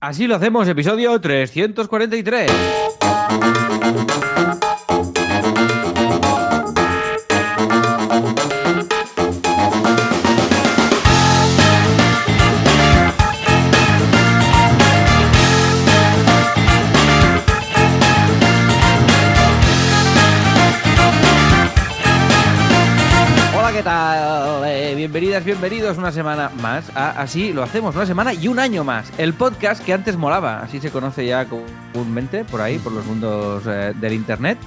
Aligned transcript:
Así 0.00 0.26
lo 0.26 0.36
hacemos, 0.36 0.68
episodio 0.68 1.18
343. 1.18 2.52
Bienvenidos 25.58 25.96
una 25.96 26.12
semana 26.12 26.50
más 26.60 26.94
a 26.94 27.12
Así 27.12 27.54
lo 27.54 27.62
hacemos, 27.62 27.96
una 27.96 28.04
semana 28.04 28.34
y 28.34 28.46
un 28.46 28.58
año 28.58 28.84
más. 28.84 29.10
El 29.16 29.32
podcast 29.32 29.82
que 29.82 29.94
antes 29.94 30.14
molaba, 30.14 30.60
así 30.60 30.80
se 30.80 30.90
conoce 30.90 31.24
ya 31.24 31.46
comúnmente 31.46 32.44
por 32.44 32.60
ahí, 32.60 32.78
por 32.78 32.92
los 32.92 33.06
mundos 33.06 33.62
eh, 33.66 33.94
del 33.98 34.12
internet. 34.12 34.58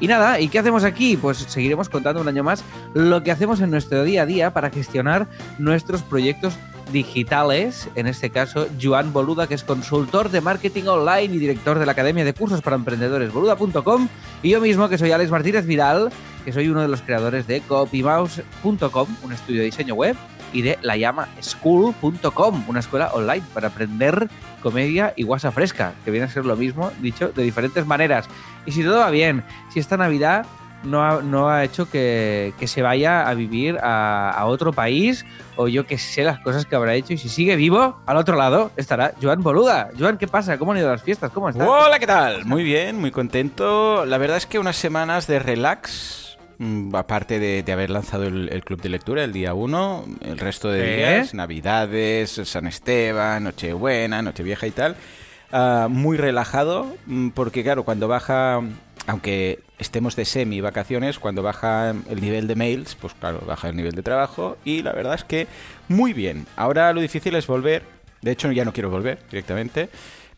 Y 0.00 0.06
nada, 0.06 0.38
¿y 0.40 0.48
qué 0.48 0.58
hacemos 0.58 0.84
aquí? 0.84 1.16
Pues 1.16 1.38
seguiremos 1.38 1.88
contando 1.88 2.20
un 2.20 2.28
año 2.28 2.44
más 2.44 2.62
lo 2.92 3.22
que 3.22 3.30
hacemos 3.30 3.62
en 3.62 3.70
nuestro 3.70 4.04
día 4.04 4.22
a 4.22 4.26
día 4.26 4.52
para 4.52 4.68
gestionar 4.68 5.28
nuestros 5.58 6.02
proyectos 6.02 6.58
digitales. 6.92 7.88
En 7.94 8.06
este 8.06 8.28
caso, 8.28 8.66
Joan 8.82 9.14
Boluda, 9.14 9.46
que 9.46 9.54
es 9.54 9.64
consultor 9.64 10.30
de 10.30 10.42
marketing 10.42 10.84
online 10.84 11.34
y 11.34 11.38
director 11.38 11.78
de 11.78 11.86
la 11.86 11.92
Academia 11.92 12.22
de 12.22 12.34
Cursos 12.34 12.60
para 12.60 12.76
Emprendedores, 12.76 13.32
boluda.com. 13.32 14.08
Y 14.42 14.50
yo 14.50 14.60
mismo, 14.60 14.90
que 14.90 14.98
soy 14.98 15.10
Alex 15.10 15.30
Martínez 15.30 15.64
Vidal, 15.64 16.10
que 16.44 16.52
soy 16.52 16.68
uno 16.68 16.82
de 16.82 16.88
los 16.88 17.00
creadores 17.00 17.46
de 17.46 17.62
copymouse.com, 17.62 19.08
un 19.22 19.32
estudio 19.32 19.60
de 19.60 19.66
diseño 19.66 19.94
web, 19.94 20.16
y 20.54 20.62
de 20.62 20.78
layama.school.com, 20.80 22.64
una 22.66 22.80
escuela 22.80 23.10
online 23.12 23.44
para 23.52 23.68
aprender 23.68 24.30
comedia 24.62 25.12
y 25.16 25.24
guasa 25.24 25.52
fresca, 25.52 25.92
que 26.04 26.10
viene 26.10 26.24
a 26.24 26.30
ser 26.30 26.46
lo 26.46 26.56
mismo, 26.56 26.90
dicho 27.00 27.28
de 27.28 27.42
diferentes 27.42 27.86
maneras. 27.86 28.26
Y 28.64 28.72
si 28.72 28.82
todo 28.82 29.00
va 29.00 29.10
bien, 29.10 29.44
si 29.68 29.80
esta 29.80 29.98
Navidad 29.98 30.46
no 30.84 31.02
ha, 31.02 31.22
no 31.22 31.48
ha 31.48 31.64
hecho 31.64 31.90
que, 31.90 32.54
que 32.58 32.66
se 32.66 32.82
vaya 32.82 33.28
a 33.28 33.34
vivir 33.34 33.78
a, 33.82 34.30
a 34.30 34.46
otro 34.46 34.72
país, 34.72 35.24
o 35.56 35.68
yo 35.68 35.86
que 35.86 35.98
sé 35.98 36.24
las 36.24 36.40
cosas 36.40 36.66
que 36.66 36.76
habrá 36.76 36.94
hecho, 36.94 37.12
y 37.12 37.18
si 37.18 37.28
sigue 37.28 37.56
vivo, 37.56 38.00
al 38.06 38.16
otro 38.16 38.36
lado 38.36 38.70
estará 38.76 39.12
Joan 39.20 39.42
Boluda. 39.42 39.90
Joan, 39.98 40.18
¿qué 40.18 40.28
pasa? 40.28 40.58
¿Cómo 40.58 40.72
han 40.72 40.78
ido 40.78 40.90
las 40.90 41.02
fiestas? 41.02 41.30
¿Cómo 41.32 41.48
estás? 41.48 41.66
Hola, 41.66 41.98
¿qué 41.98 42.06
tal? 42.06 42.44
Muy 42.44 42.62
bien, 42.62 43.00
muy 43.00 43.10
contento. 43.10 44.04
La 44.06 44.18
verdad 44.18 44.36
es 44.36 44.46
que 44.46 44.58
unas 44.58 44.76
semanas 44.76 45.26
de 45.26 45.38
relax, 45.38 46.23
aparte 46.92 47.38
de, 47.38 47.62
de 47.62 47.72
haber 47.72 47.90
lanzado 47.90 48.24
el, 48.24 48.48
el 48.50 48.64
club 48.64 48.80
de 48.80 48.88
lectura 48.88 49.24
el 49.24 49.32
día 49.32 49.54
1, 49.54 50.04
el 50.22 50.38
resto 50.38 50.70
de 50.70 50.94
¿Eh? 50.94 50.96
días, 50.96 51.34
Navidades, 51.34 52.40
San 52.44 52.66
Esteban, 52.66 53.44
Nochebuena, 53.44 54.22
Nochevieja 54.22 54.66
y 54.66 54.70
tal, 54.70 54.96
ah, 55.52 55.88
muy 55.90 56.16
relajado, 56.16 56.96
mm, 57.06 57.30
porque 57.30 57.62
claro, 57.62 57.84
cuando 57.84 58.08
baja, 58.08 58.60
aunque 59.06 59.60
estemos 59.78 60.16
de 60.16 60.24
semi 60.24 60.60
vacaciones, 60.60 61.18
cuando 61.18 61.42
baja 61.42 61.94
el 62.08 62.20
nivel 62.20 62.46
de 62.46 62.56
mails, 62.56 62.94
pues 62.94 63.14
claro, 63.14 63.40
baja 63.46 63.68
el 63.68 63.76
nivel 63.76 63.92
de 63.92 64.02
trabajo 64.02 64.56
y 64.64 64.82
la 64.82 64.92
verdad 64.92 65.14
es 65.14 65.24
que 65.24 65.46
muy 65.88 66.12
bien. 66.12 66.46
Ahora 66.56 66.92
lo 66.92 67.00
difícil 67.00 67.34
es 67.34 67.46
volver, 67.46 67.82
de 68.22 68.32
hecho 68.32 68.50
ya 68.52 68.64
no 68.64 68.72
quiero 68.72 68.90
volver 68.90 69.18
directamente. 69.30 69.88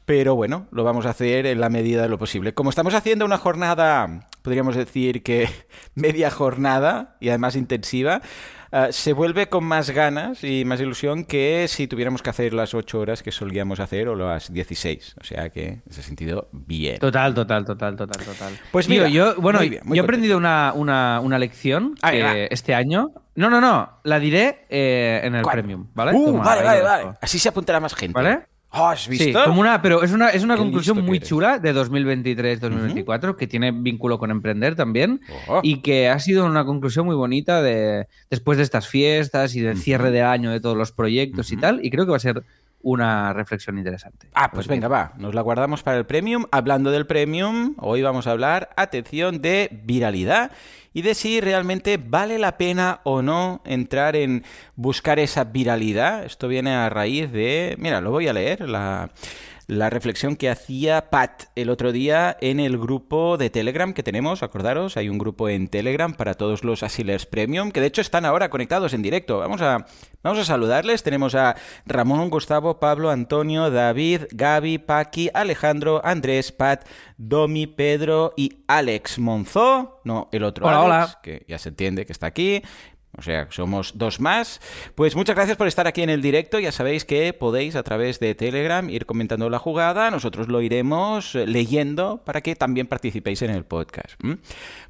Pero 0.06 0.36
bueno, 0.36 0.68
lo 0.70 0.84
vamos 0.84 1.04
a 1.04 1.10
hacer 1.10 1.46
en 1.46 1.60
la 1.60 1.68
medida 1.68 2.02
de 2.02 2.08
lo 2.08 2.16
posible. 2.16 2.54
Como 2.54 2.70
estamos 2.70 2.94
haciendo 2.94 3.24
una 3.24 3.38
jornada, 3.38 4.28
podríamos 4.46 4.76
decir 4.76 5.24
que 5.24 5.48
media 5.96 6.30
jornada 6.30 7.16
y 7.18 7.30
además 7.30 7.56
intensiva, 7.56 8.22
eh, 8.70 8.86
se 8.90 9.12
vuelve 9.12 9.48
con 9.48 9.64
más 9.64 9.90
ganas 9.90 10.44
y 10.44 10.64
más 10.64 10.80
ilusión 10.80 11.24
que 11.24 11.66
si 11.68 11.88
tuviéramos 11.88 12.22
que 12.22 12.30
hacer 12.30 12.54
las 12.54 12.72
8 12.72 13.00
horas 13.00 13.24
que 13.24 13.32
solíamos 13.32 13.80
hacer 13.80 14.06
o 14.06 14.14
las 14.14 14.52
16. 14.52 15.16
O 15.20 15.24
sea 15.24 15.50
que, 15.50 15.66
en 15.66 15.82
ese 15.90 16.04
sentido, 16.04 16.48
bien. 16.52 17.00
Total, 17.00 17.34
total, 17.34 17.64
total, 17.64 17.96
total, 17.96 18.24
total. 18.24 18.52
Pues 18.70 18.86
Tío, 18.86 18.94
mira, 18.94 19.08
yo, 19.08 19.34
bueno, 19.40 19.58
muy 19.58 19.68
bien, 19.68 19.82
muy 19.84 19.96
yo 19.96 20.04
he 20.04 20.04
aprendido 20.04 20.36
una, 20.38 20.72
una, 20.76 21.18
una 21.20 21.40
lección 21.40 21.96
Ah, 22.02 22.12
que 22.12 22.22
va. 22.22 22.34
este 22.36 22.72
año. 22.72 23.08
No, 23.34 23.50
no, 23.50 23.60
no, 23.60 23.98
la 24.04 24.20
diré 24.20 24.64
eh, 24.68 25.22
en 25.24 25.34
el 25.34 25.42
¿Cuál? 25.42 25.54
premium, 25.56 25.88
¿vale? 25.92 26.12
Uh, 26.14 26.26
Toma, 26.26 26.44
vale, 26.44 26.62
vale, 26.62 26.82
vale. 26.82 27.04
Así 27.20 27.40
se 27.40 27.48
apuntará 27.48 27.80
más 27.80 27.94
gente. 27.96 28.14
¿Vale? 28.14 28.46
Oh, 28.70 28.88
¿Has 28.88 29.08
visto? 29.08 29.24
Sí, 29.24 29.32
como 29.32 29.60
una, 29.60 29.80
pero 29.80 30.02
es 30.02 30.12
una, 30.12 30.28
es 30.30 30.42
una 30.42 30.56
conclusión 30.56 31.02
muy 31.04 31.18
chula 31.20 31.58
de 31.58 31.72
2023-2024 31.74 33.36
que 33.36 33.46
tiene 33.46 33.70
vínculo 33.72 34.18
con 34.18 34.30
emprender 34.30 34.74
también 34.74 35.20
Oh. 35.48 35.60
y 35.62 35.80
que 35.82 36.08
ha 36.08 36.18
sido 36.18 36.44
una 36.44 36.64
conclusión 36.64 37.06
muy 37.06 37.14
bonita 37.14 37.62
de 37.62 38.06
después 38.30 38.58
de 38.58 38.64
estas 38.64 38.88
fiestas 38.88 39.54
y 39.54 39.60
del 39.60 39.78
cierre 39.78 40.10
de 40.10 40.22
año 40.22 40.50
de 40.50 40.60
todos 40.60 40.76
los 40.76 40.92
proyectos 40.92 41.52
y 41.52 41.56
tal 41.56 41.84
y 41.84 41.90
creo 41.90 42.04
que 42.04 42.10
va 42.10 42.16
a 42.16 42.20
ser 42.20 42.42
una 42.82 43.32
reflexión 43.32 43.78
interesante. 43.78 44.28
Ah, 44.34 44.50
pues 44.52 44.68
venga, 44.68 44.86
va, 44.86 45.12
nos 45.18 45.34
la 45.34 45.40
guardamos 45.40 45.82
para 45.82 45.98
el 45.98 46.06
premium. 46.06 46.44
Hablando 46.52 46.92
del 46.92 47.06
premium, 47.06 47.74
hoy 47.78 48.02
vamos 48.02 48.26
a 48.28 48.30
hablar, 48.30 48.70
atención, 48.76 49.40
de 49.42 49.70
viralidad 49.84 50.52
y 50.96 51.02
de 51.02 51.14
si 51.14 51.42
realmente 51.42 51.98
vale 51.98 52.38
la 52.38 52.56
pena 52.56 53.00
o 53.04 53.20
no 53.20 53.60
entrar 53.66 54.16
en 54.16 54.44
buscar 54.76 55.18
esa 55.18 55.44
viralidad. 55.44 56.24
Esto 56.24 56.48
viene 56.48 56.74
a 56.74 56.88
raíz 56.88 57.30
de, 57.30 57.74
mira, 57.78 58.00
lo 58.00 58.12
voy 58.12 58.28
a 58.28 58.32
leer, 58.32 58.66
la, 58.66 59.10
la 59.66 59.90
reflexión 59.90 60.36
que 60.36 60.48
hacía 60.48 61.10
Pat 61.10 61.44
el 61.56 61.70
otro 61.70 61.90
día 61.90 62.36
en 62.40 62.60
el 62.60 62.78
grupo 62.78 63.36
de 63.36 63.50
Telegram 63.50 63.92
que 63.92 64.04
tenemos, 64.04 64.42
acordaros, 64.42 64.96
hay 64.96 65.08
un 65.08 65.18
grupo 65.18 65.48
en 65.48 65.68
Telegram 65.68 66.14
para 66.14 66.34
todos 66.34 66.62
los 66.62 66.84
Asilers 66.84 67.26
Premium, 67.26 67.72
que 67.72 67.80
de 67.80 67.88
hecho 67.88 68.00
están 68.00 68.24
ahora 68.24 68.48
conectados 68.48 68.94
en 68.94 69.02
directo. 69.02 69.38
Vamos 69.38 69.62
a, 69.62 69.86
vamos 70.22 70.38
a 70.38 70.44
saludarles. 70.44 71.02
Tenemos 71.02 71.34
a 71.34 71.56
Ramón, 71.84 72.30
Gustavo, 72.30 72.78
Pablo, 72.78 73.10
Antonio, 73.10 73.70
David, 73.70 74.22
Gaby, 74.30 74.78
Paqui, 74.78 75.30
Alejandro, 75.34 76.00
Andrés, 76.04 76.52
Pat, 76.52 76.86
Domi, 77.16 77.66
Pedro 77.66 78.34
y 78.36 78.62
Alex 78.68 79.18
Monzó. 79.18 80.00
No, 80.04 80.28
el 80.30 80.44
otro 80.44 80.66
Hola, 80.66 80.78
Alex, 80.78 81.12
hola. 81.12 81.20
que 81.22 81.44
ya 81.48 81.58
se 81.58 81.70
entiende 81.70 82.06
que 82.06 82.12
está 82.12 82.28
aquí. 82.28 82.62
O 83.18 83.22
sea, 83.22 83.48
somos 83.50 83.92
dos 83.96 84.20
más. 84.20 84.60
Pues 84.94 85.16
muchas 85.16 85.36
gracias 85.36 85.56
por 85.56 85.66
estar 85.66 85.86
aquí 85.86 86.02
en 86.02 86.10
el 86.10 86.20
directo. 86.20 86.58
Ya 86.58 86.72
sabéis 86.72 87.04
que 87.04 87.32
podéis 87.32 87.74
a 87.76 87.82
través 87.82 88.20
de 88.20 88.34
Telegram 88.34 88.88
ir 88.90 89.06
comentando 89.06 89.48
la 89.48 89.58
jugada. 89.58 90.10
Nosotros 90.10 90.48
lo 90.48 90.60
iremos 90.60 91.34
eh, 91.34 91.46
leyendo 91.46 92.22
para 92.24 92.42
que 92.42 92.56
también 92.56 92.86
participéis 92.86 93.42
en 93.42 93.50
el 93.50 93.64
podcast. 93.64 94.20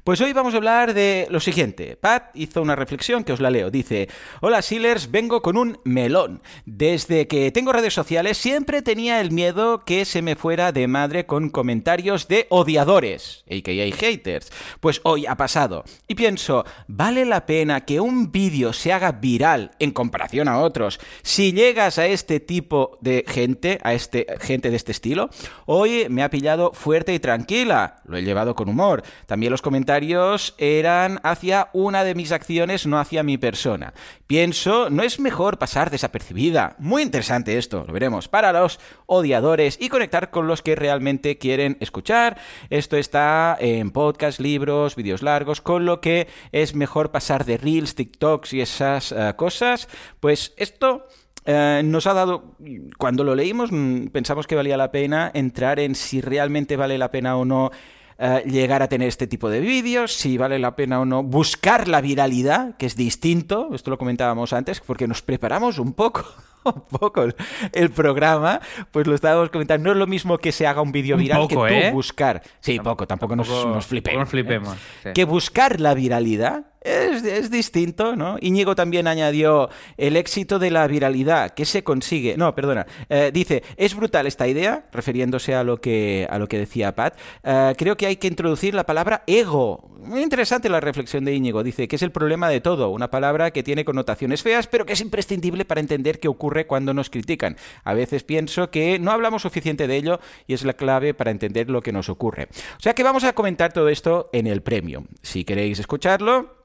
Pues 0.03 0.21
hoy 0.21 0.33
vamos 0.33 0.53
a 0.53 0.57
hablar 0.57 0.93
de 0.93 1.27
lo 1.29 1.39
siguiente. 1.39 1.97
Pat 1.99 2.29
hizo 2.33 2.61
una 2.61 2.75
reflexión 2.75 3.23
que 3.23 3.33
os 3.33 3.39
la 3.39 3.49
leo. 3.49 3.71
Dice, 3.71 4.09
hola 4.41 4.61
Sealers, 4.61 5.11
vengo 5.11 5.41
con 5.41 5.57
un 5.57 5.79
melón. 5.83 6.41
Desde 6.65 7.27
que 7.27 7.51
tengo 7.51 7.71
redes 7.71 7.93
sociales 7.93 8.37
siempre 8.37 8.81
tenía 8.81 9.21
el 9.21 9.31
miedo 9.31 9.85
que 9.85 10.05
se 10.05 10.21
me 10.21 10.35
fuera 10.35 10.71
de 10.71 10.87
madre 10.87 11.25
con 11.25 11.49
comentarios 11.49 12.27
de 12.27 12.47
odiadores, 12.49 13.43
a.k.a. 13.49 13.95
haters. 13.95 14.51
Pues 14.79 15.01
hoy 15.03 15.25
ha 15.25 15.35
pasado. 15.37 15.83
Y 16.07 16.15
pienso, 16.15 16.65
¿vale 16.87 17.25
la 17.25 17.45
pena 17.45 17.81
que 17.85 17.99
un 17.99 18.16
vídeo 18.25 18.73
se 18.73 18.91
haga 18.91 19.11
viral 19.11 19.71
en 19.79 19.91
comparación 19.91 20.47
a 20.47 20.59
otros 20.59 20.99
si 21.21 21.53
llegas 21.53 21.97
a 21.97 22.07
este 22.07 22.39
tipo 22.39 22.97
de 23.01 23.23
gente, 23.27 23.79
a 23.83 23.93
este 23.93 24.25
gente 24.39 24.69
de 24.69 24.75
este 24.75 24.91
estilo? 24.91 25.29
Hoy 25.65 26.07
me 26.09 26.23
ha 26.23 26.29
pillado 26.29 26.71
fuerte 26.73 27.13
y 27.13 27.19
tranquila. 27.19 27.97
Lo 28.05 28.17
he 28.17 28.23
llevado 28.23 28.55
con 28.55 28.69
humor. 28.69 29.03
También 29.25 29.51
los 29.51 29.61
comentarios 29.61 30.55
eran 30.57 31.19
hacia 31.23 31.69
una 31.73 32.03
de 32.03 32.15
mis 32.15 32.31
acciones, 32.31 32.87
no 32.87 32.99
hacia 32.99 33.23
mi 33.23 33.37
persona. 33.37 33.93
Pienso, 34.27 34.89
¿no 34.89 35.03
es 35.03 35.19
mejor 35.19 35.57
pasar 35.57 35.89
desapercibida? 35.89 36.75
Muy 36.79 37.01
interesante 37.01 37.57
esto, 37.57 37.85
lo 37.87 37.93
veremos, 37.93 38.27
para 38.27 38.51
los 38.51 38.79
odiadores 39.05 39.77
y 39.79 39.89
conectar 39.89 40.31
con 40.31 40.47
los 40.47 40.61
que 40.61 40.75
realmente 40.75 41.37
quieren 41.37 41.77
escuchar. 41.79 42.37
Esto 42.69 42.97
está 42.97 43.57
en 43.59 43.91
podcast, 43.91 44.39
libros, 44.39 44.95
vídeos 44.95 45.21
largos, 45.21 45.61
con 45.61 45.85
lo 45.85 46.01
que 46.01 46.27
es 46.51 46.75
mejor 46.75 47.11
pasar 47.11 47.45
de 47.45 47.57
reels, 47.57 47.95
TikToks 48.07 48.53
y 48.53 48.61
esas 48.61 49.11
eh, 49.11 49.33
cosas. 49.35 49.87
Pues 50.19 50.53
esto 50.57 51.07
eh, 51.45 51.81
nos 51.83 52.07
ha 52.07 52.13
dado, 52.13 52.55
cuando 52.97 53.23
lo 53.23 53.35
leímos, 53.35 53.71
mm, 53.71 54.07
pensamos 54.07 54.47
que 54.47 54.55
valía 54.55 54.77
la 54.77 54.91
pena 54.91 55.31
entrar 55.33 55.79
en 55.79 55.95
si 55.95 56.21
realmente 56.21 56.75
vale 56.75 56.97
la 56.97 57.11
pena 57.11 57.37
o 57.37 57.45
no 57.45 57.71
eh, 58.19 58.43
llegar 58.47 58.81
a 58.81 58.89
tener 58.89 59.07
este 59.07 59.27
tipo 59.27 59.49
de 59.49 59.59
vídeos, 59.59 60.11
si 60.11 60.37
vale 60.37 60.57
la 60.57 60.75
pena 60.75 60.99
o 60.99 61.05
no 61.05 61.21
buscar 61.21 61.87
la 61.87 62.01
viralidad, 62.01 62.75
que 62.77 62.87
es 62.87 62.95
distinto, 62.95 63.69
esto 63.73 63.91
lo 63.91 63.97
comentábamos 63.97 64.53
antes, 64.53 64.79
porque 64.79 65.07
nos 65.07 65.21
preparamos 65.21 65.79
un 65.79 65.93
poco. 65.93 66.25
Un 66.67 66.81
poco 66.99 67.23
el, 67.71 67.91
programa, 67.91 68.59
pues 68.91 69.07
lo 69.07 69.15
estábamos 69.15 69.49
comentando. 69.51 69.85
No 69.85 69.91
es 69.93 69.97
lo 69.97 70.05
mismo 70.05 70.37
que 70.37 70.51
se 70.51 70.67
haga 70.67 70.81
un 70.81 70.91
vídeo 70.91 71.15
Un 71.15 71.21
viral 71.21 71.37
poco, 71.43 71.63
que 71.63 71.69
tú 71.69 71.75
¿eh? 71.75 71.91
buscar. 71.93 72.41
Sí, 72.59 72.77
poco, 72.81 73.07
tampoco, 73.07 73.37
nos, 73.37 73.47
nos 73.47 73.85
flipemos. 73.85 74.33
¿eh? 74.33 74.77
sí. 75.03 75.09
Que 75.13 75.23
buscar 75.23 75.79
la 75.79 75.93
viralidad 75.93 76.65
es, 76.81 77.51
distinto, 77.51 78.15
¿no? 78.15 78.37
Íñigo 78.41 78.75
también 78.75 79.07
añadió 79.07 79.69
el 79.97 80.15
éxito 80.15 80.59
de 80.59 80.71
la 80.71 80.87
viralidad, 80.87 81.51
que 81.51 81.65
se 81.65 81.83
consigue. 81.83 82.37
No, 82.37 82.53
perdona. 82.55 82.85
Eh, 83.09 83.31
dice, 83.33 83.63
es 83.75 83.95
brutal 83.95 84.27
esta 84.27 84.47
idea, 84.47 84.85
refiriéndose 84.91 85.55
a 85.55 85.63
lo 85.63 85.77
que, 85.77 86.27
a 86.29 86.37
lo 86.39 86.47
que 86.47 86.59
decía 86.59 86.95
Pat. 86.95 87.17
Eh, 87.43 87.73
creo 87.77 87.97
que 87.97 88.07
hay 88.07 88.17
que 88.17 88.27
introducir 88.27 88.73
la 88.73 88.85
palabra 88.85 89.23
ego. 89.27 89.89
Muy 89.99 90.21
interesante 90.21 90.69
la 90.69 90.79
reflexión 90.79 91.25
de 91.25 91.33
Íñigo. 91.33 91.63
Dice 91.63 91.87
que 91.87 91.95
es 91.95 92.01
el 92.01 92.11
problema 92.11 92.49
de 92.49 92.61
todo, 92.61 92.89
una 92.89 93.09
palabra 93.09 93.51
que 93.51 93.63
tiene 93.63 93.83
connotaciones 93.83 94.43
feas, 94.43 94.67
pero 94.67 94.85
que 94.85 94.93
es 94.93 95.01
imprescindible 95.01 95.65
para 95.65 95.81
entender 95.81 96.19
qué 96.19 96.27
ocurre 96.27 96.67
cuando 96.67 96.93
nos 96.93 97.09
critican. 97.09 97.57
A 97.83 97.93
veces 97.93 98.23
pienso 98.23 98.69
que 98.69 98.99
no 98.99 99.11
hablamos 99.11 99.41
suficiente 99.41 99.87
de 99.87 99.95
ello 99.97 100.19
y 100.45 100.53
es 100.53 100.63
la 100.63 100.73
clave 100.73 101.13
para 101.13 101.31
entender 101.31 101.69
lo 101.69 101.81
que 101.81 101.91
nos 101.91 102.09
ocurre. 102.09 102.47
O 102.77 102.81
sea 102.81 102.93
que 102.93 103.03
vamos 103.03 103.23
a 103.23 103.33
comentar 103.33 103.73
todo 103.73 103.89
esto 103.89 104.29
en 104.33 104.47
el 104.47 104.61
premio. 104.61 105.03
Si 105.21 105.43
queréis 105.43 105.79
escucharlo, 105.79 106.57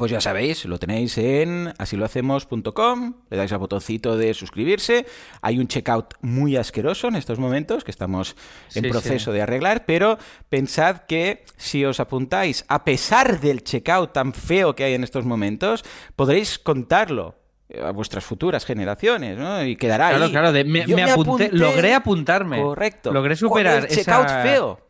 pues 0.00 0.10
ya 0.10 0.22
sabéis, 0.22 0.64
lo 0.64 0.78
tenéis 0.78 1.18
en 1.18 1.74
asilohacemos.com, 1.76 3.14
le 3.28 3.36
dais 3.36 3.52
al 3.52 3.58
botoncito 3.58 4.16
de 4.16 4.32
suscribirse. 4.32 5.04
Hay 5.42 5.58
un 5.58 5.68
checkout 5.68 6.14
muy 6.22 6.56
asqueroso 6.56 7.08
en 7.08 7.16
estos 7.16 7.38
momentos 7.38 7.84
que 7.84 7.90
estamos 7.90 8.34
en 8.74 8.88
proceso 8.88 9.30
de 9.30 9.42
arreglar, 9.42 9.84
pero 9.84 10.16
pensad 10.48 11.02
que 11.06 11.44
si 11.58 11.84
os 11.84 12.00
apuntáis, 12.00 12.64
a 12.68 12.82
pesar 12.82 13.40
del 13.40 13.62
checkout 13.62 14.14
tan 14.14 14.32
feo 14.32 14.74
que 14.74 14.84
hay 14.84 14.94
en 14.94 15.04
estos 15.04 15.26
momentos, 15.26 15.84
podréis 16.16 16.58
contarlo 16.58 17.34
a 17.84 17.90
vuestras 17.92 18.24
futuras 18.24 18.64
generaciones, 18.64 19.36
¿no? 19.36 19.62
Y 19.66 19.76
quedará 19.76 20.08
claro, 20.08 20.24
ahí. 20.24 20.30
Claro, 20.30 20.52
me, 20.64 21.02
apunté, 21.02 21.50
logré 21.52 21.92
apuntarme. 21.92 22.62
Correcto. 22.62 23.12
Logré 23.12 23.36
superar 23.36 23.84
el 23.84 23.88
checkout 23.88 24.28
feo. 24.42 24.89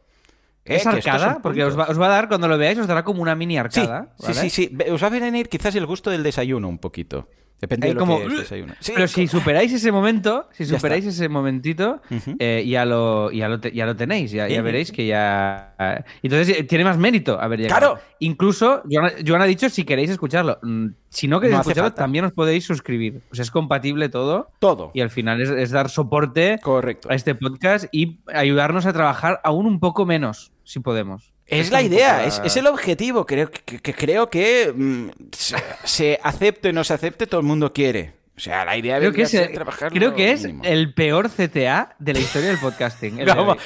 ¿Es 0.76 0.86
arcada? 0.86 1.40
Porque 1.42 1.64
os 1.64 1.76
va, 1.78 1.86
a 1.88 2.08
dar, 2.08 2.28
cuando 2.28 2.48
lo 2.48 2.56
veáis, 2.58 2.78
os 2.78 2.86
dará 2.86 3.04
como 3.04 3.22
una 3.22 3.34
mini 3.34 3.58
arcada. 3.58 4.08
Sí, 4.18 4.34
sí, 4.34 4.50
sí, 4.50 4.78
Os 4.90 5.02
va 5.02 5.08
a 5.08 5.10
venir 5.10 5.48
quizás 5.48 5.74
el 5.74 5.86
gusto 5.86 6.10
del 6.10 6.22
desayuno 6.22 6.68
un 6.68 6.78
poquito. 6.78 7.28
Depende 7.60 7.88
de 7.88 7.94
lo 7.94 8.00
como, 8.00 8.18
que 8.20 8.28
desayuno. 8.28 8.72
pero 8.94 9.06
si 9.06 9.26
superáis 9.26 9.70
ese 9.70 9.92
momento, 9.92 10.48
si 10.50 10.64
superáis 10.64 11.04
ese 11.04 11.28
momentito, 11.28 12.00
eh, 12.38 12.64
ya, 12.66 12.86
lo, 12.86 13.30
ya, 13.30 13.50
lo 13.50 13.60
ya 13.60 13.84
lo 13.84 13.94
tenéis. 13.94 14.30
Ya, 14.30 14.48
ya 14.48 14.62
veréis 14.62 14.90
que 14.90 15.06
ya. 15.06 15.74
Entonces 16.22 16.56
eh, 16.56 16.64
tiene 16.64 16.84
más 16.84 16.96
mérito 16.96 17.38
haber 17.38 17.60
llegado. 17.60 17.78
¡Claro! 17.78 18.00
Incluso, 18.20 18.82
Joan, 18.90 19.42
ha 19.42 19.44
dicho 19.44 19.68
si 19.68 19.84
queréis 19.84 20.08
escucharlo. 20.08 20.58
Mm, 20.62 20.86
si 21.10 21.28
no 21.28 21.38
queréis 21.38 21.60
escucharlo, 21.60 21.92
también 21.92 22.24
os 22.24 22.32
podéis 22.32 22.64
suscribir. 22.64 23.20
O 23.30 23.34
sea, 23.34 23.42
es 23.42 23.50
compatible 23.50 24.08
todo. 24.08 24.50
Todo. 24.58 24.90
Y 24.94 25.02
al 25.02 25.10
final 25.10 25.42
es, 25.42 25.50
es 25.50 25.70
dar 25.70 25.90
soporte 25.90 26.58
Correcto. 26.62 27.10
a 27.10 27.14
este 27.14 27.34
podcast 27.34 27.86
y 27.92 28.20
ayudarnos 28.32 28.86
a 28.86 28.94
trabajar 28.94 29.38
aún 29.44 29.66
un 29.66 29.80
poco 29.80 30.06
menos 30.06 30.50
si 30.70 30.78
podemos. 30.78 31.32
Es 31.46 31.72
la 31.72 31.82
idea, 31.82 32.24
es, 32.24 32.56
el 32.56 32.68
objetivo. 32.68 33.26
Creo 33.26 33.50
que, 33.50 33.80
creo 33.80 34.30
que 34.30 34.72
mm, 34.72 35.08
se, 35.32 36.20
acepte 36.22 36.68
o 36.68 36.72
no 36.72 36.84
se 36.84 36.94
acepte, 36.94 37.26
todo 37.26 37.40
el 37.40 37.46
mundo 37.46 37.72
quiere. 37.72 38.14
O 38.36 38.40
sea, 38.40 38.64
la 38.64 38.76
idea 38.76 38.98
creo 38.98 39.12
que 39.12 39.22
es, 39.22 39.34
el, 39.34 39.58
Creo 39.90 40.14
que 40.14 40.30
es 40.30 40.46
el 40.62 40.94
peor 40.94 41.28
CTA 41.28 41.96
de 41.98 42.12
la 42.12 42.20
historia 42.20 42.50
del 42.50 42.58
podcasting. 42.58 43.18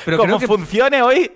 Pero 0.04 0.18
como 0.18 0.40
funcione 0.40 1.02
hoy. 1.02 1.30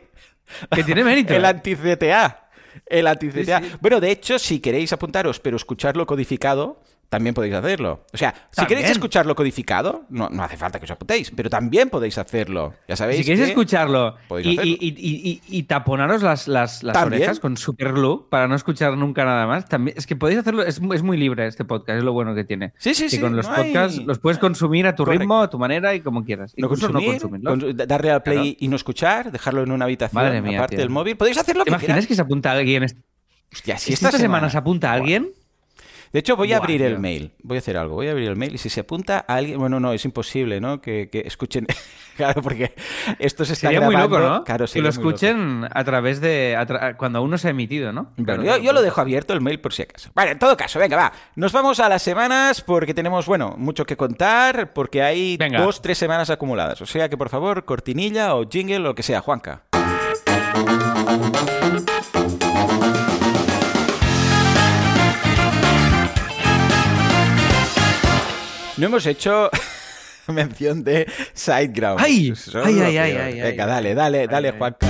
Que 0.70 0.82
tiene 0.82 1.05
mérito. 1.05 1.35
el 1.35 1.44
anti-CTA. 1.44 2.49
El 2.87 3.06
anti-CTA. 3.06 3.61
Bueno, 3.82 4.00
de 4.00 4.11
hecho, 4.11 4.38
si 4.38 4.61
queréis 4.61 4.91
apuntaros, 4.94 5.38
pero 5.38 5.59
escucharlo 5.59 6.06
codificado, 6.06 6.81
también 7.09 7.35
podéis 7.35 7.55
hacerlo. 7.55 8.05
O 8.13 8.17
sea, 8.17 8.35
si 8.51 8.67
queréis 8.67 8.91
escucharlo 8.91 9.35
codificado, 9.35 10.05
no, 10.11 10.29
no, 10.29 10.43
hace 10.43 10.57
falta 10.57 10.79
que 10.79 10.85
os 10.85 10.91
apuntéis, 10.91 11.31
pero 11.31 11.49
también 11.49 11.89
podéis 11.89 12.19
hacerlo. 12.19 12.75
Ya 12.87 12.97
sabéis. 12.97 13.21
Si 13.21 13.25
queréis 13.25 13.49
escucharlo 13.49 14.17
y, 14.43 15.63
taponaros 15.65 16.23
las, 16.23 16.49
las, 16.49 16.85
orejas 16.85 17.41
con 17.41 17.57
super 17.57 17.93
glue 17.93 18.29
para 18.31 18.47
no 18.47 18.55
escuchar 18.55 18.97
nunca 18.97 19.25
nada 19.25 19.47
más, 19.47 19.69
también 19.69 19.97
es 19.97 20.07
que 20.07 20.17
podéis 20.17 20.41
hacerlo. 20.41 20.63
Es, 20.63 20.81
es 20.93 21.03
muy 21.03 21.17
libre 21.17 21.47
este 21.47 21.65
podcast, 21.65 21.99
es 21.99 22.05
lo 22.05 22.13
bueno 22.13 22.35
que 22.35 22.45
tiene. 22.45 22.73
Sí, 22.79 22.95
sí, 22.95 23.09
sí. 23.09 23.21
con 23.21 23.35
los 23.35 23.47
podcasts 23.47 23.99
los 24.05 24.19
puedes 24.19 24.39
consumir 24.39 24.87
a 24.87 24.95
tu 24.95 25.05
ritmo, 25.05 25.43
a 25.43 25.51
tu 25.51 25.59
manera 25.59 25.95
y 25.95 26.01
como 26.01 26.25
quieras. 26.25 26.55
No 26.57 26.69
consumir, 26.69 27.21
no 27.41 27.57
darle 27.73 28.11
al 28.11 28.23
play 28.23 28.57
y 28.61 28.69
no 28.69 28.77
escuchar, 28.77 29.33
dejarlo 29.33 29.63
en 29.63 29.73
una 29.73 29.87
habitación 29.87 30.47
aparte 30.55 30.77
del 30.77 30.91
móvil. 30.91 31.17
Podéis 31.17 31.39
hacer 31.39 31.57
lo 31.57 31.65
que 31.65 31.71
¿Imagináis 31.71 32.07
que 32.07 32.15
se 32.15 32.23
apunta 32.23 32.53
alguien? 32.53 32.85
Hostia, 33.53 33.79
si 33.79 33.95
esta, 33.95 34.11
semana, 34.13 34.51
se 34.51 34.59
apunta 34.59 34.93
alguien. 34.93 35.31
De 36.13 36.21
hecho, 36.21 36.37
voy 36.37 36.53
a 36.53 36.59
abrir 36.59 36.83
el 36.83 36.99
mail. 36.99 37.33
Voy 37.43 37.57
a 37.57 37.61
hacer 37.61 37.77
algo. 37.77 37.97
Voy 37.97 38.09
a 38.09 38.13
abrir 38.13 38.29
el 38.29 38.37
mail 38.37 38.55
y 38.55 38.59
si 38.59 38.69
se 38.69 38.81
apunta 38.81 39.25
a 39.27 39.35
alguien. 39.35 39.59
Bueno, 39.59 39.81
no, 39.81 39.93
es 39.93 40.05
imposible, 40.05 40.61
¿no? 40.61 40.81
Que, 40.81 41.09
escuchen. 41.25 41.67
claro, 42.17 42.43
porque 42.43 42.75
esto 43.19 43.45
se 43.45 43.53
está 43.53 43.69
Sería 43.69 43.81
muy 43.81 43.97
loco, 43.97 44.19
¿no? 44.19 44.45
Claro, 44.45 44.67
que 44.67 44.81
lo 44.81 44.89
escuchen 44.89 45.67
a 45.71 45.85
través 45.85 46.21
de. 46.21 46.57
cuando 46.97 47.19
aún 47.19 47.31
no 47.31 47.39
se 47.39 47.49
ha 47.49 47.51
emitido, 47.51 47.93
¿no? 47.93 48.13
yo, 48.17 48.73
lo 48.73 48.83
dejo 48.83 49.01
abierto 49.01 49.33
el 49.33 49.41
mail 49.41 49.61
por 49.61 49.73
si 49.73 49.83
acaso. 49.83 50.11
Vale, 50.15 50.33
en 50.33 50.39
todo 50.39 50.57
caso, 50.57 50.79
venga, 50.79 50.97
va. 50.97 51.13
Nos 51.37 51.53
vamos 51.53 51.81
a 51.81 51.89
las 51.89 52.03
semanas 52.03 52.61
porque 52.61 52.95
tenemos, 52.95 53.27
bueno, 53.27 53.55
mucho 53.59 53.85
que 53.85 53.97
contar, 53.97 54.73
porque 54.73 55.03
hay 55.03 55.37
dos, 55.37 55.83
tres 55.83 55.99
semanas 55.99 56.31
acumuladas. 56.31 56.81
O 56.83 56.87
sea 56.87 57.09
que, 57.09 57.17
por 57.17 57.29
favor, 57.29 57.65
cortinilla 57.65 58.35
o 58.35 58.49
jingle, 58.49 58.77
o 58.77 58.81
lo 58.81 58.95
que 58.95 59.03
sea, 59.03 59.21
Juanca. 59.21 59.63
No 68.79 68.87
hemos 68.87 69.07
hecho 69.07 69.51
mención 70.29 70.85
de 70.85 71.11
Sideground. 71.35 72.01
¡Ay! 72.01 72.33
¡Ay, 72.65 72.81
ay, 72.81 72.97
ay, 72.97 73.17
ay, 73.17 73.41
Venga, 73.41 73.67
dale, 73.67 73.95
dale, 73.95 74.29
dale, 74.29 74.53
Juanca. 74.53 74.87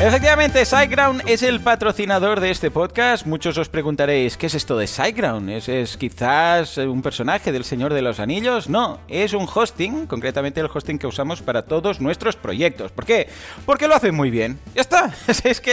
Efectivamente, 0.00 0.64
SiteGround 0.64 1.22
es 1.26 1.42
el 1.42 1.60
patrocinador 1.60 2.38
de 2.38 2.52
este 2.52 2.70
podcast. 2.70 3.26
Muchos 3.26 3.58
os 3.58 3.68
preguntaréis, 3.68 4.36
¿qué 4.36 4.46
es 4.46 4.54
esto 4.54 4.78
de 4.78 4.86
SiteGround? 4.86 5.50
¿Es, 5.50 5.68
¿Es, 5.68 5.96
quizás 5.96 6.78
un 6.78 7.02
personaje 7.02 7.50
del 7.50 7.64
Señor 7.64 7.92
de 7.92 8.00
los 8.00 8.20
Anillos? 8.20 8.68
No, 8.68 9.00
es 9.08 9.32
un 9.32 9.48
hosting, 9.52 10.06
concretamente 10.06 10.60
el 10.60 10.70
hosting 10.72 11.00
que 11.00 11.08
usamos 11.08 11.42
para 11.42 11.62
todos 11.62 12.00
nuestros 12.00 12.36
proyectos. 12.36 12.92
¿Por 12.92 13.06
qué? 13.06 13.28
Porque 13.66 13.88
lo 13.88 13.96
hacen 13.96 14.14
muy 14.14 14.30
bien. 14.30 14.60
Ya 14.72 14.82
está. 14.82 15.12
Es 15.42 15.60
que, 15.60 15.72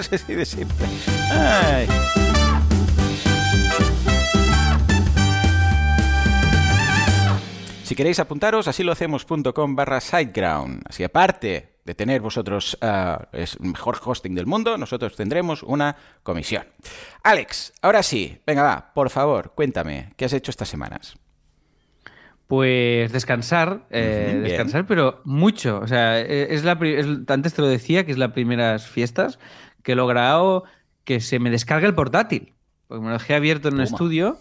es 0.00 0.12
así 0.12 0.34
de 0.34 0.46
simple. 0.46 0.86
Si 7.82 7.96
queréis 7.96 8.20
apuntaros, 8.20 8.68
así 8.68 8.84
lo 8.84 8.92
hacemos.com 8.92 9.74
barra 9.74 10.00
SiteGround. 10.00 10.82
Así 10.88 11.02
aparte 11.02 11.75
de 11.86 11.94
tener 11.94 12.20
vosotros 12.20 12.76
uh, 12.82 13.24
es 13.32 13.60
mejor 13.60 13.98
hosting 14.04 14.34
del 14.34 14.44
mundo, 14.44 14.76
nosotros 14.76 15.14
tendremos 15.14 15.62
una 15.62 15.96
comisión. 16.24 16.64
Alex, 17.22 17.72
ahora 17.80 18.02
sí, 18.02 18.38
venga, 18.44 18.64
va, 18.64 18.92
por 18.92 19.08
favor, 19.08 19.52
cuéntame, 19.54 20.12
¿qué 20.16 20.24
has 20.24 20.32
hecho 20.32 20.50
estas 20.50 20.68
semanas? 20.68 21.16
Pues 22.48 23.12
descansar, 23.12 23.86
eh, 23.90 24.40
descansar, 24.42 24.86
pero 24.86 25.20
mucho. 25.24 25.78
O 25.78 25.86
sea, 25.86 26.20
e, 26.20 26.54
es 26.54 26.64
la, 26.64 26.78
antes 27.28 27.54
te 27.54 27.62
lo 27.62 27.68
decía, 27.68 28.04
que 28.04 28.12
es 28.12 28.18
las 28.18 28.32
primeras 28.32 28.86
fiestas 28.86 29.38
que 29.82 29.92
he 29.92 29.96
logrado 29.96 30.64
que 31.04 31.20
se 31.20 31.38
me 31.38 31.50
descargue 31.50 31.86
el 31.86 31.94
portátil. 31.94 32.54
Porque 32.86 33.02
me 33.02 33.08
lo 33.08 33.18
dejé 33.18 33.34
abierto 33.34 33.68
en 33.68 33.76
el 33.76 33.82
estudio 33.82 34.38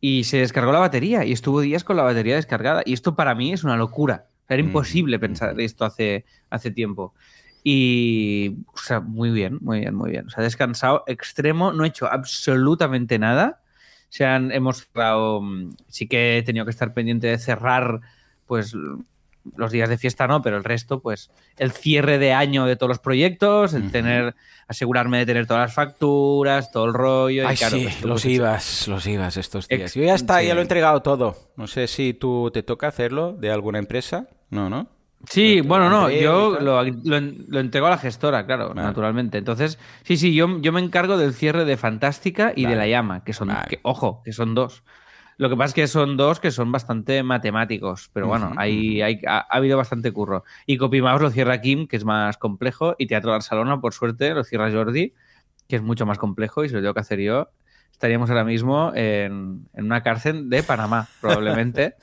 y 0.00 0.24
se 0.24 0.38
descargó 0.38 0.72
la 0.72 0.80
batería 0.80 1.24
y 1.24 1.32
estuvo 1.32 1.60
días 1.60 1.84
con 1.84 1.96
la 1.96 2.02
batería 2.02 2.36
descargada. 2.36 2.82
Y 2.84 2.92
esto 2.92 3.14
para 3.14 3.34
mí 3.34 3.52
es 3.52 3.62
una 3.62 3.76
locura. 3.76 4.27
Era 4.48 4.62
imposible 4.62 5.18
pensar 5.18 5.60
esto 5.60 5.84
hace, 5.84 6.24
hace 6.50 6.70
tiempo. 6.70 7.14
Y, 7.62 8.56
o 8.72 8.78
sea, 8.78 9.00
muy 9.00 9.30
bien, 9.30 9.58
muy 9.60 9.80
bien, 9.80 9.94
muy 9.94 10.10
bien. 10.10 10.26
O 10.26 10.30
sea, 10.30 10.42
descansado 10.42 11.04
extremo, 11.06 11.72
no 11.72 11.84
he 11.84 11.88
hecho 11.88 12.06
absolutamente 12.06 13.18
nada. 13.18 13.60
Se 14.08 14.24
han, 14.24 14.52
hemos 14.52 14.86
cerrado, 14.86 15.42
mm, 15.42 15.76
sí 15.88 16.08
que 16.08 16.38
he 16.38 16.42
tenido 16.42 16.64
que 16.64 16.70
estar 16.70 16.94
pendiente 16.94 17.26
de 17.26 17.38
cerrar, 17.38 18.00
pues, 18.46 18.74
los 19.56 19.72
días 19.72 19.88
de 19.88 19.98
fiesta 19.98 20.26
no, 20.26 20.42
pero 20.42 20.56
el 20.56 20.64
resto, 20.64 21.00
pues, 21.00 21.30
el 21.58 21.72
cierre 21.72 22.18
de 22.18 22.32
año 22.32 22.64
de 22.64 22.76
todos 22.76 22.88
los 22.88 22.98
proyectos, 22.98 23.74
el 23.74 23.90
tener, 23.90 24.34
asegurarme 24.66 25.18
de 25.18 25.26
tener 25.26 25.46
todas 25.46 25.62
las 25.68 25.74
facturas, 25.74 26.70
todo 26.70 26.86
el 26.86 26.94
rollo. 26.94 27.46
Ay, 27.46 27.56
sí, 27.56 27.80
pues, 27.84 28.02
los 28.02 28.24
ibas, 28.24 28.88
los 28.88 29.06
ibas 29.06 29.36
estos 29.36 29.68
días. 29.68 29.94
Yo 29.94 30.02
ya 30.04 30.14
está, 30.14 30.42
ya 30.42 30.54
lo 30.54 30.60
he 30.60 30.62
entregado 30.62 31.02
todo. 31.02 31.36
No 31.56 31.66
sé 31.66 31.86
si 31.86 32.14
tú 32.14 32.50
te 32.52 32.62
toca 32.62 32.88
hacerlo 32.88 33.32
de 33.32 33.50
alguna 33.50 33.78
empresa. 33.78 34.28
No, 34.50 34.70
¿no? 34.70 34.88
Sí, 35.28 35.60
bueno, 35.60 35.90
no, 35.90 36.08
yo 36.10 36.58
lo, 36.60 36.82
lo, 36.84 37.60
entrego 37.60 37.86
a 37.88 37.90
la 37.90 37.98
gestora, 37.98 38.46
claro, 38.46 38.72
naturalmente. 38.72 39.36
Entonces, 39.36 39.78
sí, 40.04 40.16
sí, 40.16 40.32
yo, 40.34 40.60
yo 40.60 40.72
me 40.72 40.80
encargo 40.80 41.18
del 41.18 41.34
cierre 41.34 41.64
de 41.64 41.76
Fantástica 41.76 42.52
y 42.54 42.66
de 42.66 42.76
La 42.76 42.86
Llama, 42.86 43.24
que 43.24 43.32
son, 43.32 43.50
ojo, 43.82 44.22
que 44.24 44.32
son 44.32 44.54
dos. 44.54 44.84
Lo 45.36 45.48
que 45.48 45.56
pasa 45.56 45.68
es 45.68 45.74
que 45.74 45.86
son 45.86 46.16
dos 46.16 46.40
que 46.40 46.50
son 46.50 46.72
bastante 46.72 47.22
matemáticos, 47.22 48.10
pero 48.12 48.26
bueno, 48.26 48.52
hay, 48.56 49.02
hay, 49.02 49.20
ha, 49.26 49.46
habido 49.50 49.76
bastante 49.76 50.12
curro. 50.12 50.44
Y 50.66 50.78
CopyMouse 50.78 51.22
lo 51.22 51.30
cierra 51.30 51.60
Kim, 51.60 51.86
que 51.88 51.96
es 51.96 52.04
más 52.04 52.38
complejo, 52.38 52.94
y 52.98 53.06
Teatro 53.06 53.32
Barcelona, 53.32 53.80
por 53.80 53.94
suerte, 53.94 54.34
lo 54.34 54.44
cierra 54.44 54.70
Jordi, 54.70 55.14
que 55.68 55.76
es 55.76 55.82
mucho 55.82 56.06
más 56.06 56.18
complejo 56.18 56.64
y 56.64 56.68
se 56.68 56.76
lo 56.76 56.80
tengo 56.80 56.94
que 56.94 57.00
hacer 57.00 57.20
yo 57.20 57.50
estaríamos 57.98 58.30
ahora 58.30 58.44
mismo 58.44 58.92
en, 58.94 59.66
una 59.74 60.04
cárcel 60.04 60.48
de 60.48 60.62
Panamá, 60.62 61.08
probablemente. 61.20 61.96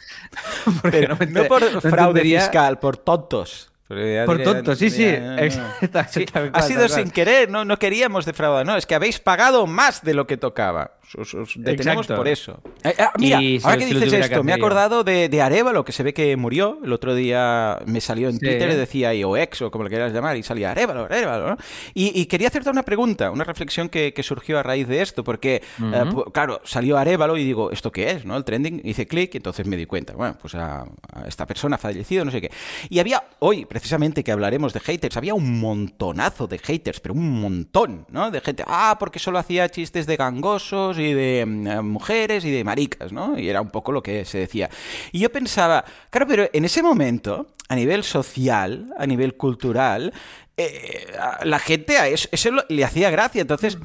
no, 1.29 1.45
por 1.45 1.81
fraude 1.81 2.21
fiscal, 2.21 2.79
por 2.79 2.97
tontos. 2.97 3.71
Por 3.87 4.43
tonto, 4.43 4.75
sí, 4.75 4.89
sí. 4.89 5.05
ha 5.07 6.61
sido 6.63 6.89
sin 6.89 7.11
querer, 7.11 7.49
no, 7.49 7.63
no 7.63 7.79
queríamos 7.79 8.25
defraudar. 8.25 8.65
No, 8.65 8.75
es 8.75 8.85
que 8.85 8.95
habéis 8.95 9.19
pagado 9.19 9.67
más 9.67 10.03
de 10.03 10.13
lo 10.13 10.27
que 10.27 10.35
tocaba. 10.35 10.94
Os, 11.17 11.53
detenemos 11.55 12.07
por 12.07 12.27
eso. 12.27 12.61
Eh, 12.83 12.93
ah, 12.97 13.13
mira, 13.17 13.39
ahora 13.63 13.77
que 13.77 13.85
dices 13.85 14.13
esto, 14.13 14.43
me 14.43 14.51
he 14.51 14.55
acordado 14.55 15.03
de, 15.03 15.29
de 15.29 15.41
Arevalo, 15.41 15.85
que 15.85 15.91
se 15.91 16.03
ve 16.03 16.13
que 16.13 16.35
murió. 16.35 16.79
El 16.83 16.91
otro 16.93 17.13
día 17.13 17.79
me 17.85 18.01
salió 18.01 18.29
en 18.29 18.39
Twitter 18.39 18.71
y 18.71 18.75
decía, 18.75 19.11
o 19.27 19.37
ex, 19.37 19.61
o 19.61 19.71
como 19.71 19.83
le 19.83 19.89
quieras 19.89 20.11
llamar, 20.13 20.35
y 20.37 20.43
salía 20.43 20.71
Arevalo, 20.71 21.05
Arevalo. 21.05 21.49
¿no? 21.49 21.57
Y, 21.93 22.25
quería 22.25 22.47
hacerte 22.47 22.69
una 22.69 22.83
pregunta, 22.83 23.31
una 23.31 23.43
reflexión 23.43 23.89
que, 23.89 24.13
surgió 24.25 24.57
a 24.57 24.63
raíz 24.63 24.87
de 24.87 25.03
esto, 25.03 25.23
porque, 25.23 25.61
eh, 25.79 26.03
claro, 26.33 26.59
salió 26.63 26.97
Arevalo 26.97 27.37
y 27.37 27.43
digo, 27.43 27.69
¿esto 27.69 27.91
qué 27.91 28.09
es? 28.09 28.25
¿no? 28.25 28.35
El 28.35 28.43
trending, 28.43 28.81
hice 28.83 29.05
clic 29.05 29.35
y 29.35 29.37
entonces 29.37 29.67
me 29.67 29.77
di 29.77 29.85
cuenta. 29.85 30.13
Bueno, 30.13 30.35
pues 30.41 30.55
a, 30.55 30.85
esta 31.27 31.45
persona 31.45 31.75
ha 31.75 31.79
fallecido, 31.79 32.25
no 32.25 32.31
sé 32.31 32.41
qué. 32.41 32.51
Y 32.89 32.99
había 32.99 33.23
hoy, 33.39 33.65
precisamente, 33.65 34.23
que 34.23 34.31
hablaremos 34.31 34.73
de 34.73 34.79
haters, 34.79 35.17
había 35.17 35.35
un 35.35 35.59
montonazo 35.59 36.47
de 36.47 36.57
haters, 36.57 36.99
pero 36.99 37.13
un 37.13 37.39
montón, 37.39 38.07
¿no? 38.09 38.31
De 38.31 38.41
gente, 38.41 38.63
ah, 38.65 38.97
porque 38.99 39.19
solo 39.19 39.37
hacía 39.37 39.69
chistes 39.69 40.07
de 40.07 40.15
gangosos 40.15 40.94
y 40.97 41.13
de 41.13 41.45
mm, 41.45 41.85
mujeres 41.85 42.45
y 42.45 42.51
de 42.51 42.63
maricas, 42.63 43.11
¿no? 43.11 43.37
Y 43.37 43.49
era 43.49 43.61
un 43.61 43.69
poco 43.69 43.91
lo 43.91 44.01
que 44.01 44.25
se 44.25 44.39
decía. 44.39 44.69
Y 45.11 45.19
yo 45.19 45.31
pensaba, 45.31 45.83
claro, 46.09 46.27
pero 46.27 46.49
en 46.51 46.65
ese 46.65 46.81
momento, 46.81 47.47
a 47.69 47.75
nivel 47.75 48.03
social, 48.03 48.93
a 48.97 49.05
nivel 49.05 49.35
cultural, 49.35 50.13
eh, 50.57 51.07
la 51.43 51.59
gente 51.59 51.97
a 51.97 52.07
eso, 52.07 52.29
le 52.69 52.83
hacía 52.83 53.09
gracia. 53.09 53.41
Entonces, 53.41 53.77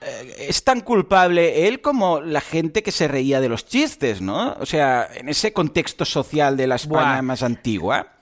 eh, 0.00 0.46
es 0.48 0.64
tan 0.64 0.80
culpable 0.80 1.66
él 1.68 1.80
como 1.80 2.20
la 2.20 2.40
gente 2.40 2.82
que 2.82 2.92
se 2.92 3.08
reía 3.08 3.40
de 3.40 3.48
los 3.48 3.66
chistes, 3.66 4.20
¿no? 4.20 4.56
O 4.60 4.66
sea, 4.66 5.08
en 5.14 5.28
ese 5.28 5.52
contexto 5.52 6.04
social 6.04 6.56
de 6.56 6.66
la 6.66 6.76
España 6.76 7.22
más 7.22 7.42
antigua, 7.42 8.14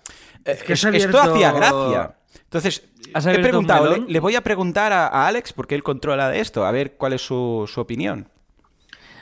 eh, 0.44 0.58
esto 0.66 1.20
hacía 1.20 1.52
gracia. 1.52 2.14
Entonces, 2.44 2.82
he 3.14 3.38
preguntado, 3.38 3.96
le, 3.96 4.20
voy 4.20 4.36
a 4.36 4.42
preguntar 4.42 4.92
a, 4.92 5.26
Alex, 5.26 5.52
porque 5.52 5.74
él 5.74 5.82
controla 5.82 6.28
de 6.28 6.40
esto, 6.40 6.64
a 6.66 6.70
ver 6.70 6.94
cuál 6.96 7.12
es 7.12 7.22
su 7.22 7.70
opinión. 7.76 8.28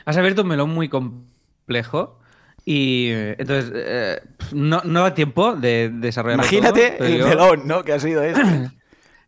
Has 0.07 0.15
abierto 0.15 0.43
un 0.43 0.47
melón 0.47 0.69
muy 0.69 0.87
complejo. 0.87 2.17
Y 2.63 3.11
entonces 3.11 3.71
eh, 3.73 4.21
no, 4.51 4.81
no, 4.83 5.03
da 5.03 5.13
tiempo 5.13 5.55
de 5.55 5.89
desarrollar. 5.89 6.39
Imagínate 6.39 6.97
el 6.99 7.23
melón, 7.23 7.61
¿no? 7.65 7.83
Que 7.83 7.93
ha 7.93 7.99
sido 7.99 8.23
esto. 8.23 8.41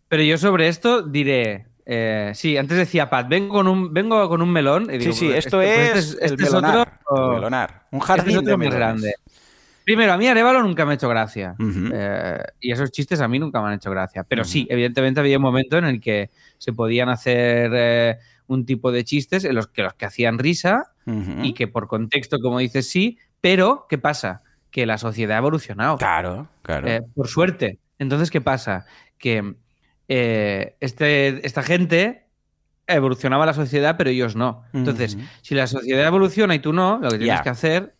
pero 0.10 0.24
yo 0.24 0.38
sobre 0.38 0.68
esto 0.68 1.02
diré. 1.02 1.68
Eh, 1.86 2.32
sí, 2.36 2.58
antes 2.58 2.78
decía 2.78 3.10
Pat, 3.10 3.28
vengo 3.28 3.56
con 3.56 3.68
un, 3.68 3.94
vengo 3.94 4.28
con 4.30 4.42
un 4.42 4.52
melón. 4.52 4.88
sí, 5.00 5.14
sí, 5.14 5.32
esto 5.32 5.58
pues 5.58 5.96
es, 5.96 6.18
este, 6.22 6.26
el 6.26 6.38
melonar, 6.38 7.00
melonar, 7.10 7.88
Un 7.92 8.00
este 8.00 8.08
jardín 8.08 8.46
de 8.46 8.58
más 8.58 8.74
grande. 8.74 9.16
Primero, 9.90 10.14
a 10.14 10.18
mí 10.20 10.28
Arevalo 10.28 10.62
nunca 10.62 10.86
me 10.86 10.92
ha 10.92 10.94
hecho 10.94 11.10
gracia. 11.10 11.56
Eh, 11.60 12.38
y 12.60 12.72
esos 12.72 12.92
chistes 12.92 13.22
a 13.22 13.28
mí 13.28 13.40
nunca 13.40 13.60
me 13.60 13.70
han 13.70 13.74
hecho 13.74 13.90
gracia. 13.90 14.24
Pero 14.24 14.44
sí, 14.44 14.68
evidentemente 14.70 15.20
había 15.20 15.38
un 15.38 15.42
momento 15.42 15.80
en 15.80 15.86
el 15.86 16.00
que 16.00 16.30
se 16.60 16.74
podían 16.74 17.10
hacer 17.10 18.20
un 18.46 18.68
tipo 18.68 18.92
de 18.92 19.04
chistes 19.04 19.46
en 19.46 19.56
los 19.56 19.66
que 19.66 19.82
los 19.82 19.96
que 19.96 20.06
hacían 20.06 20.38
risa 20.38 20.92
y 21.42 21.56
que 21.56 21.68
por 21.68 21.88
contexto, 21.88 22.38
como 22.38 22.60
dices, 22.60 22.88
sí, 22.88 23.18
pero 23.42 23.88
¿qué 23.90 23.98
pasa? 23.98 24.44
Que 24.70 24.86
la 24.86 25.00
sociedad 25.00 25.38
ha 25.38 25.40
evolucionado. 25.40 25.98
Claro, 25.98 26.48
claro. 26.62 26.88
Eh, 26.88 27.02
por 27.16 27.28
suerte. 27.28 27.80
Entonces, 27.98 28.30
¿qué 28.30 28.42
pasa? 28.42 28.86
Que 29.18 29.56
eh, 30.08 30.76
este, 30.82 31.44
esta 31.48 31.64
gente 31.64 32.28
evolucionaba 32.86 33.48
la 33.48 33.56
sociedad, 33.56 33.96
pero 33.98 34.12
ellos 34.12 34.36
no. 34.36 34.66
Entonces, 34.72 35.18
si 35.42 35.56
la 35.56 35.66
sociedad 35.66 36.06
evoluciona 36.06 36.54
y 36.54 36.60
tú 36.60 36.74
no, 36.74 37.00
lo 37.02 37.10
que 37.10 37.18
tienes 37.18 37.42
que 37.42 37.50
hacer 37.50 37.96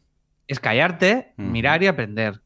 es 0.50 0.60
callarte, 0.60 1.32
mirar 1.38 1.82
y 1.84 1.88
aprender. 1.88 2.42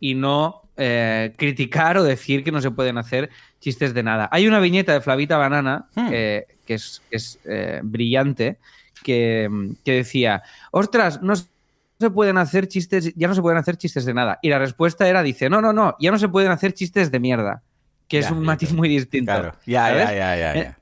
Y 0.00 0.14
no 0.14 0.62
eh, 0.76 1.32
criticar 1.36 1.96
o 1.98 2.02
decir 2.02 2.42
que 2.42 2.50
no 2.50 2.60
se 2.60 2.72
pueden 2.72 2.98
hacer 2.98 3.30
chistes 3.60 3.94
de 3.94 4.02
nada. 4.02 4.28
Hay 4.32 4.48
una 4.48 4.58
viñeta 4.58 4.92
de 4.92 5.00
Flavita 5.00 5.36
Banana 5.36 5.86
hmm. 5.94 6.08
que, 6.08 6.46
es, 6.66 7.38
eh, 7.44 7.80
brillante 7.84 8.58
que, 9.04 9.48
decía, 9.84 10.42
ostras, 10.72 11.22
no 11.22 11.34
se 11.36 12.10
pueden 12.10 12.38
hacer 12.38 12.66
chistes, 12.66 13.14
ya 13.14 13.28
no 13.28 13.34
se 13.34 13.42
pueden 13.42 13.58
hacer 13.58 13.76
chistes 13.76 14.04
de 14.04 14.14
nada. 14.14 14.38
Y 14.42 14.48
la 14.48 14.58
respuesta 14.58 15.08
era, 15.08 15.22
dice, 15.22 15.48
no, 15.48 15.60
no, 15.60 15.72
no, 15.72 15.94
ya 16.00 16.10
no 16.10 16.18
se 16.18 16.28
pueden 16.28 16.50
hacer 16.50 16.72
chistes 16.72 17.10
de 17.10 17.20
mierda, 17.20 17.62
que 18.08 18.18
es 18.18 18.30
un 18.30 18.42
matiz 18.42 18.72
muy 18.72 18.88
distinto. 18.88 19.32
Claro, 19.32 19.52
ya, 19.66 19.94
ya, 19.94 20.12
ya, 20.12 20.36
ya, 20.36 20.54
eh, 20.54 20.74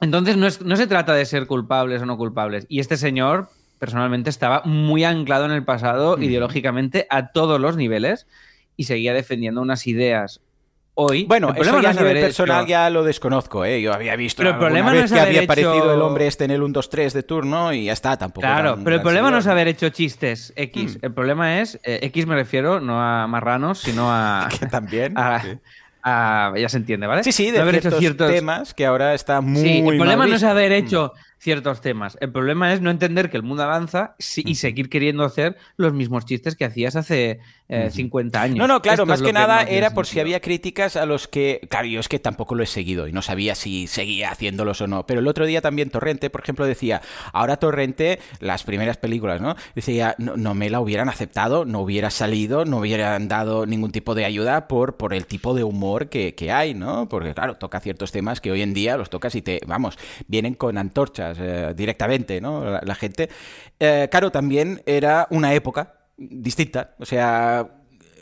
Entonces 0.00 0.36
no, 0.36 0.76
se 0.76 0.86
trata 0.86 1.14
de 1.14 1.24
ser 1.24 1.46
culpables 1.46 2.02
o 2.02 2.06
no 2.06 2.16
culpables. 2.18 2.66
Y 2.68 2.80
este 2.80 2.96
señor, 2.96 3.48
personalmente, 3.78 4.30
estaba 4.30 4.62
muy 4.64 5.04
anclado 5.04 5.44
en 5.44 5.52
el 5.52 5.64
pasado 5.64 6.18
ideológicamente 6.18 7.06
a 7.10 7.32
todos 7.32 7.60
los 7.60 7.76
niveles 7.76 8.26
y 8.76 8.84
seguía 8.84 9.14
defendiendo 9.14 9.60
unas 9.60 9.86
ideas 9.86 10.40
hoy. 10.96 11.24
Bueno, 11.24 11.52
el 11.54 11.62
eso 11.62 11.80
ya 11.80 11.90
a 11.90 11.92
nivel 11.92 12.20
personal 12.20 12.66
ya 12.66 12.90
lo 12.90 13.04
desconozco, 13.04 13.64
¿eh? 13.64 13.80
Yo 13.80 13.92
había 13.92 14.16
visto 14.16 14.40
pero 14.40 14.50
el 14.50 14.58
problema 14.58 14.92
vez 14.92 15.12
que 15.12 15.20
había 15.20 15.42
aparecido 15.42 15.94
el 15.94 16.00
hombre 16.00 16.26
este 16.26 16.44
en 16.44 16.50
el 16.50 16.62
1, 16.62 16.72
2, 16.72 16.90
3 16.90 17.12
de 17.12 17.22
turno 17.22 17.72
y 17.72 17.84
ya 17.84 17.92
está, 17.92 18.16
tampoco. 18.16 18.40
Claro, 18.40 18.78
pero 18.82 18.96
el 18.96 19.02
problema 19.02 19.30
no 19.30 19.38
es 19.38 19.46
haber 19.46 19.68
hecho 19.68 19.88
chistes 19.90 20.52
X. 20.56 20.96
Hmm. 20.96 21.04
El 21.04 21.12
problema 21.12 21.60
es, 21.60 21.78
eh, 21.84 22.00
X 22.02 22.26
me 22.26 22.34
refiero 22.34 22.80
no 22.80 23.00
a 23.00 23.26
marranos, 23.26 23.80
sino 23.80 24.10
a... 24.10 24.48
que 24.58 24.66
también. 24.66 25.14
ya 25.14 26.68
se 26.68 26.76
entiende, 26.76 27.06
¿vale? 27.06 27.22
Sí, 27.22 27.32
sí, 27.32 27.50
de 27.50 27.60
haber 27.60 27.76
hecho 27.76 27.90
ciertos 27.92 28.30
temas 28.30 28.74
que 28.74 28.86
ahora 28.86 29.14
está 29.14 29.40
muy. 29.40 29.62
Sí, 29.62 29.78
el 29.78 29.96
problema 29.98 30.26
no 30.26 30.34
es 30.34 30.44
haber 30.44 30.72
hecho 30.72 31.12
ciertos 31.38 31.80
temas. 31.80 32.16
El 32.20 32.32
problema 32.32 32.72
es 32.72 32.80
no 32.80 32.90
entender 32.90 33.30
que 33.30 33.36
el 33.36 33.42
mundo 33.42 33.62
avanza 33.62 34.16
y 34.18 34.54
seguir 34.54 34.88
queriendo 34.88 35.24
hacer 35.24 35.56
los 35.76 35.92
mismos 35.92 36.24
chistes 36.24 36.56
que 36.56 36.64
hacías 36.64 36.96
hace 36.96 37.40
50 37.68 38.38
eh, 38.38 38.42
años. 38.42 38.58
No, 38.58 38.66
no, 38.66 38.80
claro, 38.80 39.06
más 39.06 39.22
que, 39.22 39.32
nada 39.32 39.62
era 39.62 39.92
por 39.92 40.06
si 40.06 40.20
había 40.20 40.40
críticas 40.40 40.96
a 40.96 41.04
los 41.04 41.28
que. 41.28 41.66
Claro, 41.68 41.86
yo 41.86 42.00
es 42.00 42.08
que 42.08 42.18
tampoco 42.18 42.54
lo 42.54 42.62
he 42.62 42.66
seguido 42.66 43.08
y 43.08 43.12
no 43.12 43.22
sabía 43.22 43.54
si 43.54 43.86
seguía 43.86 44.30
haciéndolos 44.30 44.80
o 44.80 44.86
no. 44.86 45.06
Pero 45.06 45.20
el 45.20 45.28
otro 45.28 45.46
día 45.46 45.60
también 45.60 45.90
Torrente, 45.90 46.30
por 46.30 46.42
ejemplo, 46.42 46.64
decía: 46.64 47.02
ahora 47.32 47.56
Torrente, 47.56 48.20
las 48.40 48.62
primeras 48.62 48.96
películas, 48.96 49.40
¿no? 49.40 49.56
Decía, 49.74 50.14
no, 50.18 50.54
me 50.54 50.70
la 50.70 50.80
hubieran 50.80 51.08
aceptado, 51.08 51.64
no 51.64 51.80
hubiera 51.80 52.10
salido, 52.10 52.64
no 52.64 52.78
hubieran 52.78 53.28
dado 53.28 53.66
ningún 53.66 53.90
tipo 53.90 54.14
de 54.14 54.24
ayuda 54.24 54.68
por, 54.68 54.96
por 54.96 55.12
el 55.12 55.26
tipo 55.26 55.54
de 55.54 55.64
humor 55.64 56.08
que, 56.08 56.34
que 56.34 56.52
hay, 56.52 56.74
¿no? 56.74 57.08
Porque, 57.08 57.34
claro, 57.34 57.56
toca 57.56 57.80
ciertos 57.80 58.12
temas 58.12 58.40
que 58.40 58.52
hoy 58.52 58.62
en 58.62 58.74
día 58.74 58.96
los 58.96 59.10
tocas 59.10 59.34
y 59.34 59.42
te, 59.42 59.60
vamos, 59.66 59.98
vienen 60.28 60.54
con 60.54 60.78
eh, 61.38 61.72
directamente, 61.74 62.40
¿no? 62.40 62.80
La, 62.80 62.94
gente. 62.94 63.28
Eh, 63.78 64.08
claro, 64.10 64.30
también 64.30 64.82
era 64.86 65.26
una 65.30 65.54
época 65.54 65.94
distinta. 66.16 66.94
O 66.98 67.04
sea, 67.04 67.68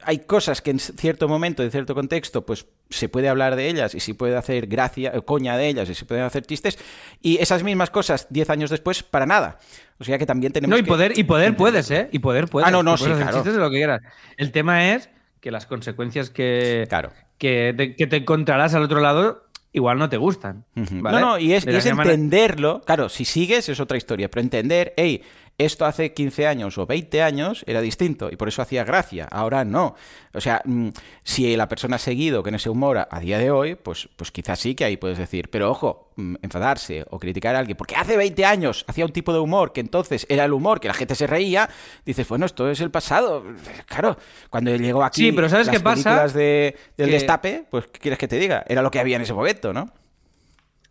hay 0.02 0.20
cosas 0.20 0.61
que 0.61 0.70
en 0.70 0.78
cierto 0.78 1.28
momento, 1.28 1.62
en 1.62 1.70
cierto 1.70 1.94
contexto, 1.94 2.44
pues 2.44 2.66
se 2.90 3.08
puede 3.08 3.28
hablar 3.28 3.56
de 3.56 3.68
ellas 3.68 3.94
y 3.94 4.00
se 4.00 4.14
puede 4.14 4.37
hacer 4.37 4.66
gracia, 4.66 5.12
eh, 5.14 5.23
coña 5.23 5.56
de 5.56 5.68
ellas 5.68 5.88
y 5.88 5.94
se 5.94 6.04
pueden 6.04 6.25
hacer 6.25 6.44
chistes, 6.44 6.78
y 7.23 7.38
esas 7.38 7.62
mismas 7.62 7.90
cosas 7.90 8.26
diez 8.30 8.50
años 8.50 8.70
después, 8.70 9.02
para 9.02 9.26
nada. 9.26 9.58
O 9.99 10.04
sea 10.04 10.18
que 10.18 10.26
también 10.26 10.52
tenemos. 10.52 10.70
No, 10.70 10.78
y 10.78 10.82
poder, 10.82 11.18
y 11.18 11.25
poder 11.25 11.56
puedes, 11.56 11.90
¿eh? 11.90 12.08
Y 12.12 12.18
poder 12.18 12.49
puedes. 12.49 12.68
Ah, 12.68 12.70
no, 12.70 12.82
no, 12.82 12.96
sí, 12.96 13.04
claro. 13.04 13.32
chistes 13.32 13.54
de 13.54 13.61
lo 13.61 13.70
que 13.70 13.76
quieras. 13.76 14.02
El 14.37 14.52
tema 14.52 14.94
es 14.94 15.11
que 15.40 15.50
las 15.50 15.66
consecuencias 15.66 16.30
que, 16.30 16.87
claro. 16.88 17.12
que, 17.38 17.94
que 17.96 18.06
te 18.06 18.16
encontrarás 18.16 18.75
al 18.75 18.82
otro 18.82 19.00
lado 19.00 19.44
igual 19.74 19.98
no 19.98 20.08
te 20.08 20.16
gustan. 20.16 20.64
No, 20.74 21.20
no, 21.20 21.38
y 21.38 21.52
es, 21.52 21.66
entenderlo. 21.66 22.80
Claro, 22.86 23.08
si 23.08 23.24
sigues 23.24 23.68
es 23.68 23.80
otra 23.80 23.98
historia, 23.98 24.30
pero 24.30 24.40
entender, 24.40 24.94
hey, 24.96 25.20
esto 25.58 25.84
hace 25.87 26.12
15 26.12 26.46
años 26.46 26.78
o 26.78 26.87
20 26.87 27.23
años 27.23 27.64
era 27.66 27.80
distinto 27.80 28.28
y 28.30 28.37
por 28.37 28.49
eso 28.49 28.62
hacía 28.62 28.84
gracia, 28.84 29.28
ahora 29.30 29.64
no. 29.64 29.94
O 30.32 30.40
sea, 30.40 30.62
mm, 30.64 30.88
si 31.23 31.54
la 31.56 31.68
persona 31.68 31.96
ha 31.96 31.99
seguido 32.00 32.42
con 32.42 32.54
ese 32.54 32.70
humor 32.70 33.06
a 33.08 33.20
día 33.20 33.38
de 33.38 33.50
hoy, 33.50 33.76
pues, 33.76 34.08
pues 34.16 34.32
quizás 34.32 34.58
sí 34.58 34.75
que 34.75 34.84
ahí 34.84 34.96
puedes 34.96 35.18
decir, 35.18 35.50
pero 35.50 35.70
ojo, 35.70 36.11
mm, 36.16 36.37
enfadarse 36.42 37.04
o 37.11 37.18
criticar 37.18 37.54
a 37.54 37.61
alguien, 37.61 37.76
porque 37.76 37.94
hace 37.94 38.16
20 38.16 38.44
años 38.44 38.84
hacía 38.88 39.04
un 39.04 39.12
tipo 39.12 39.32
de 39.32 39.38
humor 39.38 39.73
que 39.73 39.80
entonces 39.80 40.26
era 40.28 40.44
el 40.44 40.52
humor 40.52 40.80
que 40.80 40.88
la 40.88 40.94
gente 40.94 41.14
se 41.14 41.26
reía, 41.26 41.68
dices, 42.04 42.28
bueno, 42.28 42.46
esto 42.46 42.68
es 42.70 42.80
el 42.80 42.90
pasado. 42.90 43.44
Claro, 43.87 44.16
cuando 44.50 44.75
llegó 44.75 45.04
aquí 45.04 45.23
sí, 45.23 45.32
pero 45.32 45.49
¿sabes 45.49 45.68
las 45.68 45.76
qué 45.76 45.82
pasa? 45.82 46.26
De, 46.28 46.76
del 46.96 47.11
destape, 47.11 47.64
pues 47.70 47.87
¿qué 47.87 48.00
quieres 48.00 48.18
que 48.18 48.26
te 48.26 48.38
diga? 48.38 48.64
Era 48.66 48.82
lo 48.82 48.90
que 48.90 48.99
había 48.99 49.16
en 49.16 49.23
ese 49.23 49.34
momento, 49.34 49.73
¿no? 49.73 49.90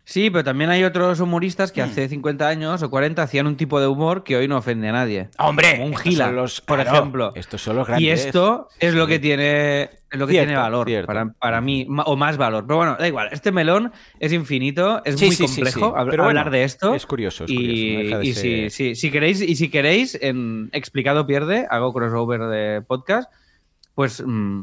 Sí, 0.06 0.28
pero 0.28 0.44
también 0.44 0.68
hay 0.68 0.84
otros 0.84 1.18
humoristas 1.20 1.72
que 1.72 1.82
mm. 1.82 1.84
hace 1.84 2.08
50 2.08 2.46
años 2.46 2.82
o 2.82 2.90
40 2.90 3.22
hacían 3.22 3.46
un 3.46 3.56
tipo 3.56 3.80
de 3.80 3.86
humor 3.86 4.22
que 4.22 4.36
hoy 4.36 4.46
no 4.48 4.58
ofende 4.58 4.88
a 4.88 4.92
nadie. 4.92 5.30
¡Hombre! 5.38 5.80
un 5.82 5.96
gila, 5.96 6.30
por 6.66 6.80
ejemplo. 6.80 7.32
Estos 7.34 7.62
son 7.62 7.76
los 7.76 7.86
grandes. 7.86 8.06
Y 8.06 8.10
esto 8.10 8.68
es 8.78 8.92
lo 8.94 9.06
que 9.06 9.18
tiene, 9.18 9.82
es 9.82 10.18
lo 10.18 10.26
que 10.26 10.34
tiene 10.34 10.56
valor 10.56 10.88
para, 11.38 11.60
mí, 11.62 11.86
o 12.04 12.16
más 12.16 12.36
valor. 12.36 12.66
Pero 12.66 12.76
bueno, 12.76 12.96
da 12.98 13.08
igual. 13.08 13.28
Este 13.32 13.50
melón 13.50 13.92
es 14.20 14.32
infinito, 14.32 15.02
es 15.06 15.20
muy 15.20 15.34
complejo 15.36 15.96
hablar 15.96 16.50
de 16.50 16.64
esto. 16.64 16.94
Es 16.94 17.06
curioso. 17.06 17.44
Es 17.44 17.50
y, 17.50 18.70
si, 18.94 19.10
queréis, 19.10 19.40
y 19.40 19.56
si 19.56 19.70
queréis, 19.70 20.18
en 20.20 20.68
Explicado 20.72 21.26
Pierde, 21.26 21.66
hago 21.70 21.92
crossover 21.94 22.42
de 22.42 22.82
podcast, 22.82 23.32
pues... 23.94 24.22
Mm, 24.24 24.62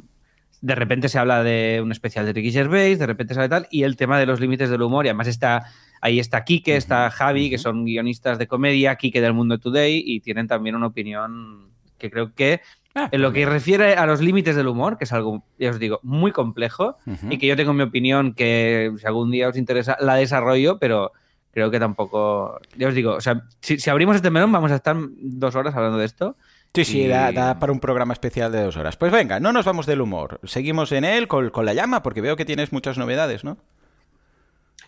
de 0.62 0.76
repente 0.76 1.10
se 1.10 1.20
habla 1.20 1.44
de 1.44 1.82
un 1.84 1.92
especial 1.92 2.26
de 2.26 2.34
Ricky 2.34 2.52
Gervais, 2.52 3.00
de 3.00 3.08
repente 3.08 3.34
sale 3.34 3.50
tal, 3.50 3.68
y 3.72 3.84
el 3.84 3.96
tema 3.96 4.20
de 4.20 4.26
los 4.26 4.40
límites 4.40 4.70
del 4.70 4.82
humor, 4.82 5.06
y 5.06 5.10
además 5.10 5.28
está, 5.28 5.66
ahí 6.02 6.20
está 6.20 6.44
Kike, 6.44 6.76
está 6.76 7.10
Javi, 7.10 7.50
que 7.50 7.58
son 7.58 7.86
guionistas 7.86 8.38
de 8.38 8.48
comedia, 8.48 8.96
Kike 8.96 9.22
del 9.22 9.34
Mundo 9.34 9.58
Today, 9.60 10.04
y 10.06 10.20
tienen 10.20 10.48
también 10.48 10.76
una 10.76 10.88
opinión 10.88 11.72
que 11.98 12.10
creo 12.10 12.34
que 12.34 12.62
Ah, 12.94 13.08
En 13.12 13.22
lo 13.22 13.30
pues 13.30 13.46
que 13.46 13.50
refiere 13.50 13.94
a 13.96 14.06
los 14.06 14.22
límites 14.22 14.56
del 14.56 14.68
humor, 14.68 14.98
que 14.98 15.06
es 15.06 15.14
algo, 15.14 15.46
ya 15.58 15.70
os 15.70 15.80
digo, 15.80 16.00
muy 16.04 16.32
complejo 16.34 16.98
y 17.30 17.38
que 17.38 17.48
yo 17.48 17.56
tengo 17.56 17.74
mi 17.74 17.84
opinión 17.84 18.34
que 18.34 18.92
si 18.98 19.08
algún 19.08 19.32
día 19.32 19.48
os 19.48 19.56
interesa 19.56 19.96
la 20.02 20.16
desarrollo, 20.16 20.78
pero 20.78 21.14
creo 21.52 21.72
que 21.72 21.80
tampoco, 21.80 22.60
ya 22.78 22.90
os 22.90 22.94
digo, 22.94 23.14
o 23.14 23.22
sea, 23.22 23.46
si, 23.62 23.80
si 23.80 23.90
abrimos 23.90 24.18
este 24.18 24.30
melón 24.30 24.52
vamos 24.52 24.72
a 24.72 24.76
estar 24.76 24.98
dos 24.98 25.56
horas 25.56 25.74
hablando 25.74 26.00
de 26.00 26.06
esto. 26.06 26.36
Sí, 26.74 26.86
sí, 26.86 27.02
Y- 27.02 27.08
da, 27.08 27.32
da 27.32 27.60
para 27.60 27.72
un 27.74 27.80
programa 27.80 28.14
especial 28.14 28.52
de 28.52 28.64
dos 28.64 28.78
horas. 28.78 28.96
Pues 28.98 29.12
venga, 29.12 29.40
no 29.40 29.52
nos 29.52 29.66
vamos 29.66 29.86
del 29.86 30.02
humor. 30.02 30.40
Seguimos 30.44 30.92
en 30.94 31.04
él 31.04 31.28
con, 31.28 31.50
con 31.50 31.66
la 31.66 31.74
llama, 31.74 32.02
porque 32.02 32.22
veo 32.22 32.36
que 32.38 32.46
tienes 32.46 32.72
muchas 32.72 32.98
novedades, 32.98 33.44
¿no? 33.44 33.58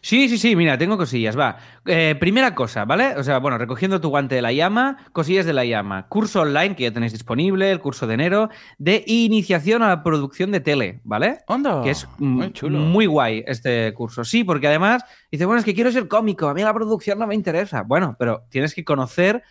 Sí, 0.06 0.28
sí, 0.28 0.38
sí, 0.38 0.54
mira, 0.58 0.78
tengo 0.78 0.98
cosillas, 0.98 1.38
va. 1.40 1.58
Eh, 1.86 2.16
primera 2.20 2.54
cosa, 2.54 2.84
¿vale? 2.84 3.16
O 3.16 3.24
sea, 3.24 3.40
bueno, 3.40 3.58
recogiendo 3.58 4.02
tu 4.02 4.10
guante 4.10 4.36
de 4.36 4.42
la 4.42 4.52
llama, 4.52 4.98
cosillas 5.14 5.46
de 5.46 5.54
la 5.54 5.64
llama. 5.64 6.08
Curso 6.10 6.42
online 6.42 6.76
que 6.76 6.84
ya 6.84 6.92
tenéis 6.92 7.14
disponible, 7.14 7.72
el 7.72 7.80
curso 7.80 8.06
de 8.06 8.16
enero, 8.16 8.50
de 8.78 9.06
iniciación 9.08 9.82
a 9.82 9.88
la 9.88 10.04
producción 10.04 10.52
de 10.52 10.60
tele, 10.60 11.00
¿vale? 11.06 11.38
Onda, 11.48 11.82
que 11.84 11.92
es 11.92 12.06
muy 12.18 12.52
chulo. 12.52 12.80
muy 12.80 13.06
guay 13.06 13.46
este 13.48 13.94
curso. 13.94 14.26
Sí, 14.26 14.44
porque 14.44 14.68
además 14.68 15.06
dice, 15.32 15.46
bueno, 15.46 15.60
es 15.60 15.66
que 15.66 15.74
quiero 15.74 15.90
ser 15.90 16.10
cómico, 16.10 16.50
a 16.50 16.54
mí 16.54 16.62
la 16.64 16.74
producción 16.74 17.18
no 17.18 17.26
me 17.26 17.36
interesa. 17.36 17.84
Bueno, 17.84 18.18
pero 18.20 18.44
tienes 18.50 18.74
que 18.76 18.84
conocer 18.84 19.42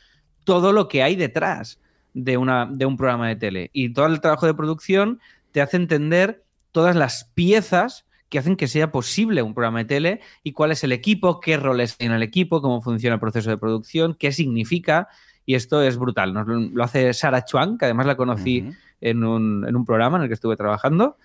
todo 0.45 0.75
lo 0.75 0.87
que 0.87 1.03
hay 1.03 1.17
detrás 1.17 1.81
de, 2.15 2.37
una, 2.37 2.67
de 2.71 2.87
un 2.87 2.97
programa 2.97 3.29
de 3.29 3.37
tele. 3.37 3.71
Y 3.73 3.93
todo 3.93 4.07
el 4.07 4.21
trabajo 4.21 4.47
de 4.47 4.55
producción 4.55 5.21
te 5.53 5.61
hace 5.61 5.77
entender 5.77 6.45
todas 6.73 6.97
las 6.97 7.31
piezas 7.35 8.07
que 8.29 8.39
hacen 8.39 8.57
que 8.57 8.67
sea 8.67 8.91
posible 8.91 9.43
un 9.43 9.53
programa 9.53 9.81
de 9.81 9.85
tele 9.85 10.21
y 10.43 10.53
cuál 10.53 10.73
es 10.73 10.83
el 10.85 10.93
equipo, 10.93 11.39
qué 11.39 11.59
roles 11.59 11.97
hay 12.01 12.07
en 12.07 12.13
el 12.13 12.23
equipo, 12.23 12.63
cómo 12.63 12.81
funciona 12.81 13.15
el 13.15 13.21
proceso 13.21 13.51
de 13.51 13.59
producción, 13.59 14.15
qué 14.15 14.33
significa. 14.33 15.09
Y 15.45 15.55
esto 15.55 15.83
es 15.83 15.99
brutal. 15.99 16.33
Nos 16.33 16.47
lo, 16.47 16.83
hace 16.83 17.13
Sara 17.13 17.45
Chuang, 17.45 17.77
que 17.77 17.85
además 17.85 18.07
la 18.07 18.17
conocí 18.17 18.71
en, 19.01 19.25
un, 19.25 19.67
en 19.69 19.77
un 19.77 19.85
programa 19.85 20.17
en 20.17 20.23
el 20.23 20.29
que 20.29 20.35
estuve 20.35 20.57
trabajando. 20.57 21.19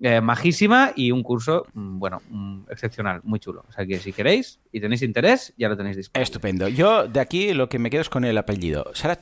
Eh, 0.00 0.20
majísima 0.20 0.92
y 0.96 1.10
un 1.10 1.22
curso, 1.22 1.66
mm, 1.74 1.98
bueno, 1.98 2.22
mm, 2.28 2.62
excepcional, 2.70 3.20
muy 3.24 3.38
chulo. 3.38 3.64
O 3.68 3.72
sea 3.72 3.86
que 3.86 3.98
si 3.98 4.12
queréis 4.12 4.58
y 4.72 4.80
tenéis 4.80 5.02
interés, 5.02 5.52
ya 5.56 5.68
lo 5.68 5.76
tenéis 5.76 5.96
disponible. 5.96 6.24
Estupendo. 6.24 6.68
Yo 6.68 7.06
de 7.06 7.20
aquí 7.20 7.52
lo 7.54 7.68
que 7.68 7.78
me 7.78 7.90
quedo 7.90 8.02
es 8.02 8.08
con 8.08 8.24
el 8.24 8.38
apellido. 8.38 8.90
Sara 8.94 9.20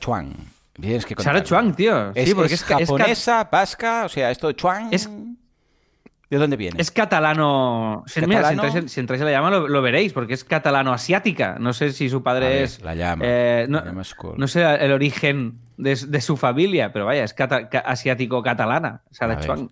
Tienes 0.79 1.05
que 1.05 1.15
Sara. 1.21 1.43
Chuang, 1.43 1.75
tío. 1.75 2.11
Es, 2.15 2.29
sí, 2.29 2.33
porque 2.35 2.53
es 2.53 2.61
es, 2.63 2.69
es 2.71 2.77
japonesa, 2.89 3.49
vasca, 3.51 4.05
o 4.05 4.09
sea, 4.09 4.31
esto 4.31 4.47
de 4.47 4.55
Chuang. 4.55 4.87
Es- 4.91 5.09
¿De 6.29 6.37
dónde 6.37 6.55
viene? 6.55 6.81
Es 6.81 6.91
catalano. 6.91 8.03
Si, 8.07 8.21
mira, 8.21 8.31
si 8.39 8.55
¿Catalano? 8.55 8.63
entráis, 8.63 8.91
si 8.93 8.99
entráis 9.01 9.21
a 9.21 9.25
la 9.25 9.31
llama 9.31 9.49
lo, 9.51 9.67
lo 9.67 9.81
veréis, 9.81 10.13
porque 10.13 10.33
es 10.33 10.45
catalano-asiática. 10.45 11.57
No 11.59 11.73
sé 11.73 11.91
si 11.91 12.09
su 12.09 12.23
padre 12.23 12.47
ver, 12.47 12.61
es. 12.63 12.81
la 12.81 12.95
llama. 12.95 13.25
eh, 13.27 13.65
no, 13.67 13.79
La 13.79 13.85
llama 13.87 14.03
School. 14.05 14.35
no 14.37 14.47
sé 14.47 14.63
el 14.63 14.93
origen 14.93 15.59
de, 15.75 15.93
de 16.07 16.21
su 16.21 16.37
familia, 16.37 16.93
pero 16.93 17.05
vaya, 17.05 17.25
es 17.25 17.33
cata- 17.33 17.67
ca- 17.67 17.79
asiático-catalana. 17.79 19.01
A 19.11 19.13
Sara 19.13 19.39
Chuang. 19.41 19.69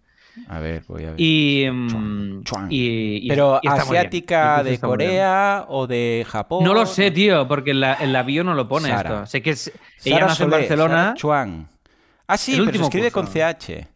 A 0.47 0.59
ver, 0.59 0.83
voy 0.87 1.03
a 1.03 1.11
ver. 1.11 1.15
Y, 1.19 1.65
Chuang, 1.65 2.39
mm, 2.39 2.43
Chuang. 2.43 2.67
y- 2.71 3.17
y- 3.25 3.27
Pero 3.27 3.59
y 3.61 3.67
asiática 3.67 4.63
de. 4.63 4.79
Corea 4.79 5.65
o 5.67 5.87
de 5.87 6.25
Japón. 6.27 6.63
No 6.63 6.73
lo 6.73 6.85
sé, 6.85 7.11
tío, 7.11 7.47
porque 7.47 7.71
en 7.71 7.79
la, 7.81 7.95
en 7.95 8.13
la 8.13 8.23
bio 8.23 8.43
no 8.43 8.53
lo 8.53 8.67
pone 8.67 8.89
Sara. 8.89 9.09
esto. 9.15 9.25
Sé 9.25 9.41
que 9.41 9.51
es, 9.51 9.71
Sara 9.97 10.15
ella 10.17 10.25
nace 10.27 10.43
en 10.43 10.49
Barcelona. 10.49 10.95
Sara 11.03 11.13
Chuang. 11.15 11.67
Ah, 12.27 12.37
sí, 12.37 12.55
El 12.55 12.65
pero 12.65 12.77
se 12.77 12.83
escribe 12.83 13.11
curso. 13.11 13.31
con 13.31 13.33
CH. 13.33 13.87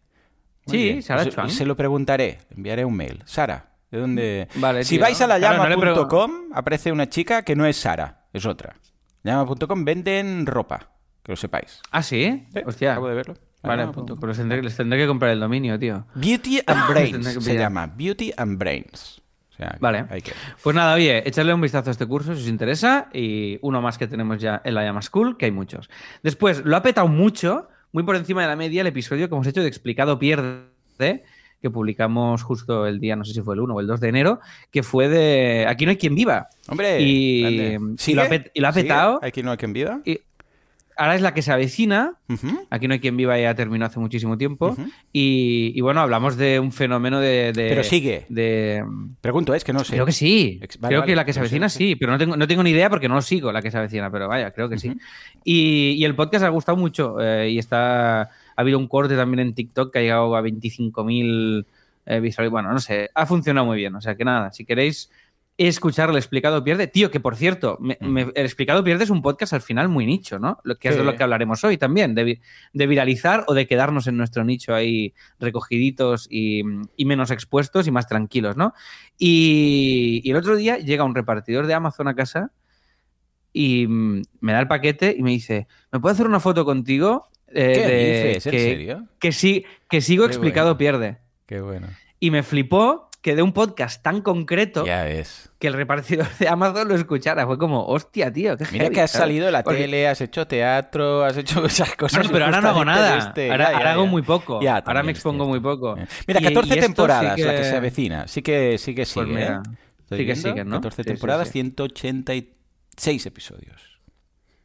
Muy 0.66 0.78
Sí, 0.78 0.84
bien. 0.84 1.04
Sara 1.04 1.24
Pues, 1.24 1.36
Chuang. 1.36 1.50
Se 1.50 1.66
lo 1.66 1.76
preguntaré, 1.78 2.40
enviaré 2.56 2.84
un 2.86 2.96
mail. 2.96 3.22
Sara, 3.26 3.70
¿de 3.92 4.00
dónde? 4.00 4.48
Vale, 4.56 4.84
si 4.84 4.96
tío. 4.96 5.02
vais 5.04 5.20
a 5.22 5.28
la 5.28 5.38
Claro, 5.38 5.58
no 5.70 5.70
llama.com, 5.70 6.32
aparece 6.54 6.92
una 6.92 7.08
chica 7.10 7.44
que 7.44 7.56
no 7.56 7.66
es 7.66 7.78
Sara, 7.78 8.26
es 8.34 8.46
otra. 8.46 8.76
Llama.com 9.24 9.86
venden 9.86 10.46
ropa, 10.46 10.90
que 11.24 11.32
lo 11.32 11.36
sepáis. 11.36 11.82
Ah, 11.92 12.02
sí. 12.04 12.48
Sí, 12.54 12.60
Hostia. 12.66 12.92
Acabo 12.94 13.08
de 13.10 13.16
verlo. 13.16 13.36
Vale, 13.64 13.84
Llama.com. 13.84 14.20
pues 14.20 14.28
les 14.30 14.38
tendré, 14.38 14.62
les 14.62 14.76
tendré 14.76 15.00
que 15.00 15.08
comprar 15.08 15.32
el 15.32 15.40
dominio, 15.40 15.80
tío. 15.80 16.06
Beauty 16.16 16.60
and 16.68 16.90
Brains 16.90 17.28
que 17.36 17.42
se 17.42 17.56
llama. 17.58 17.88
Beauty 17.88 18.32
and 18.36 18.58
Brains. 18.58 19.22
O 19.52 19.56
sea, 19.56 19.78
Vale. 19.80 20.06
hay 20.10 20.22
que- 20.22 20.34
Pues 20.64 20.76
nada, 20.76 20.96
oye, 20.96 21.28
echadle 21.28 21.54
un 21.54 21.62
vistazo 21.62 21.90
a 21.90 21.92
este 21.92 22.06
curso 22.08 22.34
si 22.36 22.42
os 22.42 22.48
interesa 22.48 23.10
y 23.14 23.60
uno 23.62 23.82
más 23.82 23.98
que 23.98 24.08
tenemos 24.08 24.40
ya 24.42 24.62
en 24.66 24.74
la 24.74 24.84
Llama 24.84 25.02
School, 25.02 25.38
que 25.38 25.46
hay 25.46 25.52
muchos. 25.52 25.90
Después, 26.24 26.64
lo 26.66 26.76
ha 26.76 26.82
petado 26.82 27.08
mucho, 27.08 27.70
muy 27.92 28.04
por 28.04 28.16
encima 28.16 28.42
de 28.42 28.48
la 28.48 28.56
media, 28.56 28.82
el 28.82 28.88
episodio 28.88 29.30
que 29.30 29.36
hemos 29.36 29.46
hecho 29.48 29.62
de 29.62 29.68
Explicado 29.68 30.18
Pierde, 30.18 31.24
que 31.62 31.70
publicamos 31.70 32.42
justo 32.44 32.88
el 32.88 33.00
día, 33.00 33.16
no 33.16 33.24
sé 33.24 33.32
si 33.34 33.42
fue 33.42 33.54
el 33.56 33.62
1 33.62 33.76
o 33.76 33.80
el 33.80 33.88
2 33.88 34.02
de 34.02 34.10
enero, 34.10 34.40
que 34.72 34.84
fue 34.84 35.08
de 35.08 35.66
Aquí 35.70 35.86
no 35.86 35.92
hay 35.92 35.98
quien 35.98 36.16
viva. 36.16 36.50
Hombre, 36.68 37.00
Y- 37.00 37.78
lo 38.58 38.68
ha 38.68 38.72
petado. 38.74 39.20
¿Hay 39.22 39.32
quien 39.32 39.46
no 39.46 39.52
hay 39.52 39.58
quien 39.58 39.72
viva? 39.72 40.02
Y 40.04 40.20
ahora 40.98 41.16
es 41.16 41.22
la 41.22 41.34
que 41.34 41.42
se 41.42 41.52
avecina. 41.52 42.14
Aquí 42.70 42.88
no 42.88 42.94
hay 42.94 43.00
quien 43.00 43.16
viva 43.18 43.38
ya 43.40 43.54
terminó 43.56 43.86
hace 43.86 44.00
muchísimo 44.00 44.38
tiempo. 44.38 44.76
Y, 45.12 45.72
y 45.76 45.82
bueno, 45.82 46.02
hablamos 46.02 46.38
de 46.38 46.60
un 46.60 46.72
fenómeno 46.72 47.20
de. 47.20 47.52
de- 47.54 47.70
Pero 47.70 47.84
sigue. 47.84 48.26
De, 48.30 48.84
Pregunto, 49.22 49.54
es 49.54 49.64
que 49.64 49.74
no 49.74 49.84
sé. 49.84 49.94
Creo 49.94 50.06
que 50.06 50.12
sí. 50.12 50.60
Ex- 50.62 50.80
vale, 50.80 50.90
creo 50.92 51.00
vale, 51.02 51.12
que 51.12 51.16
la 51.16 51.26
que 51.26 51.34
se 51.34 51.40
avecina 51.40 51.70
sí, 51.70 51.96
pero 51.96 52.12
no 52.12 52.18
tengo, 52.18 52.36
no 52.38 52.48
tengo 52.48 52.64
ni 52.64 52.72
idea 52.72 52.90
porque 52.90 53.08
no 53.08 53.16
lo 53.16 53.22
sigo 53.22 53.52
la 53.52 53.62
que 53.62 53.72
se 53.72 53.78
avecina, 53.78 54.10
pero 54.12 54.28
vaya, 54.28 54.52
creo 54.52 54.70
que 54.70 54.78
sí. 54.78 54.94
Y, 55.44 55.96
y 55.98 56.06
el 56.06 56.16
podcast 56.16 56.46
ha 56.46 56.50
gustado 56.50 56.78
mucho 56.78 57.18
eh, 57.22 57.50
y 57.52 57.58
está. 57.60 58.22
Ha 58.22 58.62
habido 58.62 58.78
un 58.78 58.88
corte 58.88 59.16
también 59.16 59.40
en 59.48 59.54
TikTok 59.56 59.92
que 59.92 60.00
ha 60.00 60.02
llegado 60.04 60.36
a 60.36 60.42
25.000 60.42 61.66
eh, 62.06 62.20
visualizaciones. 62.20 62.52
Bueno, 62.52 62.72
no 62.72 62.80
sé, 62.80 63.10
ha 63.14 63.26
funcionado 63.26 63.66
muy 63.68 63.78
bien. 63.78 63.96
O 63.96 64.02
sea 64.02 64.16
que 64.16 64.26
nada, 64.26 64.52
si 64.52 64.66
queréis 64.66 65.10
escuchar 65.58 66.10
el 66.10 66.16
explicado 66.18 66.64
pierde, 66.64 66.88
tío, 66.88 67.12
que 67.12 67.20
por 67.20 67.36
cierto, 67.36 67.78
me- 67.80 67.98
me- 68.02 68.22
el 68.34 68.46
explicado 68.46 68.84
pierde 68.84 69.04
es 69.04 69.10
un 69.12 69.22
podcast 69.22 69.54
al 69.54 69.62
final 69.62 69.88
muy 69.88 70.06
nicho, 70.06 70.40
¿no? 70.40 70.58
Lo 70.64 70.78
que 70.78 70.90
es 70.90 70.98
de 70.98 71.04
lo 71.04 71.16
que 71.16 71.22
hablaremos 71.24 71.64
hoy 71.64 71.78
también, 71.78 72.16
de, 72.16 72.42
de 72.74 72.88
viralizar 72.88 73.44
o 73.48 73.54
de 73.54 73.68
quedarnos 73.68 74.08
en 74.08 74.18
nuestro 74.18 74.44
nicho 74.44 74.74
ahí 74.74 75.14
recogiditos 75.40 76.28
y, 76.30 76.64
y 76.98 77.06
menos 77.06 77.30
expuestos 77.30 77.86
y 77.88 77.92
más 77.92 78.08
tranquilos, 78.08 78.58
¿no? 78.58 78.74
Y, 79.20 80.22
y 80.24 80.32
el 80.32 80.38
otro 80.38 80.56
día 80.56 80.78
llega 80.78 81.04
un 81.04 81.14
repartidor 81.16 81.68
de 81.68 81.74
Amazon 81.76 82.08
a 82.08 82.16
casa 82.16 82.52
y 83.52 83.86
mm, 83.88 84.22
me 84.42 84.54
da 84.54 84.60
el 84.60 84.68
paquete 84.68 85.16
y 85.18 85.22
me 85.22 85.32
dice, 85.32 85.68
¿me 85.92 86.00
puedo 86.00 86.14
hacer 86.14 86.26
una 86.26 86.40
foto 86.40 86.66
contigo? 86.66 87.28
Eh, 87.50 87.72
¿Qué 87.76 87.88
de- 87.88 88.26
dices? 88.34 88.46
¿En 88.48 88.52
que, 88.52 88.60
serio? 88.60 89.08
Que, 89.20 89.32
sí, 89.32 89.66
que 89.90 90.02
sigo 90.02 90.24
Qué 90.26 90.32
explicado 90.32 90.70
bueno. 90.70 90.78
pierde. 90.80 91.18
Qué 91.46 91.62
bueno. 91.62 91.88
Y 92.20 92.32
me 92.32 92.42
flipó 92.42 93.10
que 93.24 93.36
de 93.38 93.42
un 93.42 93.54
podcast 93.54 94.04
tan 94.04 94.22
concreto 94.22 94.86
Ya 94.86 95.06
ves. 95.06 95.50
que 95.58 95.68
el 95.68 95.74
repartidor 95.74 96.28
de 96.40 96.48
Amazon 96.50 96.90
lo 96.90 96.94
escuchara. 96.96 97.48
Fue 97.48 97.58
como, 97.58 97.86
hostia, 97.88 98.32
tío, 98.34 98.58
qué 98.58 98.66
Mira 98.74 98.84
heavy", 98.84 98.96
que 98.96 99.02
has 99.02 99.12
¿sabes? 99.12 99.24
salido 99.24 99.46
de 99.46 99.52
la 99.54 99.64
Porque- 99.64 99.80
tele, 99.84 100.08
has 100.10 100.20
hecho 100.22 100.46
teatro, 100.46 101.24
has 101.24 101.38
hecho 101.38 101.66
esas 101.66 101.96
cosas. 101.96 102.20
Bueno, 102.30 102.34
pero 102.34 102.46
ahora 102.46 102.60
no 102.62 102.70
hago 102.70 102.86
nada. 102.86 103.18
este- 103.20 103.50
ahora 103.50 103.66
ya, 103.68 103.72
ya, 103.72 103.78
ahora 103.78 103.92
hago 103.94 104.06
muy 104.08 104.22
poco. 104.22 104.60
Ahora 104.86 105.04
me 105.04 105.14
es 105.14 105.18
expongo 105.18 105.46
muy 105.48 105.62
poco. 105.62 105.96
Mira, 106.28 106.42
Y- 106.42 106.44
14 106.44 106.52
y 106.52 106.60
esto 106.60 106.74
sí 106.74 106.80
temporadas 106.82 107.40
la 107.40 107.56
que 107.56 107.64
se 107.64 107.76
avecina. 107.78 108.28
Sí 108.28 108.42
que 108.42 108.78
sí 108.78 108.94
que 108.94 109.06
sigue, 109.06 109.26
Pues 109.26 109.36
mira, 109.36 109.64
¿eh? 109.66 110.18
Sí 110.18 110.26
que 110.28 110.36
siguen, 110.36 110.68
¿no? 110.68 110.76
14 110.76 110.98
Sí, 110.98 111.04
sí, 111.04 111.14
temporadas, 111.14 111.48
sí. 111.48 111.54
186 111.54 113.26
episodios. 113.26 114.00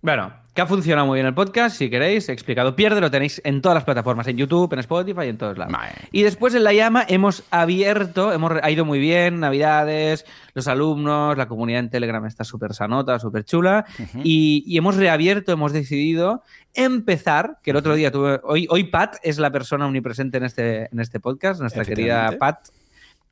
Bueno, 0.00 0.32
que 0.58 0.62
ha 0.62 0.66
funcionado 0.66 1.06
muy 1.06 1.18
bien 1.18 1.26
el 1.28 1.34
podcast, 1.34 1.76
si 1.76 1.88
queréis, 1.88 2.28
explicado. 2.28 2.74
Pierde, 2.74 3.00
lo 3.00 3.12
tenéis 3.12 3.40
en 3.44 3.62
todas 3.62 3.76
las 3.76 3.84
plataformas, 3.84 4.26
en 4.26 4.36
YouTube, 4.36 4.72
en 4.72 4.80
Spotify, 4.80 5.28
en 5.28 5.38
todos 5.38 5.56
lados. 5.56 5.72
Y 6.10 6.24
después 6.24 6.52
en 6.52 6.64
La 6.64 6.72
Llama 6.72 7.06
hemos 7.08 7.44
abierto, 7.52 8.32
hemos 8.32 8.50
ha 8.60 8.68
ido 8.68 8.84
muy 8.84 8.98
bien, 8.98 9.38
Navidades, 9.38 10.26
los 10.54 10.66
alumnos, 10.66 11.38
la 11.38 11.46
comunidad 11.46 11.78
en 11.78 11.90
Telegram 11.90 12.26
está 12.26 12.42
súper 12.42 12.74
sanota, 12.74 13.20
súper 13.20 13.44
chula, 13.44 13.84
y, 14.24 14.64
y 14.66 14.76
hemos 14.76 14.96
reabierto, 14.96 15.52
hemos 15.52 15.72
decidido 15.72 16.42
empezar, 16.74 17.58
que 17.62 17.70
el 17.70 17.76
otro 17.76 17.94
día 17.94 18.10
tuve, 18.10 18.40
hoy, 18.42 18.66
hoy 18.68 18.82
Pat 18.82 19.14
es 19.22 19.38
la 19.38 19.52
persona 19.52 19.86
omnipresente 19.86 20.38
en 20.38 20.44
este, 20.44 20.88
en 20.90 20.98
este 20.98 21.20
podcast, 21.20 21.60
nuestra 21.60 21.84
querida. 21.84 22.36
Pat, 22.36 22.66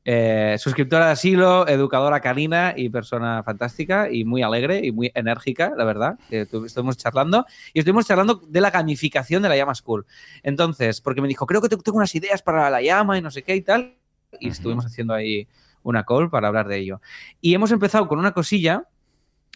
eh, 0.09 0.55
suscriptora 0.57 1.07
de 1.07 1.11
asilo, 1.11 1.67
educadora 1.67 2.21
canina 2.21 2.73
y 2.77 2.87
persona 2.87 3.43
fantástica 3.43 4.09
y 4.09 4.23
muy 4.23 4.41
alegre 4.41 4.79
y 4.81 4.93
muy 4.93 5.11
enérgica, 5.13 5.73
la 5.75 5.83
verdad. 5.83 6.17
que 6.29 6.45
tu- 6.45 6.63
estuvimos 6.63 6.95
charlando 6.95 7.45
y 7.73 7.79
estuvimos 7.79 8.07
charlando 8.07 8.35
de 8.47 8.61
la 8.61 8.71
gamificación 8.71 9.43
de 9.43 9.49
la 9.49 9.57
llama 9.57 9.75
School. 9.75 10.05
Entonces, 10.43 11.01
porque 11.01 11.19
me 11.21 11.27
dijo, 11.27 11.45
creo 11.45 11.61
que 11.61 11.67
te- 11.67 11.75
tengo 11.75 11.97
unas 11.97 12.15
ideas 12.15 12.41
para 12.41 12.69
la 12.69 12.81
llama 12.81 13.17
y 13.17 13.21
no 13.21 13.29
sé 13.31 13.43
qué 13.43 13.53
y 13.57 13.61
tal. 13.61 13.95
Y 14.39 14.47
estuvimos 14.47 14.85
haciendo 14.85 15.13
ahí 15.13 15.45
una 15.83 16.05
call 16.05 16.29
para 16.29 16.47
hablar 16.47 16.69
de 16.69 16.77
ello. 16.77 17.01
Y 17.41 17.53
hemos 17.53 17.71
empezado 17.71 18.07
con 18.07 18.17
una 18.17 18.31
cosilla 18.31 18.85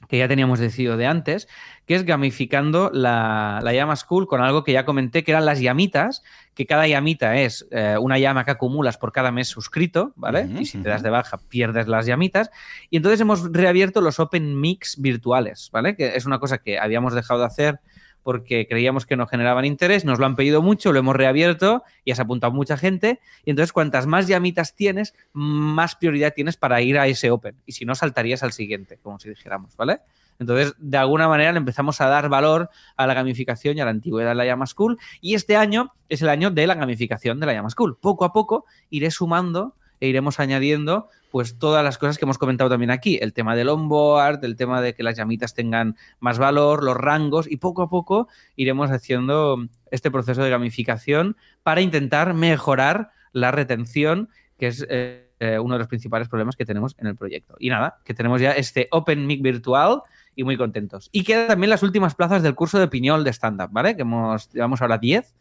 que 0.08 0.18
ya 0.18 0.28
teníamos 0.28 0.60
decidido 0.60 0.98
de 0.98 1.06
antes, 1.06 1.48
que 1.86 1.96
es 1.96 2.04
gamificando 2.04 2.90
la, 2.94 3.60
la 3.64 3.74
llama 3.74 3.96
school 3.96 4.28
con 4.28 4.42
algo 4.42 4.64
que 4.64 4.74
ya 4.74 4.86
comenté, 4.86 5.24
que 5.24 5.32
eran 5.32 5.46
las 5.46 5.60
llamitas, 5.60 6.24
que 6.54 6.66
cada 6.66 6.88
llamita 6.88 7.38
es 7.38 7.68
eh, 7.72 7.98
una 8.00 8.20
llama 8.20 8.44
que 8.44 8.52
acumulas 8.52 8.98
por 8.98 9.12
cada 9.12 9.32
mes 9.32 9.48
suscrito, 9.48 10.14
¿vale? 10.16 10.48
Y 10.60 10.66
si 10.66 10.80
te 10.80 10.90
das 10.90 11.02
de 11.02 11.10
baja, 11.10 11.38
pierdes 11.50 11.88
las 11.88 12.06
llamitas. 12.06 12.52
Y 12.90 12.98
entonces 12.98 13.22
hemos 13.22 13.52
reabierto 13.52 14.02
los 14.02 14.20
Open 14.20 14.60
Mix 14.60 15.02
virtuales, 15.02 15.70
¿vale? 15.72 15.96
Que 15.96 16.16
es 16.16 16.26
una 16.26 16.40
cosa 16.40 16.58
que 16.58 16.78
habíamos 16.78 17.14
dejado 17.14 17.40
de 17.40 17.46
hacer 17.46 17.80
porque 18.24 18.68
creíamos 18.68 19.06
que 19.06 19.16
no 19.16 19.28
generaban 19.28 19.66
interés, 19.66 20.06
nos 20.06 20.20
lo 20.20 20.26
han 20.26 20.36
pedido 20.36 20.62
mucho, 20.62 20.92
lo 20.92 21.00
hemos 21.00 21.16
reabierto 21.16 21.84
y 22.06 22.12
has 22.12 22.20
apuntado 22.20 22.54
mucha 22.54 22.78
gente. 22.78 23.20
Y 23.46 23.52
entonces, 23.52 23.74
cuantas 23.74 24.08
más 24.08 24.28
llamitas 24.28 24.76
tienes, 24.76 25.14
más 25.34 25.96
prioridad 25.96 26.34
tienes 26.34 26.58
para 26.58 26.82
ir 26.82 26.98
a 26.98 27.08
ese 27.08 27.32
Open. 27.32 27.56
Y 27.66 27.74
si 27.74 27.86
no, 27.86 27.96
saltarías 27.96 28.44
al 28.44 28.52
siguiente, 28.52 28.98
como 29.02 29.20
si 29.20 29.30
dijéramos, 29.30 29.76
¿vale? 29.76 30.00
Entonces, 30.40 30.74
de 30.80 30.98
alguna 30.98 31.28
manera 31.28 31.52
le 31.52 31.60
empezamos 31.60 32.02
a 32.02 32.08
dar 32.08 32.28
valor 32.28 32.72
a 32.98 33.06
la 33.06 33.14
gamificación 33.14 33.78
y 33.78 33.82
a 33.82 33.86
la 33.86 33.92
antigüedad 33.92 34.30
de 34.30 34.36
la 34.36 34.46
Llama 34.46 34.66
School. 34.66 34.98
Y 35.22 35.36
este 35.36 35.56
año 35.56 35.94
es 36.10 36.24
el 36.24 36.30
año 36.30 36.50
de 36.50 36.66
la 36.66 36.74
gamificación 36.74 37.40
de 37.40 37.46
la 37.46 37.54
Llama 37.54 37.70
School. 37.70 37.98
Poco 38.00 38.26
a 38.26 38.34
poco 38.34 38.66
iré 38.90 39.12
sumando 39.12 39.76
e 40.02 40.08
iremos 40.08 40.42
añadiendo 40.42 41.08
pues 41.32 41.58
todas 41.58 41.82
las 41.82 41.98
cosas 41.98 42.18
que 42.18 42.26
hemos 42.26 42.38
comentado 42.38 42.70
también 42.70 42.92
aquí, 42.92 43.18
el 43.22 43.32
tema 43.32 43.56
del 43.56 43.70
onboard, 43.70 44.44
el 44.44 44.58
tema 44.58 44.82
de 44.82 44.94
que 44.94 45.02
las 45.02 45.16
llamitas 45.16 45.54
tengan 45.54 45.96
más 46.20 46.38
valor, 46.38 46.84
los 46.84 46.98
rangos 46.98 47.50
y 47.50 47.56
poco 47.56 47.84
a 47.84 47.90
poco 47.90 48.28
iremos 48.58 48.92
haciendo 48.92 49.66
este 49.92 50.12
proceso 50.12 50.44
de 50.44 50.50
gamificación 50.50 51.38
para 51.64 51.80
intentar 51.80 52.34
mejorar 52.34 53.12
la 53.32 53.52
retención, 53.52 54.28
que 54.58 54.68
es 54.68 54.86
eh, 54.90 55.30
uno 55.62 55.76
de 55.76 55.80
los 55.80 55.88
principales 55.88 56.28
problemas 56.28 56.58
que 56.58 56.66
tenemos 56.66 56.96
en 56.98 57.08
el 57.08 57.16
proyecto. 57.16 57.56
Y 57.60 57.70
nada, 57.70 58.00
que 58.04 58.14
tenemos 58.14 58.42
ya 58.42 58.52
este 58.52 58.90
Open 58.92 59.26
Mic 59.26 59.42
virtual 59.42 60.02
y 60.36 60.44
muy 60.44 60.58
contentos. 60.58 61.10
Y 61.14 61.24
quedan 61.24 61.48
también 61.48 61.70
las 61.70 61.84
últimas 61.84 62.14
plazas 62.14 62.44
del 62.44 62.56
curso 62.56 62.78
de 62.78 62.90
piñol 62.90 63.24
de 63.24 63.32
stand-up, 63.32 63.70
¿vale? 63.72 63.96
Que 63.96 64.02
hemos, 64.02 64.52
llevamos 64.52 64.82
ahora 64.82 64.98
10 64.98 65.34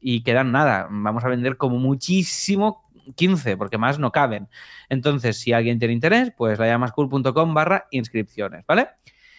y 0.00 0.22
quedan 0.22 0.52
nada. 0.52 0.86
Vamos 0.90 1.24
a 1.24 1.28
vender 1.28 1.56
como 1.56 1.78
muchísimo 1.78 2.89
15, 3.12 3.56
porque 3.56 3.78
más 3.78 3.98
no 3.98 4.12
caben. 4.12 4.48
Entonces, 4.88 5.38
si 5.38 5.52
alguien 5.52 5.78
tiene 5.78 5.94
interés, 5.94 6.32
pues 6.36 6.58
layamascool.com 6.58 7.54
barra 7.54 7.86
inscripciones, 7.90 8.64
¿vale? 8.66 8.88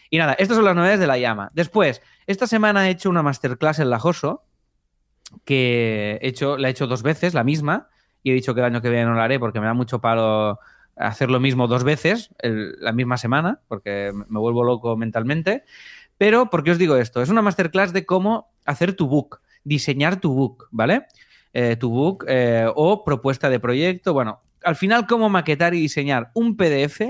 Y 0.10 0.18
nada, 0.18 0.34
estas 0.34 0.58
son 0.58 0.66
las 0.66 0.76
novedades 0.76 1.00
de 1.00 1.08
la 1.08 1.18
llama. 1.18 1.52
Después, 1.54 2.02
esta 2.28 2.48
semana 2.48 2.88
he 2.88 2.92
hecho 2.92 3.10
una 3.10 3.24
masterclass 3.24 3.80
en 3.80 3.90
la 3.90 4.00
Joso, 4.00 4.44
que 5.46 6.20
he 6.22 6.28
hecho, 6.28 6.58
la 6.58 6.68
he 6.68 6.72
hecho 6.72 6.88
dos 6.88 7.04
veces, 7.04 7.34
la 7.34 7.44
misma, 7.44 7.90
y 8.22 8.32
he 8.32 8.34
dicho 8.34 8.54
que 8.54 8.60
el 8.60 8.66
año 8.66 8.82
que 8.82 8.90
viene 8.90 9.06
no 9.06 9.16
la 9.16 9.24
haré 9.24 9.40
porque 9.40 9.60
me 9.60 9.66
da 9.66 9.74
mucho 9.74 10.02
palo 10.02 10.60
hacer 10.96 11.32
lo 11.32 11.40
mismo 11.40 11.68
dos 11.68 11.84
veces 11.84 12.30
la 12.42 12.92
misma 12.92 13.18
semana, 13.18 13.62
porque 13.68 14.12
me 14.14 14.40
vuelvo 14.40 14.64
loco 14.64 14.98
mentalmente. 14.98 15.64
Pero, 16.18 16.50
¿por 16.50 16.64
qué 16.64 16.72
os 16.72 16.78
digo 16.78 16.96
esto? 16.98 17.22
Es 17.22 17.30
una 17.30 17.42
masterclass 17.42 17.94
de 17.94 18.06
cómo 18.06 18.52
hacer 18.66 18.94
tu 18.94 19.08
book, 19.08 19.42
diseñar 19.64 20.20
tu 20.20 20.34
book, 20.34 20.68
¿vale? 20.72 21.08
Eh, 21.54 21.76
tu 21.76 21.90
book 21.90 22.26
eh, 22.30 22.66
o 22.76 23.04
propuesta 23.04 23.50
de 23.50 23.60
proyecto. 23.60 24.14
Bueno, 24.14 24.42
al 24.64 24.78
final, 24.78 25.06
cómo 25.06 25.30
maquetar 25.30 25.74
y 25.74 25.82
diseñar 25.82 26.32
un 26.34 26.56
PDF 26.56 27.02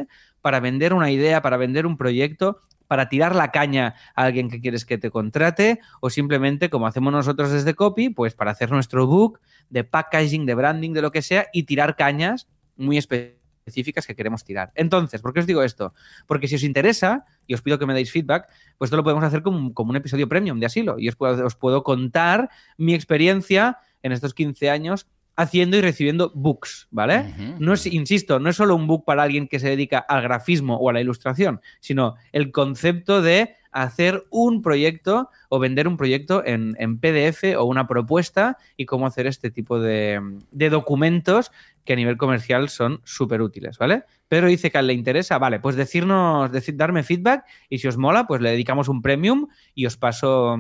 para 0.42 0.60
vender 0.60 0.94
una 0.94 1.12
idea, 1.12 1.44
para 1.44 1.58
vender 1.58 1.86
un 1.86 1.96
proyecto, 1.96 2.62
para 2.88 3.08
tirar 3.08 3.36
la 3.36 3.52
caña 3.52 3.96
a 4.16 4.24
alguien 4.24 4.50
que 4.50 4.60
quieres 4.60 4.84
que 4.84 4.98
te 4.98 5.12
contrate 5.12 5.80
o 6.00 6.10
simplemente, 6.10 6.72
como 6.72 6.88
hacemos 6.88 7.14
nosotros 7.14 7.52
desde 7.52 7.76
Copy, 7.76 8.10
pues 8.10 8.34
para 8.34 8.52
hacer 8.52 8.72
nuestro 8.72 9.06
book 9.06 9.40
de 9.70 9.84
packaging, 9.84 10.48
de 10.48 10.56
branding, 10.56 10.92
de 10.94 11.04
lo 11.04 11.12
que 11.12 11.22
sea 11.22 11.46
y 11.54 11.64
tirar 11.64 11.96
cañas 11.96 12.48
muy 12.76 12.98
específicas 12.98 14.08
que 14.08 14.16
queremos 14.16 14.44
tirar. 14.44 14.72
Entonces, 14.74 15.22
¿por 15.22 15.34
qué 15.34 15.42
os 15.42 15.46
digo 15.46 15.62
esto? 15.62 15.94
Porque 16.26 16.48
si 16.48 16.56
os 16.56 16.64
interesa, 16.64 17.26
y 17.46 17.54
os 17.54 17.62
pido 17.62 17.78
que 17.78 17.86
me 17.86 17.94
deis 17.94 18.12
feedback, 18.12 18.48
pues 18.78 18.88
esto 18.88 18.98
lo 18.98 19.04
podemos 19.04 19.24
hacer 19.24 19.44
como, 19.44 19.74
como 19.74 19.92
un 19.92 19.98
episodio 19.98 20.28
premium 20.28 20.60
de 20.60 20.66
asilo 20.66 20.98
y 20.98 21.08
os 21.10 21.16
puedo, 21.16 21.46
os 21.46 21.56
puedo 21.56 21.84
contar 21.84 22.50
mi 22.78 22.96
experiencia 22.96 23.78
en 24.04 24.12
estos 24.12 24.34
15 24.34 24.70
años 24.70 25.08
haciendo 25.36 25.78
y 25.78 25.82
recibiendo 25.82 26.32
books, 26.36 26.88
¿vale? 26.92 27.34
No 27.60 27.74
es, 27.74 27.86
insisto, 27.86 28.40
no 28.40 28.50
es 28.50 28.56
solo 28.56 28.76
un 28.76 28.88
book 28.88 29.06
para 29.06 29.24
alguien 29.24 29.48
que 29.48 29.60
se 29.60 29.70
dedica 29.70 30.00
al 30.00 30.22
grafismo 30.22 30.76
o 30.78 30.90
a 30.90 30.94
la 30.94 31.02
ilustración, 31.02 31.62
sino 31.80 32.16
el 32.32 32.52
concepto 32.52 33.22
de 33.22 33.56
hacer 33.72 34.26
un 34.30 34.62
proyecto 34.62 35.30
o 35.50 35.60
vender 35.60 35.88
un 35.88 35.98
proyecto 35.98 36.44
en, 36.46 37.00
PDF 37.00 37.56
o 37.58 37.64
una 37.64 37.88
propuesta 37.88 38.58
y 38.76 38.86
cómo 38.86 39.08
hacer 39.08 39.28
este 39.28 39.50
tipo 39.50 39.80
de, 39.80 40.20
documentos 40.52 41.52
que 41.86 41.94
a 41.94 41.96
nivel 41.96 42.18
comercial 42.18 42.70
son 42.70 43.02
súper 43.04 43.42
útiles, 43.42 43.78
¿vale? 43.78 44.04
Pero 44.28 44.48
dice 44.48 44.70
que 44.70 44.82
le 44.82 44.94
interesa, 44.94 45.40
vale, 45.40 45.60
pues 45.60 45.76
decirnos, 45.76 46.52
decir, 46.52 46.76
darme 46.76 47.04
feedback 47.04 47.46
y 47.70 47.80
si 47.80 47.88
os 47.88 47.98
mola, 47.98 48.28
pues 48.28 48.42
le 48.42 48.52
dedicamos 48.52 48.88
un 48.90 49.02
premium 49.02 49.48
y 49.74 49.86
os 49.86 49.98
paso 49.98 50.58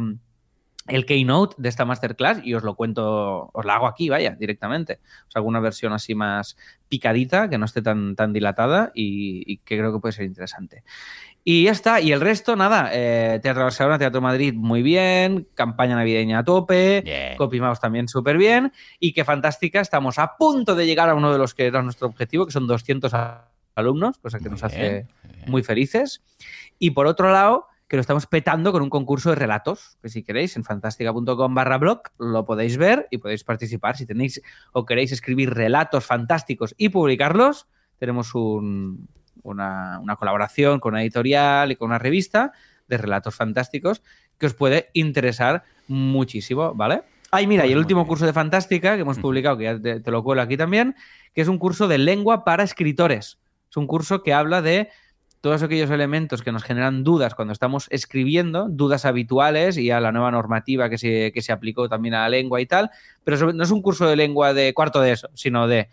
el 0.88 1.06
keynote 1.06 1.56
de 1.60 1.70
esta 1.70 1.86
masterclass 1.86 2.40
y 2.44 2.54
os 2.54 2.64
lo 2.64 2.76
cuento, 2.76 3.50
os 3.54 3.66
la 3.66 3.76
hago 3.76 3.88
aquí, 3.88 4.10
vaya, 4.10 4.32
directamente. 4.32 5.00
O 5.28 5.32
sea, 5.32 5.40
alguna 5.40 5.60
versión 5.60 5.94
así 5.94 6.16
más 6.16 6.58
picadita, 6.90 7.50
que 7.50 7.58
no 7.58 7.66
esté 7.66 7.82
tan, 7.82 8.16
tan 8.16 8.34
dilatada 8.34 8.92
y, 8.96 9.58
que 9.58 9.78
creo 9.78 9.94
que 9.94 10.00
puede 10.00 10.14
ser 10.14 10.26
interesante. 10.26 10.84
Y 11.44 11.64
ya 11.64 11.72
está, 11.72 12.02
y 12.02 12.12
el 12.12 12.22
resto, 12.22 12.56
nada, 12.56 12.90
eh, 12.94 13.40
Teatro 13.42 13.64
Barcelona, 13.64 13.98
Teatro 13.98 14.22
Madrid, 14.22 14.54
muy 14.54 14.84
bien, 14.84 15.48
campaña 15.56 15.96
navideña 15.96 16.40
a 16.40 16.44
tope, 16.44 17.04
yeah. 17.04 17.62
Mouse 17.62 17.80
también 17.80 18.08
súper 18.08 18.38
bien, 18.38 18.72
y 19.00 19.14
qué 19.14 19.24
fantástica, 19.24 19.82
estamos 19.82 20.20
a 20.20 20.38
punto 20.38 20.76
de 20.76 20.86
llegar 20.86 21.10
a 21.10 21.16
uno 21.16 21.32
de 21.32 21.40
los 21.40 21.56
que 21.56 21.66
era 21.66 21.82
nuestro 21.82 22.08
objetivo, 22.08 22.46
que 22.46 22.52
son 22.52 22.68
200 22.68 23.12
alumnos, 23.76 24.20
cosa 24.20 24.40
que 24.40 24.50
nos 24.50 24.64
hace 24.64 25.08
muy 25.48 25.64
felices. 25.64 26.22
Y 26.78 26.92
por 26.92 27.08
otro 27.08 27.32
lado, 27.32 27.68
que 27.92 27.98
lo 27.98 28.02
estamos 28.02 28.26
petando 28.26 28.72
con 28.72 28.84
un 28.84 28.90
concurso 28.90 29.32
de 29.32 29.36
relatos, 29.36 29.98
que 30.02 30.08
si 30.08 30.24
queréis 30.24 30.56
en 30.56 30.64
fantástica.com 30.64 31.54
barra 31.54 31.78
blog 31.78 32.04
lo 32.20 32.46
podéis 32.46 32.78
ver 32.78 33.10
y 33.12 33.18
podéis 33.18 33.44
participar. 33.44 33.98
Si 33.98 34.06
tenéis 34.06 34.42
o 34.72 34.86
queréis 34.86 35.12
escribir 35.12 35.54
relatos 35.54 36.06
fantásticos 36.06 36.74
y 36.78 36.88
publicarlos, 36.88 37.68
tenemos 38.00 38.34
una, 38.34 40.00
colaboración 40.18 40.80
con 40.80 40.94
una 40.94 41.02
editorial 41.02 41.74
y 41.74 41.76
con 41.76 41.90
una 41.90 42.00
revista 42.00 42.54
de 42.88 42.98
relatos 42.98 43.36
fantásticos 43.36 44.02
que 44.38 44.46
os 44.46 44.54
puede 44.54 44.90
interesar 44.94 45.66
muchísimo, 45.90 46.74
¿vale? 46.74 47.04
Ay, 47.30 47.46
mira, 47.46 47.66
y 47.66 47.68
pues 47.68 47.74
el 47.74 47.80
último 47.80 48.08
curso 48.08 48.26
de 48.26 48.32
Fantástica 48.32 48.96
que 48.96 49.02
hemos 49.02 49.20
publicado, 49.20 49.58
que 49.58 49.66
ya 49.66 49.82
te, 49.82 50.00
te, 50.00 50.12
lo 50.12 50.24
cuelo 50.24 50.42
aquí 50.42 50.56
también, 50.56 50.96
que 51.34 51.42
es 51.42 51.50
un 51.50 51.58
curso 51.58 51.90
de 51.90 51.98
lengua 51.98 52.46
para 52.46 52.64
escritores. 52.64 53.38
Es 53.70 53.76
un 53.76 53.86
curso 53.86 54.24
que 54.24 54.34
habla 54.34 54.62
de 54.62 54.88
todos 55.42 55.64
aquellos 55.64 55.90
elementos 55.90 56.44
que 56.44 56.52
nos 56.52 56.64
generan 56.64 57.04
dudas 57.04 57.34
cuando 57.34 57.52
estamos 57.52 57.88
escribiendo, 57.90 58.70
dudas 58.70 59.06
habituales 59.06 59.76
y 59.78 59.90
a 59.90 60.00
la 60.00 60.12
nueva 60.12 60.30
normativa 60.30 60.88
que 60.90 61.00
se, 61.00 61.32
que 61.34 61.42
se 61.42 61.52
aplicó 61.52 61.90
también 61.90 62.14
a 62.14 62.22
la 62.22 62.30
lengua 62.30 62.62
y 62.62 62.68
tal, 62.68 62.92
pero 63.24 63.52
no 63.52 63.64
es 63.64 63.72
un 63.72 63.82
curso 63.82 64.08
de 64.08 64.16
lengua 64.16 64.54
de 64.54 64.74
cuarto 64.76 65.02
de 65.02 65.12
eso, 65.12 65.30
sino 65.34 65.68
de 65.68 65.90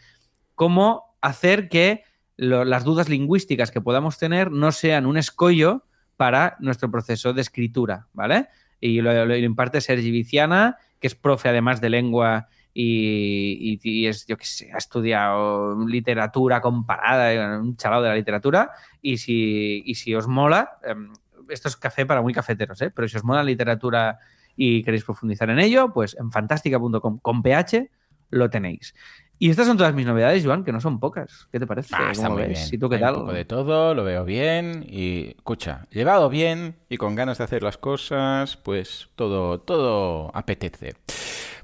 cómo 0.55 1.17
hacer 1.23 1.69
que 1.69 2.05
las 2.37 2.85
dudas 2.85 3.09
lingüísticas 3.09 3.71
que 3.71 3.81
podamos 3.81 4.19
tener 4.19 4.53
no 4.53 4.71
sean 4.71 5.07
un 5.07 5.17
escollo 5.17 5.85
para 6.17 6.57
nuestro 6.61 6.91
proceso 6.91 7.33
de 7.33 7.41
escritura, 7.41 8.07
¿vale? 8.13 8.49
Y 8.81 9.01
lo, 9.01 9.27
lo 9.27 9.37
imparte 9.37 9.81
Sergi 9.81 10.11
Viciana, 10.11 10.77
que 11.01 11.09
es 11.09 11.15
profe 11.15 11.49
además 11.49 11.81
de 11.81 11.91
lengua 11.91 12.49
y, 12.81 14.07
es, 14.07 14.27
yo 14.27 14.37
qué 14.37 14.45
sé, 14.45 14.71
ha 14.73 14.79
estudiado 14.79 15.85
literatura 15.87 16.61
comparada, 16.61 17.59
un 17.59 17.77
chaval 17.77 18.05
de 18.05 18.09
la 18.09 18.15
literatura, 18.15 18.71
y 19.03 19.19
si, 19.19 19.83
si 19.95 20.15
os 20.15 20.29
mola, 20.29 20.79
em, 20.85 21.13
esto 21.49 21.69
es 21.69 21.77
café 21.77 22.07
para 22.07 22.23
muy 22.23 22.33
cafeteros, 22.33 22.81
¿eh? 22.83 22.93
pero 22.95 23.09
si 23.09 23.17
os 23.17 23.25
mola 23.25 23.41
la 23.41 23.47
literatura 23.47 24.19
y 24.55 24.85
queréis 24.85 25.05
profundizar 25.05 25.51
en 25.51 25.59
ello, 25.59 25.93
pues 25.93 26.17
en 26.19 26.31
fantástica.com 26.31 27.19
con 27.19 27.43
PH 27.43 27.91
lo 28.31 28.49
tenéis. 28.49 28.95
Y 29.41 29.51
estas 29.51 29.67
son 29.67 29.77
todas 29.77 29.95
mis 29.95 30.07
novedades, 30.07 30.45
Joan, 30.45 30.65
que 30.65 30.73
no 30.73 30.81
son 30.81 30.99
pocas. 30.99 31.49
¿Qué 31.53 31.61
te 31.61 31.67
parece? 31.67 31.95
Ah, 31.97 32.11
está 32.11 32.29
muy 32.29 32.43
bien. 32.45 32.61
¿Y 32.71 32.79
tú 32.79 32.89
qué 32.89 32.99
tal? 32.99 33.15
Un 33.15 33.21
poco 33.21 33.33
de 33.33 33.45
todo, 33.45 33.95
lo 33.95 34.03
veo 34.03 34.25
bien 34.25 34.85
y 34.89 35.35
escucha, 35.37 35.87
llevado 35.91 36.29
bien 36.29 36.77
y 36.89 36.97
con 36.97 37.15
ganas 37.15 37.39
de 37.39 37.45
hacer 37.45 37.63
las 37.63 37.79
cosas, 37.79 38.57
pues 38.57 39.09
todo 39.15 39.61
todo 39.61 40.31
apetece. 40.35 40.95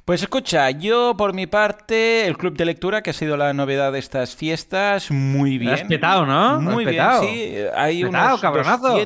Pues 0.04 0.20
escucha, 0.20 0.70
yo 0.70 1.14
por 1.16 1.32
mi 1.32 1.46
parte, 1.46 2.26
el 2.26 2.36
club 2.36 2.56
de 2.58 2.66
lectura, 2.66 3.02
que 3.02 3.08
ha 3.08 3.14
sido 3.14 3.38
la 3.38 3.54
novedad 3.54 3.90
de 3.90 3.98
estas 3.98 4.36
fiestas, 4.36 5.10
muy 5.10 5.56
bien. 5.56 5.72
Has 5.72 5.84
petado, 5.84 6.26
¿no? 6.26 6.60
Muy 6.60 6.84
bien, 6.84 7.06
sí. 7.22 7.54
Hay 7.74 8.04
unos 8.04 8.38
cabronazo. 8.40 8.98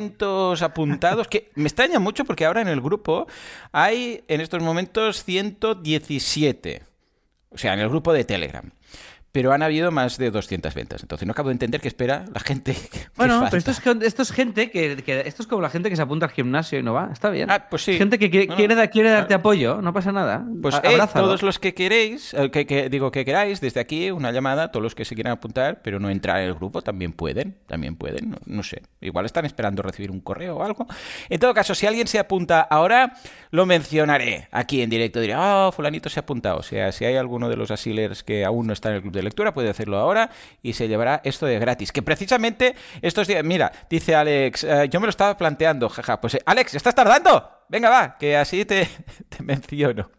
apuntados, 0.65 1.29
que 1.29 1.51
me 1.55 1.69
extraña 1.69 2.01
mucho 2.01 2.25
porque 2.25 2.45
ahora 2.45 2.63
en 2.63 2.69
el 2.69 2.81
grupo 2.81 3.29
hay 3.71 4.25
en 4.27 4.41
estos 4.41 4.61
momentos 4.61 5.23
117. 5.23 6.83
O 7.51 7.59
sea, 7.59 7.75
en 7.75 7.81
el 7.81 7.89
grupo 7.89 8.13
de 8.13 8.25
Telegram 8.25 8.69
pero 9.39 9.53
han 9.53 9.63
habido 9.63 9.93
más 9.93 10.19
de 10.19 10.33
200 10.33 10.75
ventas. 10.75 11.01
Entonces 11.01 11.25
no 11.25 11.31
acabo 11.31 11.51
de 11.51 11.53
entender 11.53 11.81
qué 11.81 11.87
espera 11.87 12.25
la 12.35 12.41
gente. 12.41 12.75
Bueno, 13.17 13.45
pero 13.51 13.59
esto 13.59 13.71
es, 13.71 13.81
esto 14.03 14.23
es 14.23 14.33
gente 14.33 14.71
que, 14.71 14.93
Esto 15.25 15.43
es 15.43 15.47
como 15.47 15.63
la 15.63 15.71
gente 15.71 15.91
que 15.91 15.97
se 15.97 16.03
apunta 16.03 16.27
al 16.27 16.33
gimnasio 16.33 16.79
y 16.79 16.83
no 16.83 16.93
va. 16.93 17.11
Está 17.13 17.31
bien. 17.31 17.51
Ah, 17.51 17.69
pues 17.69 17.83
sí. 17.83 17.97
Gente 17.97 18.19
que 18.19 18.31
quiere, 18.31 18.49
quiere, 18.49 19.11
darte 19.11 19.35
apoyo, 19.35 19.81
no 19.81 19.93
pasa 19.93 20.11
nada. 20.11 20.45
Pues 20.61 20.75
eh, 20.83 20.99
todos 21.13 21.43
los 21.43 21.59
que 21.59 21.75
queréis, 21.75 22.35
eh, 22.35 22.51
que, 22.51 22.89
digo 22.89 23.13
que 23.13 23.25
queráis, 23.25 23.61
desde 23.61 23.81
aquí 23.81 24.11
una 24.11 24.33
llamada, 24.33 24.73
todos 24.73 24.83
los 24.83 24.95
que 24.97 25.05
se 25.05 25.15
quieran 25.15 25.33
apuntar, 25.33 25.83
pero 25.83 26.01
no 26.01 26.11
entrar 26.11 26.41
en 26.41 26.49
el 26.49 26.55
grupo, 26.55 26.83
también 26.83 27.13
pueden. 27.13 27.57
También 27.67 27.95
pueden, 27.95 28.37
no, 28.45 28.63
sé. 28.65 28.83
Igual 29.01 29.27
están 29.27 29.45
esperando 29.45 29.83
recibir 29.83 30.11
un 30.11 30.21
correo 30.21 30.57
o 30.57 30.63
algo. 30.63 30.87
En 31.29 31.39
todo 31.39 31.55
caso, 31.55 31.75
si 31.75 31.87
alguien 31.87 32.07
se 32.07 32.19
apunta 32.19 32.61
ahora, 32.61 33.15
lo 33.51 33.67
mencionaré 33.67 34.49
aquí 34.51 34.83
en 34.83 34.91
directo. 34.91 35.21
Diré, 35.21 35.37
oh, 35.37 35.71
fulanito 35.73 36.09
se 36.09 36.19
ha 36.19 36.23
apuntado. 36.23 36.59
O 36.59 36.63
sea, 36.63 36.93
si 36.93 37.05
hay 37.05 37.17
alguno 37.17 37.49
de 37.49 37.57
los 37.57 37.71
asilers 37.71 38.23
que 38.23 38.45
aún 38.45 38.67
no 38.67 38.73
está 38.73 38.91
en 38.91 38.97
el 38.97 39.03
club 39.03 39.15
de 39.15 39.23
lectura, 39.23 39.55
puede 39.55 39.71
hacerlo 39.71 39.99
ahora 39.99 40.31
y 40.63 40.73
se 40.73 40.89
llevará 40.89 41.21
esto 41.25 41.47
de 41.47 41.59
gratis. 41.59 41.93
Que 41.93 42.03
precisamente 42.03 42.75
estos 43.03 43.27
días, 43.27 43.45
mira, 43.45 43.73
dice 43.89 44.15
Alex, 44.15 44.65
eh, 44.65 44.89
yo 44.91 45.01
me 45.01 45.07
lo 45.07 45.11
estaba 45.11 45.37
planteando, 45.37 45.89
jaja, 45.89 46.21
pues 46.21 46.35
eh, 46.35 46.43
Alex, 46.45 46.75
¿estás 46.75 46.95
tardando? 46.95 47.58
Venga, 47.69 47.91
va, 47.91 48.17
que 48.19 48.37
así 48.37 48.65
te, 48.65 48.89
te 49.29 49.43
menciono. 49.43 50.11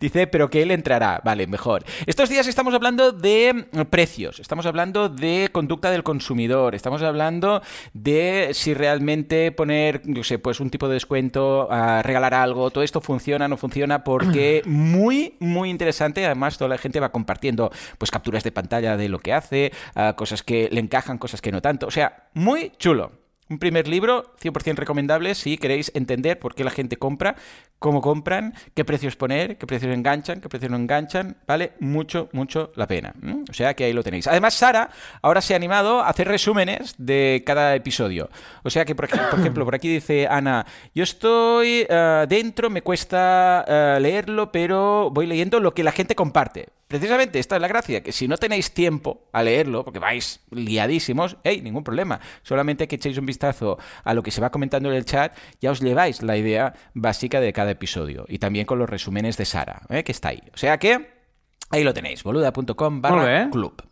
Dice, 0.00 0.26
pero 0.26 0.50
que 0.50 0.62
él 0.62 0.70
entrará. 0.70 1.20
Vale, 1.24 1.46
mejor. 1.46 1.84
Estos 2.06 2.28
días 2.28 2.46
estamos 2.46 2.74
hablando 2.74 3.12
de 3.12 3.66
precios, 3.88 4.40
estamos 4.40 4.66
hablando 4.66 5.08
de 5.08 5.48
conducta 5.52 5.90
del 5.90 6.02
consumidor, 6.02 6.74
estamos 6.74 7.02
hablando 7.02 7.62
de 7.92 8.50
si 8.52 8.74
realmente 8.74 9.52
poner, 9.52 10.02
yo 10.04 10.24
sé, 10.24 10.38
pues 10.38 10.60
un 10.60 10.70
tipo 10.70 10.88
de 10.88 10.94
descuento, 10.94 11.70
a 11.70 12.02
regalar 12.02 12.34
algo, 12.34 12.70
todo 12.70 12.82
esto 12.82 13.00
funciona, 13.00 13.46
no 13.46 13.56
funciona, 13.56 14.02
porque 14.02 14.62
muy, 14.66 15.36
muy 15.38 15.70
interesante. 15.70 16.24
Además, 16.24 16.58
toda 16.58 16.68
la 16.70 16.78
gente 16.78 17.00
va 17.00 17.12
compartiendo 17.12 17.70
pues 17.98 18.10
capturas 18.10 18.42
de 18.42 18.52
pantalla 18.52 18.96
de 18.96 19.08
lo 19.08 19.20
que 19.20 19.32
hace, 19.32 19.72
cosas 20.16 20.42
que 20.42 20.68
le 20.70 20.80
encajan, 20.80 21.18
cosas 21.18 21.40
que 21.40 21.52
no 21.52 21.62
tanto. 21.62 21.86
O 21.86 21.90
sea, 21.90 22.28
muy 22.34 22.72
chulo. 22.78 23.23
Un 23.54 23.60
primer 23.60 23.86
libro 23.86 24.34
100% 24.42 24.74
recomendable 24.74 25.32
si 25.36 25.58
queréis 25.58 25.92
entender 25.94 26.40
por 26.40 26.56
qué 26.56 26.64
la 26.64 26.72
gente 26.72 26.96
compra, 26.96 27.36
cómo 27.78 28.00
compran, 28.00 28.52
qué 28.74 28.84
precios 28.84 29.14
poner, 29.14 29.58
qué 29.58 29.64
precios 29.68 29.94
enganchan, 29.94 30.40
qué 30.40 30.48
precios 30.48 30.72
no 30.72 30.76
enganchan. 30.76 31.36
Vale 31.46 31.74
mucho, 31.78 32.28
mucho 32.32 32.72
la 32.74 32.88
pena. 32.88 33.14
O 33.48 33.52
sea 33.52 33.74
que 33.74 33.84
ahí 33.84 33.92
lo 33.92 34.02
tenéis. 34.02 34.26
Además, 34.26 34.54
Sara 34.54 34.90
ahora 35.22 35.40
se 35.40 35.54
ha 35.54 35.56
animado 35.56 36.00
a 36.00 36.08
hacer 36.08 36.26
resúmenes 36.26 36.96
de 36.98 37.44
cada 37.46 37.76
episodio. 37.76 38.28
O 38.64 38.70
sea 38.70 38.84
que, 38.84 38.96
por, 38.96 39.04
ejemplo, 39.04 39.64
por 39.64 39.76
aquí 39.76 39.88
dice 39.88 40.26
Ana, 40.28 40.66
yo 40.92 41.04
estoy 41.04 41.86
eh, 41.88 42.26
dentro, 42.28 42.70
me 42.70 42.82
cuesta 42.82 43.64
eh, 43.68 43.98
leerlo, 44.00 44.50
pero 44.50 45.10
voy 45.12 45.28
leyendo 45.28 45.60
lo 45.60 45.74
que 45.74 45.84
la 45.84 45.92
gente 45.92 46.16
comparte. 46.16 46.70
Precisamente 46.88 47.38
esta 47.38 47.56
es 47.56 47.62
la 47.62 47.68
gracia, 47.68 48.02
que 48.02 48.12
si 48.12 48.28
no 48.28 48.36
tenéis 48.36 48.72
tiempo 48.72 49.28
a 49.32 49.42
leerlo, 49.42 49.84
porque 49.84 49.98
vais 49.98 50.40
liadísimos, 50.50 51.36
hey, 51.42 51.60
ningún 51.62 51.82
problema. 51.82 52.20
Solamente 52.42 52.86
que 52.86 52.96
echéis 52.96 53.18
un 53.18 53.26
vistazo 53.26 53.78
a 54.04 54.14
lo 54.14 54.22
que 54.22 54.30
se 54.30 54.40
va 54.40 54.50
comentando 54.50 54.90
en 54.90 54.96
el 54.96 55.04
chat, 55.04 55.36
ya 55.60 55.70
os 55.70 55.80
lleváis 55.80 56.22
la 56.22 56.36
idea 56.36 56.74
básica 56.92 57.40
de 57.40 57.52
cada 57.52 57.70
episodio. 57.70 58.26
Y 58.28 58.38
también 58.38 58.66
con 58.66 58.78
los 58.78 58.88
resúmenes 58.88 59.36
de 59.36 59.44
Sara, 59.44 59.82
¿eh? 59.88 60.04
que 60.04 60.12
está 60.12 60.28
ahí. 60.28 60.42
O 60.52 60.56
sea 60.56 60.78
que... 60.78 61.14
Ahí 61.70 61.82
lo 61.82 61.94
tenéis, 61.94 62.22
boluda.com 62.22 63.00
barra 63.00 63.50
club. 63.50 63.82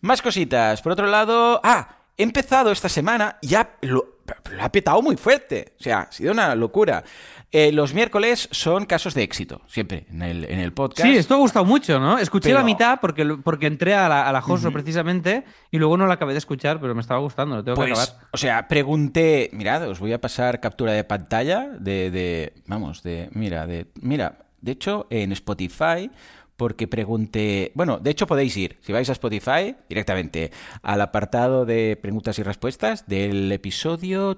Más 0.00 0.20
cositas. 0.20 0.82
Por 0.82 0.92
otro 0.92 1.06
lado... 1.06 1.60
Ah, 1.62 2.00
he 2.16 2.22
empezado 2.22 2.70
esta 2.70 2.90
semana, 2.90 3.38
ya 3.40 3.78
lo, 3.80 4.19
lo 4.50 4.62
ha 4.62 4.72
petado 4.72 5.02
muy 5.02 5.16
fuerte. 5.16 5.74
O 5.78 5.82
sea, 5.82 6.00
ha 6.00 6.12
sido 6.12 6.32
una 6.32 6.54
locura. 6.54 7.04
Eh, 7.52 7.72
los 7.72 7.94
miércoles 7.94 8.48
son 8.52 8.86
casos 8.86 9.12
de 9.14 9.24
éxito, 9.24 9.60
siempre, 9.66 10.06
en 10.10 10.22
el, 10.22 10.44
en 10.44 10.60
el 10.60 10.72
podcast. 10.72 11.02
Sí, 11.02 11.16
esto 11.16 11.34
ha 11.34 11.38
gustado 11.38 11.64
mucho, 11.64 11.98
¿no? 11.98 12.16
Escuché 12.16 12.52
la 12.52 12.62
mitad 12.62 13.00
porque, 13.00 13.24
porque 13.42 13.66
entré 13.66 13.94
a 13.94 14.08
la, 14.08 14.28
a 14.28 14.70
precisamente 14.72 15.44
y 15.72 15.78
luego 15.78 15.96
no 15.96 16.06
la 16.06 16.14
acabé 16.14 16.32
de 16.32 16.38
escuchar, 16.38 16.80
pero 16.80 16.94
me 16.94 17.00
estaba 17.00 17.18
gustando, 17.18 17.56
lo 17.56 17.64
tengo 17.64 17.74
que 17.74 17.90
pues, 17.90 18.08
acabar. 18.08 18.28
O 18.30 18.36
sea, 18.36 18.68
pregunté, 18.68 19.50
mirad, 19.52 19.88
os 19.88 19.98
voy 19.98 20.12
a 20.12 20.20
pasar 20.20 20.60
captura 20.60 20.92
de 20.92 21.02
pantalla 21.02 21.70
de, 21.78 22.12
de 22.12 22.52
vamos, 22.66 23.02
de, 23.02 23.28
mira, 23.32 23.66
de, 23.66 23.88
mira, 24.00 24.38
de 24.60 24.72
hecho, 24.72 25.06
en 25.10 25.32
Spotify 25.32 26.10
porque 26.60 26.86
pregunté, 26.86 27.72
bueno, 27.74 27.96
de 27.96 28.10
hecho 28.10 28.26
podéis 28.26 28.54
ir, 28.54 28.76
si 28.82 28.92
vais 28.92 29.08
a 29.08 29.12
Spotify, 29.12 29.76
directamente 29.88 30.52
al 30.82 31.00
apartado 31.00 31.64
de 31.64 31.96
preguntas 31.96 32.38
y 32.38 32.42
respuestas 32.42 33.06
del 33.06 33.50
episodio, 33.50 34.36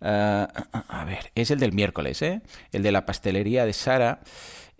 ah, 0.00 0.48
a 0.88 1.04
ver, 1.04 1.30
es 1.36 1.52
el 1.52 1.60
del 1.60 1.70
miércoles, 1.70 2.22
¿eh? 2.22 2.40
El 2.72 2.82
de 2.82 2.90
la 2.90 3.06
pastelería 3.06 3.64
de 3.64 3.72
Sara, 3.72 4.18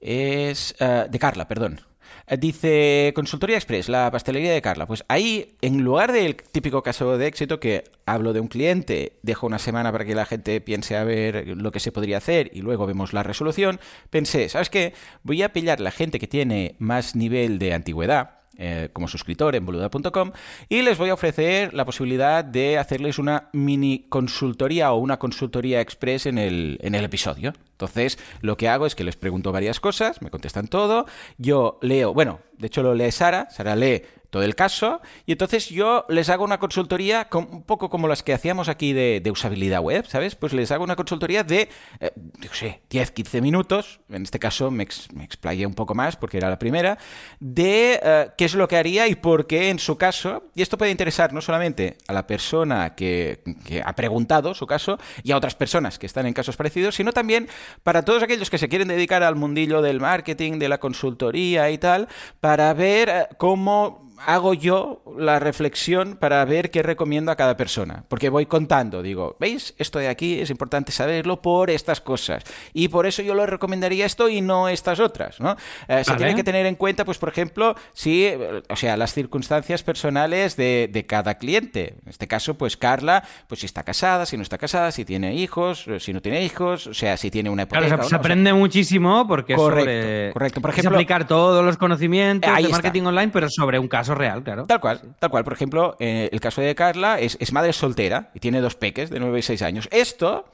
es 0.00 0.74
ah, 0.80 1.07
de 1.09 1.18
Carla, 1.20 1.46
perdón. 1.46 1.80
Eh, 2.26 2.37
dice 2.38 3.12
Consultoría 3.14 3.56
Express, 3.56 3.88
la 3.88 4.10
pastelería 4.10 4.52
de 4.52 4.62
Carla. 4.62 4.87
Pues 4.87 5.04
ahí, 5.08 5.56
en 5.60 5.82
lugar 5.82 6.12
del 6.12 6.37
típico 6.37 6.82
caso 6.82 7.18
de 7.18 7.26
éxito 7.26 7.60
que 7.60 7.84
hablo 8.06 8.32
de 8.32 8.40
un 8.40 8.48
cliente, 8.48 9.18
dejo 9.22 9.46
una 9.46 9.58
semana 9.58 9.92
para 9.92 10.04
que 10.04 10.14
la 10.14 10.24
gente 10.24 10.60
piense 10.60 10.96
a 10.96 11.04
ver 11.04 11.48
lo 11.48 11.70
que 11.70 11.80
se 11.80 11.92
podría 11.92 12.18
hacer 12.18 12.50
y 12.54 12.62
luego 12.62 12.87
vemos 12.87 13.12
la 13.12 13.22
resolución, 13.22 13.78
pensé, 14.10 14.48
¿sabes 14.48 14.70
qué? 14.70 14.94
Voy 15.22 15.42
a 15.42 15.52
pillar 15.52 15.80
la 15.80 15.90
gente 15.90 16.18
que 16.18 16.26
tiene 16.26 16.76
más 16.78 17.14
nivel 17.14 17.58
de 17.58 17.74
antigüedad 17.74 18.43
eh, 18.59 18.88
como 18.93 19.09
suscriptor 19.09 19.57
en 19.57 19.67
boluda.com 19.67 20.33
y 20.69 20.83
les 20.83 20.99
voy 20.99 21.11
a 21.11 21.14
ofrecer 21.14 21.75
la 21.75 21.85
posibilidad 21.85 22.45
de 22.45 22.79
hacerles 22.79 23.19
una 23.19 23.49
mini 23.53 24.07
consultoría 24.09 24.93
o 24.93 24.99
una 24.99 25.19
consultoría 25.19 25.81
express 25.81 26.27
en 26.27 26.38
el, 26.38 26.79
en 26.83 26.95
el 26.95 27.05
episodio. 27.05 27.53
Entonces, 27.73 28.19
lo 28.40 28.57
que 28.57 28.69
hago 28.69 28.87
es 28.87 28.95
que 28.95 29.05
les 29.05 29.17
pregunto 29.17 29.53
varias 29.53 29.81
cosas, 29.81 30.23
me 30.23 30.31
contestan 30.31 30.69
todo, 30.69 31.07
yo 31.38 31.79
leo, 31.83 32.14
bueno, 32.14 32.40
de 32.59 32.69
hecho 32.69 32.83
lo 32.83 32.95
lee 32.95 33.11
Sara, 33.11 33.49
Sara 33.51 33.75
lee 33.75 34.03
todo 34.35 34.42
el 34.42 34.57
caso, 34.57 35.01
y 35.27 35.33
entonces 35.33 35.68
yo 35.68 36.07
les 36.09 36.29
hago 36.29 36.42
una 36.42 36.59
consultoría 36.59 37.29
un 37.35 37.62
poco 37.62 37.88
como 37.88 38.09
las 38.09 38.25
que 38.25 38.33
hacíamos 38.33 38.68
aquí 38.68 38.92
de, 38.92 39.23
usabilidad 39.31 39.81
web, 39.81 40.05
¿sabes? 40.09 40.35
Pues 40.35 40.53
les 40.53 40.73
hago 40.73 40.83
una 40.83 40.97
consultoría 40.97 41.44
de, 41.44 41.68
eh, 42.01 42.11
no 42.16 42.53
sé, 42.53 42.81
10, 42.90 43.12
15 43.12 43.40
minutos, 43.40 44.01
en 44.11 44.25
este 44.25 44.40
caso 44.40 44.73
me, 44.73 44.83
explayé 44.83 45.66
un 45.66 45.75
poco 45.75 45.94
más 45.94 46.16
porque 46.16 46.38
era 46.38 46.51
la 46.51 46.59
primera, 46.59 46.99
de 47.38 48.01
eh, 48.03 48.31
qué 48.37 48.47
es 48.47 48.55
lo 48.57 48.66
que 48.66 48.77
haría 48.77 49.07
y 49.07 49.14
por 49.14 49.47
qué 49.47 49.70
en 49.70 49.79
su 49.79 49.97
caso, 49.99 50.42
y 50.57 50.62
esto 50.62 50.79
puede 50.79 50.90
interesar 50.90 51.33
no 51.33 51.40
solamente 51.40 51.97
a 52.09 52.12
la 52.12 52.27
persona 52.27 52.97
que, 52.97 53.40
que 53.64 53.83
ha 53.87 53.94
preguntado 53.94 54.53
su 54.55 54.66
caso 54.66 54.99
y 55.23 55.31
a 55.31 55.37
otras 55.37 55.55
personas 55.55 55.97
que 55.97 56.07
están 56.07 56.27
en 56.27 56.35
casos 56.35 56.57
parecidos, 56.57 56.97
sino 56.97 57.12
también 57.12 57.49
para 57.85 58.05
todos 58.05 58.25
aquellos 58.25 58.51
que 58.51 58.59
se 58.59 58.68
quieren 58.68 58.88
dedicar 58.88 59.23
al 59.23 59.37
mundillo 59.37 59.81
del 59.81 60.01
marketing, 60.01 60.59
de 60.59 60.68
la 60.68 60.79
consultoría 60.79 61.70
y 61.70 61.79
tal, 61.79 62.09
para 62.40 62.75
ver 62.75 63.09
eh, 63.09 63.29
cómo 63.38 64.05
hago 64.18 64.55
yo 64.55 65.03
la 65.18 65.38
reflexión 65.38 66.16
para 66.16 66.44
ver 66.44 66.70
qué 66.70 66.83
recomiendo 66.83 67.33
a 67.33 67.37
cada 67.37 67.57
persona. 67.57 68.05
Porque 68.09 68.29
voy 68.29 68.46
contando, 68.46 69.03
digo, 69.03 69.37
¿veis? 69.40 69.74
Esto 69.79 69.98
de 69.98 70.09
aquí 70.09 70.40
es 70.40 70.50
importante 70.50 70.92
saberlo 70.92 71.42
por 71.42 71.70
estas 71.70 72.00
cosas. 72.00 72.44
Y 72.72 72.88
por 72.88 73.07
eso 73.07 73.22
yo 73.22 73.35
le 73.35 73.46
recomendaría 73.46 74.07
esto 74.07 74.29
y 74.29 74.40
no 74.40 74.68
estas 74.68 75.00
otras, 75.00 75.40
¿no? 75.40 75.57
Eh, 75.88 76.05
se 76.05 76.14
tiene 76.14 76.35
que 76.35 76.44
tener 76.44 76.66
en 76.66 76.74
cuenta, 76.77 77.05
pues, 77.05 77.18
por 77.18 77.29
ejemplo, 77.29 77.74
si, 77.92 78.31
o 78.68 78.77
sea, 78.77 78.96
las 78.96 79.12
circunstancias 79.12 79.83
personales 79.83 80.57
de, 80.57 81.05
cada 81.07 81.37
cliente. 81.37 81.96
En 82.03 82.09
este 82.09 82.27
caso, 82.27 82.55
pues, 82.55 82.77
Carla, 82.77 83.24
pues, 83.46 83.61
si 83.61 83.66
está 83.66 83.83
casada, 83.83 84.27
si 84.27 84.37
no 84.37 84.42
está 84.42 84.59
casada, 84.59 84.90
si 84.90 85.05
tiene 85.05 85.35
hijos, 85.35 85.87
si 85.98 86.12
no 86.12 86.22
tiene 86.22 86.42
hijos, 86.44 86.87
o 86.87 86.94
sea, 86.94 87.16
si 87.16 87.31
tiene 87.31 87.50
una 87.50 87.64
hipoteca. 87.64 87.88
Claro, 87.88 88.05
se, 88.05 88.14
aprende 88.14 88.53
muchísimo 88.53 89.27
porque 89.27 89.55
correcto, 89.55 90.33
correcto. 90.33 90.61
Por 90.61 90.70
ejemplo, 90.70 90.96
aplicar 90.96 91.27
todos 91.27 91.64
los 91.64 91.77
conocimientos 91.77 92.50
de 92.57 92.68
marketing 92.68 93.03
online, 93.03 93.29
pero 93.29 93.50
sobre 93.50 93.79
un 93.79 93.88
caso 93.88 94.04
real, 94.12 94.43
claro. 94.43 94.67
Tal 94.67 94.81
cual, 94.81 95.01
tal 95.19 95.31
cual. 95.31 95.45
Por 95.45 95.53
ejemplo, 95.53 95.97
eh, 96.01 96.29
el 96.33 96.40
caso 96.40 96.61
de 96.61 96.75
Carla 96.75 97.21
es, 97.21 97.37
es, 97.40 97.53
madre 97.53 97.73
soltera 97.73 98.31
y 98.35 98.40
tiene 98.40 98.61
dos 98.61 98.75
peques 98.75 99.09
de 99.09 99.21
9 99.21 99.38
y 99.38 99.43
6 99.43 99.62
años. 99.62 99.88
Esto 99.90 100.47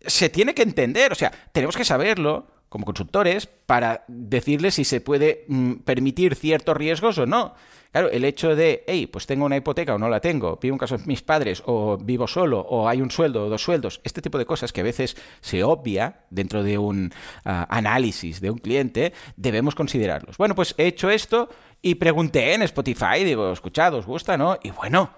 se 0.00 0.28
tiene 0.28 0.54
que 0.54 0.62
entender, 0.62 1.12
o 1.12 1.14
sea, 1.14 1.32
tenemos 1.52 1.76
que 1.76 1.84
saberlo 1.84 2.46
como 2.70 2.84
consultores 2.84 3.46
para 3.46 4.04
decirle 4.06 4.70
si 4.70 4.84
se 4.84 5.00
puede 5.00 5.44
mm, 5.48 5.74
permitir 5.84 6.36
ciertos 6.36 6.76
riesgos 6.76 7.18
o 7.18 7.26
no. 7.26 7.54
Claro, 7.90 8.08
el 8.08 8.24
hecho 8.24 8.54
de, 8.54 8.84
hey, 8.86 9.08
pues 9.08 9.26
tengo 9.26 9.44
una 9.44 9.56
hipoteca 9.56 9.96
o 9.96 9.98
no 9.98 10.08
la 10.08 10.20
tengo, 10.20 10.60
vivo 10.62 10.74
en 10.76 10.78
casa 10.78 10.96
de 10.96 11.04
mis 11.06 11.22
padres 11.22 11.60
o 11.66 11.98
vivo 11.98 12.28
solo 12.28 12.60
o 12.60 12.88
hay 12.88 13.02
un 13.02 13.10
sueldo 13.10 13.44
o 13.44 13.48
dos 13.48 13.64
sueldos, 13.64 14.00
este 14.04 14.22
tipo 14.22 14.38
de 14.38 14.46
cosas 14.46 14.72
que 14.72 14.82
a 14.82 14.84
veces 14.84 15.16
se 15.40 15.64
obvia 15.64 16.20
dentro 16.30 16.62
de 16.62 16.78
un 16.78 17.12
ah, 17.44 17.66
análisis 17.68 18.40
de 18.40 18.50
un 18.52 18.58
cliente, 18.58 19.12
debemos 19.34 19.74
considerarlos. 19.74 20.36
Bueno, 20.36 20.54
pues 20.54 20.76
he 20.78 20.86
hecho 20.86 21.10
esto 21.10 21.48
y 21.82 21.94
pregunté 21.96 22.54
en 22.54 22.62
Spotify, 22.62 23.24
digo, 23.24 23.52
escuchad, 23.52 23.94
¿os 23.94 24.06
gusta, 24.06 24.36
no? 24.36 24.58
Y 24.62 24.70
bueno, 24.70 25.10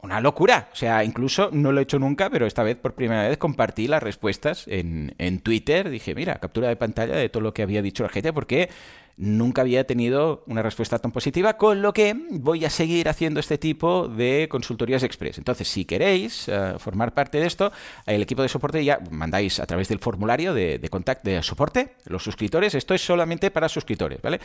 una 0.00 0.20
locura. 0.20 0.68
O 0.72 0.76
sea, 0.76 1.04
incluso 1.04 1.50
no 1.52 1.72
lo 1.72 1.80
he 1.80 1.82
hecho 1.82 1.98
nunca, 1.98 2.30
pero 2.30 2.46
esta 2.46 2.62
vez 2.62 2.76
por 2.76 2.94
primera 2.94 3.28
vez 3.28 3.38
compartí 3.38 3.88
las 3.88 4.02
respuestas 4.02 4.66
en, 4.68 5.14
en 5.18 5.40
Twitter. 5.40 5.90
Dije, 5.90 6.14
mira, 6.14 6.36
captura 6.36 6.68
de 6.68 6.76
pantalla 6.76 7.16
de 7.16 7.28
todo 7.28 7.42
lo 7.42 7.52
que 7.52 7.62
había 7.62 7.82
dicho 7.82 8.04
la 8.04 8.08
gente, 8.08 8.32
porque 8.32 8.70
nunca 9.18 9.62
había 9.62 9.84
tenido 9.84 10.44
una 10.46 10.62
respuesta 10.62 10.98
tan 10.98 11.10
positiva, 11.10 11.56
con 11.56 11.82
lo 11.82 11.92
que 11.92 12.14
voy 12.30 12.64
a 12.64 12.70
seguir 12.70 13.08
haciendo 13.08 13.40
este 13.40 13.58
tipo 13.58 14.08
de 14.08 14.46
consultorías 14.48 15.02
express. 15.02 15.38
Entonces, 15.38 15.68
si 15.68 15.84
queréis 15.84 16.48
eh, 16.48 16.74
formar 16.78 17.12
parte 17.12 17.38
de 17.38 17.46
esto, 17.46 17.72
el 18.06 18.22
equipo 18.22 18.42
de 18.42 18.48
soporte 18.48 18.84
ya 18.84 19.00
mandáis 19.10 19.58
a 19.58 19.66
través 19.66 19.88
del 19.88 19.98
formulario 19.98 20.54
de, 20.54 20.78
de 20.78 20.88
contacto 20.88 21.28
de 21.28 21.42
soporte, 21.42 21.96
los 22.06 22.22
suscriptores, 22.22 22.74
esto 22.74 22.94
es 22.94 23.04
solamente 23.04 23.50
para 23.50 23.68
suscriptores, 23.68 24.22
¿vale? 24.22 24.40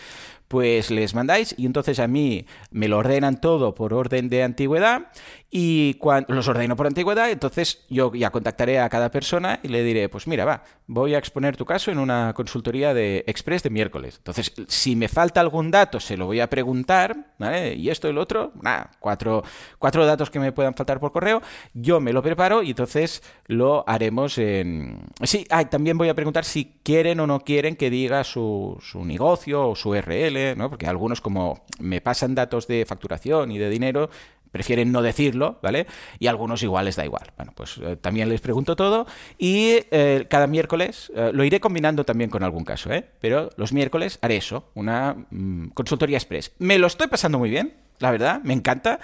Pues 0.48 0.90
les 0.90 1.14
mandáis 1.14 1.54
y 1.58 1.68
entonces 1.68 2.00
a 2.00 2.08
mí 2.08 2.48
me 2.72 2.88
lo 2.88 2.98
ordenan 2.98 3.40
todo 3.40 3.76
por 3.76 3.94
orden 3.94 4.28
de 4.28 4.44
antigüedad 4.44 5.12
y 5.56 5.94
cuando 6.00 6.34
los 6.34 6.48
ordeno 6.48 6.76
por 6.76 6.88
antigüedad, 6.88 7.30
entonces 7.30 7.86
yo 7.88 8.12
ya 8.16 8.32
contactaré 8.32 8.80
a 8.80 8.90
cada 8.90 9.12
persona 9.12 9.60
y 9.62 9.68
le 9.68 9.84
diré, 9.84 10.10
pues 10.10 10.26
mira, 10.26 10.46
va, 10.46 10.64
voy 10.88 11.14
a 11.14 11.20
exponer 11.20 11.56
tu 11.56 11.64
caso 11.64 11.92
en 11.92 12.00
una 12.00 12.34
consultoría 12.34 12.96
de 12.96 13.24
express 13.28 13.62
de 13.62 13.70
miércoles. 13.70 14.16
Entonces, 14.18 14.52
si 14.68 14.96
me 14.96 15.08
falta 15.08 15.42
algún 15.42 15.70
dato, 15.70 16.00
se 16.00 16.18
lo 16.18 16.26
voy 16.26 16.40
a 16.40 16.50
preguntar, 16.50 17.36
¿vale? 17.38 17.76
Y 17.76 17.92
esto 17.92 18.10
y 18.10 18.14
lo 18.14 18.22
otro, 18.22 18.52
nada, 18.64 18.90
cuatro, 19.00 19.44
cuatro 19.78 20.08
datos 20.08 20.32
que 20.32 20.40
me 20.40 20.54
puedan 20.54 20.74
faltar 20.74 21.00
por 21.00 21.12
correo, 21.12 21.44
yo 21.76 22.00
me 22.00 22.14
lo 22.14 22.24
preparo 22.24 22.64
y 22.64 22.72
entonces 22.72 23.22
lo 23.46 23.88
haremos 23.88 24.40
en... 24.40 25.06
Sí, 25.22 25.46
ah, 25.52 25.70
también 25.70 26.00
voy 26.00 26.10
a 26.10 26.16
preguntar 26.16 26.46
si 26.46 26.80
quieren 26.82 27.20
o 27.20 27.28
no 27.28 27.42
quieren 27.42 27.76
que 27.76 27.92
diga 27.92 28.24
su, 28.24 28.80
su 28.82 29.06
negocio 29.06 29.70
o 29.70 29.76
su 29.76 29.90
URL, 29.90 30.58
¿no? 30.58 30.72
Porque 30.72 30.88
algunos 30.88 31.22
como 31.22 31.64
me 31.78 32.02
pasan 32.02 32.34
datos 32.34 32.66
de 32.66 32.88
facturación 32.88 33.52
y 33.52 33.60
de 33.60 33.70
dinero, 33.70 34.10
prefieren 34.54 34.92
no 34.92 35.02
decirlo, 35.02 35.43
¿vale? 35.62 35.88
Y 36.20 36.28
algunos 36.28 36.64
igual 36.64 36.86
les 36.86 36.96
da 36.96 37.06
igual. 37.06 37.32
Bueno, 37.38 37.54
pues 37.56 37.80
eh, 37.82 37.96
también 37.96 38.30
les 38.30 38.42
pregunto 38.42 38.76
todo 38.76 39.06
y 39.38 39.78
eh, 39.92 40.26
cada 40.30 40.48
miércoles 40.48 41.12
eh, 41.16 41.32
lo 41.34 41.44
iré 41.44 41.60
combinando 41.60 42.04
también 42.04 42.30
con 42.30 42.44
algún 42.44 42.64
caso, 42.64 42.92
¿eh? 42.92 43.06
Pero 43.20 43.50
los 43.58 43.74
miércoles 43.74 44.20
haré 44.22 44.38
eso, 44.38 44.70
una 44.76 45.16
mm, 45.30 45.70
consultoría 45.70 46.18
express. 46.18 46.52
Me 46.60 46.78
lo 46.78 46.88
estoy 46.88 47.08
pasando 47.08 47.40
muy 47.40 47.50
bien, 47.50 47.74
la 48.00 48.12
verdad, 48.12 48.42
me 48.44 48.54
encanta. 48.54 49.00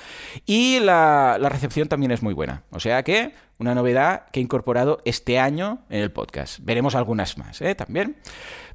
Y 0.45 0.80
la, 0.80 1.38
la, 1.39 1.49
recepción 1.49 1.88
también 1.88 2.12
es 2.12 2.21
muy 2.21 2.34
buena. 2.34 2.63
O 2.71 2.80
sea 2.80 3.04
que 3.04 3.34
una 3.60 3.75
novedad 3.75 4.25
que 4.32 4.39
he 4.39 4.43
incorporado 4.43 4.99
este 5.06 5.38
año 5.38 5.80
en 5.89 6.02
el 6.02 6.12
podcast. 6.12 6.60
Veremos 6.62 6.95
algunas 6.95 7.38
más, 7.38 7.62
¿eh? 7.62 7.75
También. 7.75 8.15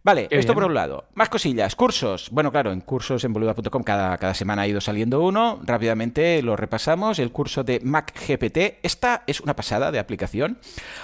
Vale, 0.03 0.29
Qué 0.29 0.39
esto 0.39 0.53
bien. 0.53 0.57
por 0.57 0.65
un 0.65 0.75
lado. 0.75 1.07
Más 1.15 1.31
cosillas, 1.31 1.75
cursos. 1.75 2.29
Bueno, 2.31 2.53
claro, 2.53 2.73
en 2.73 2.83
cursos 2.83 3.25
en 3.25 3.33
boluda.com 3.33 3.83
cada, 3.83 4.19
cada 4.19 4.35
semana 4.35 4.63
ha 4.63 4.69
ido 4.69 4.83
saliendo 4.83 5.23
uno. 5.23 5.61
Rápidamente 5.65 6.43
lo 6.43 6.57
repasamos. 6.57 7.19
El 7.19 7.33
curso 7.33 7.65
de 7.65 7.81
Mac 7.83 8.13
GPT. 8.15 8.81
Esta 8.83 9.23
es 9.27 9.41
una 9.41 9.57
pasada 9.57 9.91
de 9.91 9.99
aplicación. 9.99 10.59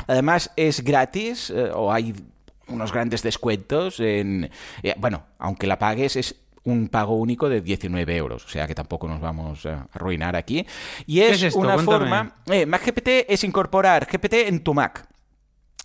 Además, 0.07 0.53
es 0.57 0.85
gratis 0.85 1.49
eh, 1.49 1.70
o 1.75 1.90
hay 1.90 2.14
unos 2.68 2.92
grandes 2.92 3.23
descuentos 3.23 3.99
en... 4.01 4.51
Eh, 4.83 4.94
bueno, 4.99 5.25
aunque 5.38 5.66
la 5.66 5.79
pagues 5.79 6.16
es 6.16 6.37
un 6.64 6.88
pago 6.88 7.16
único 7.16 7.49
de 7.49 7.61
19 7.61 8.16
euros, 8.16 8.44
o 8.44 8.49
sea 8.49 8.66
que 8.66 8.75
tampoco 8.75 9.09
nos 9.09 9.20
vamos 9.20 9.64
a 9.66 9.88
arruinar 9.92 10.37
aquí. 10.37 10.66
Y 11.07 11.20
es, 11.20 11.42
es 11.42 11.55
una 11.55 11.75
Cuéntame. 11.75 11.99
forma... 11.99 12.37
Eh, 12.46 12.66
Mac 12.66 12.85
GPT 12.85 13.27
es 13.29 13.44
incorporar 13.44 14.07
GPT 14.11 14.35
en 14.49 14.62
tu 14.62 14.75
Mac. 14.75 15.09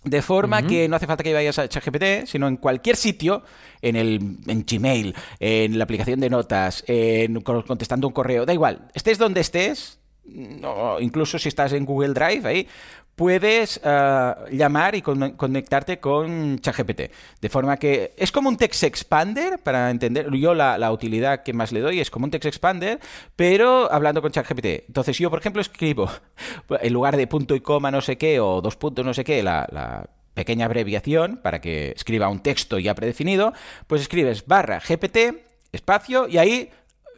De 0.04 0.22
forma 0.22 0.60
uh 0.60 0.62
-huh. 0.62 0.68
que 0.68 0.88
no 0.88 0.94
hace 0.94 1.06
falta 1.06 1.24
que 1.24 1.34
vayas 1.34 1.58
a 1.58 1.68
ChatGPT, 1.68 2.26
sino 2.26 2.46
en 2.46 2.58
cualquier 2.58 2.94
sitio, 2.94 3.42
en 3.82 3.96
el 3.96 4.38
en 4.46 4.64
Gmail, 4.64 5.14
en 5.40 5.78
la 5.78 5.84
aplicación 5.84 6.20
de 6.20 6.30
notas, 6.30 6.84
en 6.86 7.40
contestando 7.40 8.06
un 8.06 8.12
correo, 8.12 8.46
da 8.46 8.52
igual, 8.52 8.88
estés 8.94 9.18
donde 9.18 9.40
estés, 9.40 9.98
no, 10.24 11.00
incluso 11.00 11.40
si 11.40 11.48
estás 11.48 11.72
en 11.72 11.84
Google 11.84 12.14
Drive 12.14 12.48
ahí, 12.48 12.68
puedes 13.16 13.78
uh, 13.78 14.46
llamar 14.50 14.94
y 14.94 15.02
con 15.02 15.32
conectarte 15.32 15.98
con 15.98 16.58
ChatGPT. 16.58 17.00
De 17.40 17.48
forma 17.48 17.78
que 17.78 18.14
es 18.16 18.30
como 18.30 18.50
un 18.50 18.58
text 18.58 18.84
expander, 18.84 19.58
para 19.58 19.90
entender, 19.90 20.30
yo 20.34 20.54
la, 20.54 20.92
utilidad 20.92 21.42
que 21.42 21.54
más 21.54 21.72
le 21.72 21.80
doy 21.80 21.98
es 21.98 22.10
como 22.10 22.26
un 22.26 22.30
text 22.30 22.46
expander, 22.46 23.00
pero 23.34 23.90
hablando 23.90 24.20
con 24.20 24.30
ChatGPT. 24.30 24.88
Entonces 24.88 25.18
yo, 25.18 25.30
por 25.30 25.40
ejemplo, 25.40 25.62
escribo 25.62 26.10
en 26.80 26.92
lugar 26.92 27.16
de 27.16 27.26
punto 27.26 27.54
y 27.54 27.60
coma 27.60 27.90
no 27.90 28.02
sé 28.02 28.18
qué 28.18 28.38
o 28.38 28.60
dos 28.60 28.76
puntos 28.76 29.04
no 29.04 29.14
sé 29.14 29.24
qué, 29.24 29.42
la, 29.42 29.66
la 29.72 30.08
pequeña 30.34 30.66
abreviación 30.66 31.38
para 31.38 31.62
que 31.62 31.92
escriba 31.96 32.28
un 32.28 32.40
texto 32.40 32.78
ya 32.78 32.94
predefinido, 32.94 33.54
pues 33.86 34.02
escribes 34.02 34.46
barra 34.46 34.78
GPT, 34.78 35.42
espacio, 35.72 36.28
y 36.28 36.36
ahí 36.36 36.70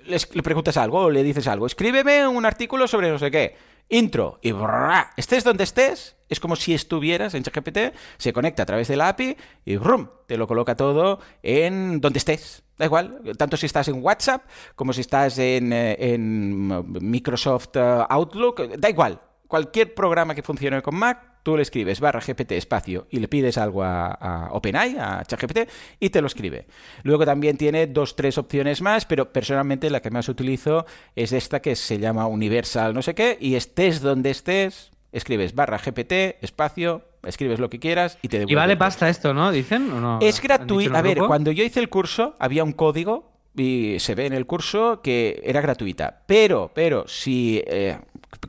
le 0.06 0.42
preguntas 0.42 0.76
algo 0.76 1.00
o 1.00 1.10
le 1.10 1.24
dices 1.24 1.48
algo. 1.48 1.66
Escríbeme 1.66 2.28
un 2.28 2.46
artículo 2.46 2.86
sobre 2.86 3.10
no 3.10 3.18
sé 3.18 3.32
qué 3.32 3.67
intro 3.88 4.38
y 4.42 4.52
brrr, 4.52 5.06
estés 5.16 5.44
donde 5.44 5.64
estés, 5.64 6.16
es 6.28 6.40
como 6.40 6.56
si 6.56 6.74
estuvieras 6.74 7.34
en 7.34 7.42
ChatGPT, 7.42 7.94
se 8.18 8.32
conecta 8.32 8.62
a 8.62 8.66
través 8.66 8.88
de 8.88 8.96
la 8.96 9.08
API 9.08 9.36
y 9.64 9.76
¡rum! 9.76 10.08
te 10.26 10.36
lo 10.36 10.46
coloca 10.46 10.76
todo 10.76 11.20
en 11.42 12.00
donde 12.00 12.18
estés. 12.18 12.62
Da 12.76 12.84
igual, 12.84 13.20
tanto 13.36 13.56
si 13.56 13.66
estás 13.66 13.88
en 13.88 14.02
WhatsApp 14.02 14.42
como 14.76 14.92
si 14.92 15.00
estás 15.00 15.38
en, 15.38 15.72
eh, 15.72 15.96
en 15.98 16.68
Microsoft 17.10 17.74
uh, 17.76 18.06
Outlook, 18.08 18.76
da 18.78 18.88
igual. 18.88 19.20
Cualquier 19.48 19.94
programa 19.94 20.34
que 20.34 20.42
funcione 20.42 20.80
con 20.82 20.94
Mac, 20.94 21.40
tú 21.42 21.56
le 21.56 21.62
escribes 21.62 22.00
barra 22.00 22.20
GPT 22.20 22.52
espacio 22.52 23.06
y 23.10 23.18
le 23.18 23.28
pides 23.28 23.58
algo 23.58 23.82
a, 23.82 24.12
a 24.12 24.52
OpenAI, 24.52 24.96
a 24.98 25.24
ChatGPT, 25.26 25.70
y 25.98 26.10
te 26.10 26.20
lo 26.20 26.26
escribe. 26.26 26.66
Luego 27.02 27.24
también 27.24 27.56
tiene 27.56 27.86
dos, 27.86 28.14
tres 28.14 28.38
opciones 28.38 28.82
más, 28.82 29.06
pero 29.06 29.32
personalmente 29.32 29.90
la 29.90 30.00
que 30.00 30.10
más 30.10 30.28
utilizo 30.28 30.86
es 31.16 31.32
esta 31.32 31.60
que 31.60 31.74
se 31.74 31.98
llama 31.98 32.26
Universal 32.26 32.94
no 32.94 33.02
sé 33.02 33.14
qué, 33.14 33.36
y 33.40 33.54
estés 33.54 34.00
donde 34.00 34.30
estés, 34.30 34.92
escribes 35.12 35.54
barra 35.54 35.78
GPT 35.78 36.42
espacio 36.42 37.04
escribes 37.24 37.58
lo 37.58 37.68
que 37.68 37.78
quieras 37.78 38.18
y 38.22 38.28
te 38.28 38.38
devuelve. 38.38 38.52
Y 38.52 38.56
vale 38.56 38.76
pasta 38.76 39.08
esto, 39.08 39.34
¿no? 39.34 39.50
¿Dicen? 39.50 39.90
¿O 39.90 40.00
no? 40.00 40.18
Es 40.20 40.40
gratuito. 40.40 40.96
A 40.96 41.02
ver, 41.02 41.18
cuando 41.18 41.50
yo 41.50 41.64
hice 41.64 41.80
el 41.80 41.88
curso 41.88 42.36
había 42.38 42.64
un 42.64 42.72
código 42.72 43.32
y 43.56 43.96
se 43.98 44.14
ve 44.14 44.26
en 44.26 44.32
el 44.32 44.46
curso 44.46 45.00
que 45.02 45.40
era 45.44 45.60
gratuita. 45.60 46.22
Pero, 46.26 46.70
pero, 46.74 47.08
si 47.08 47.62
eh, 47.66 47.98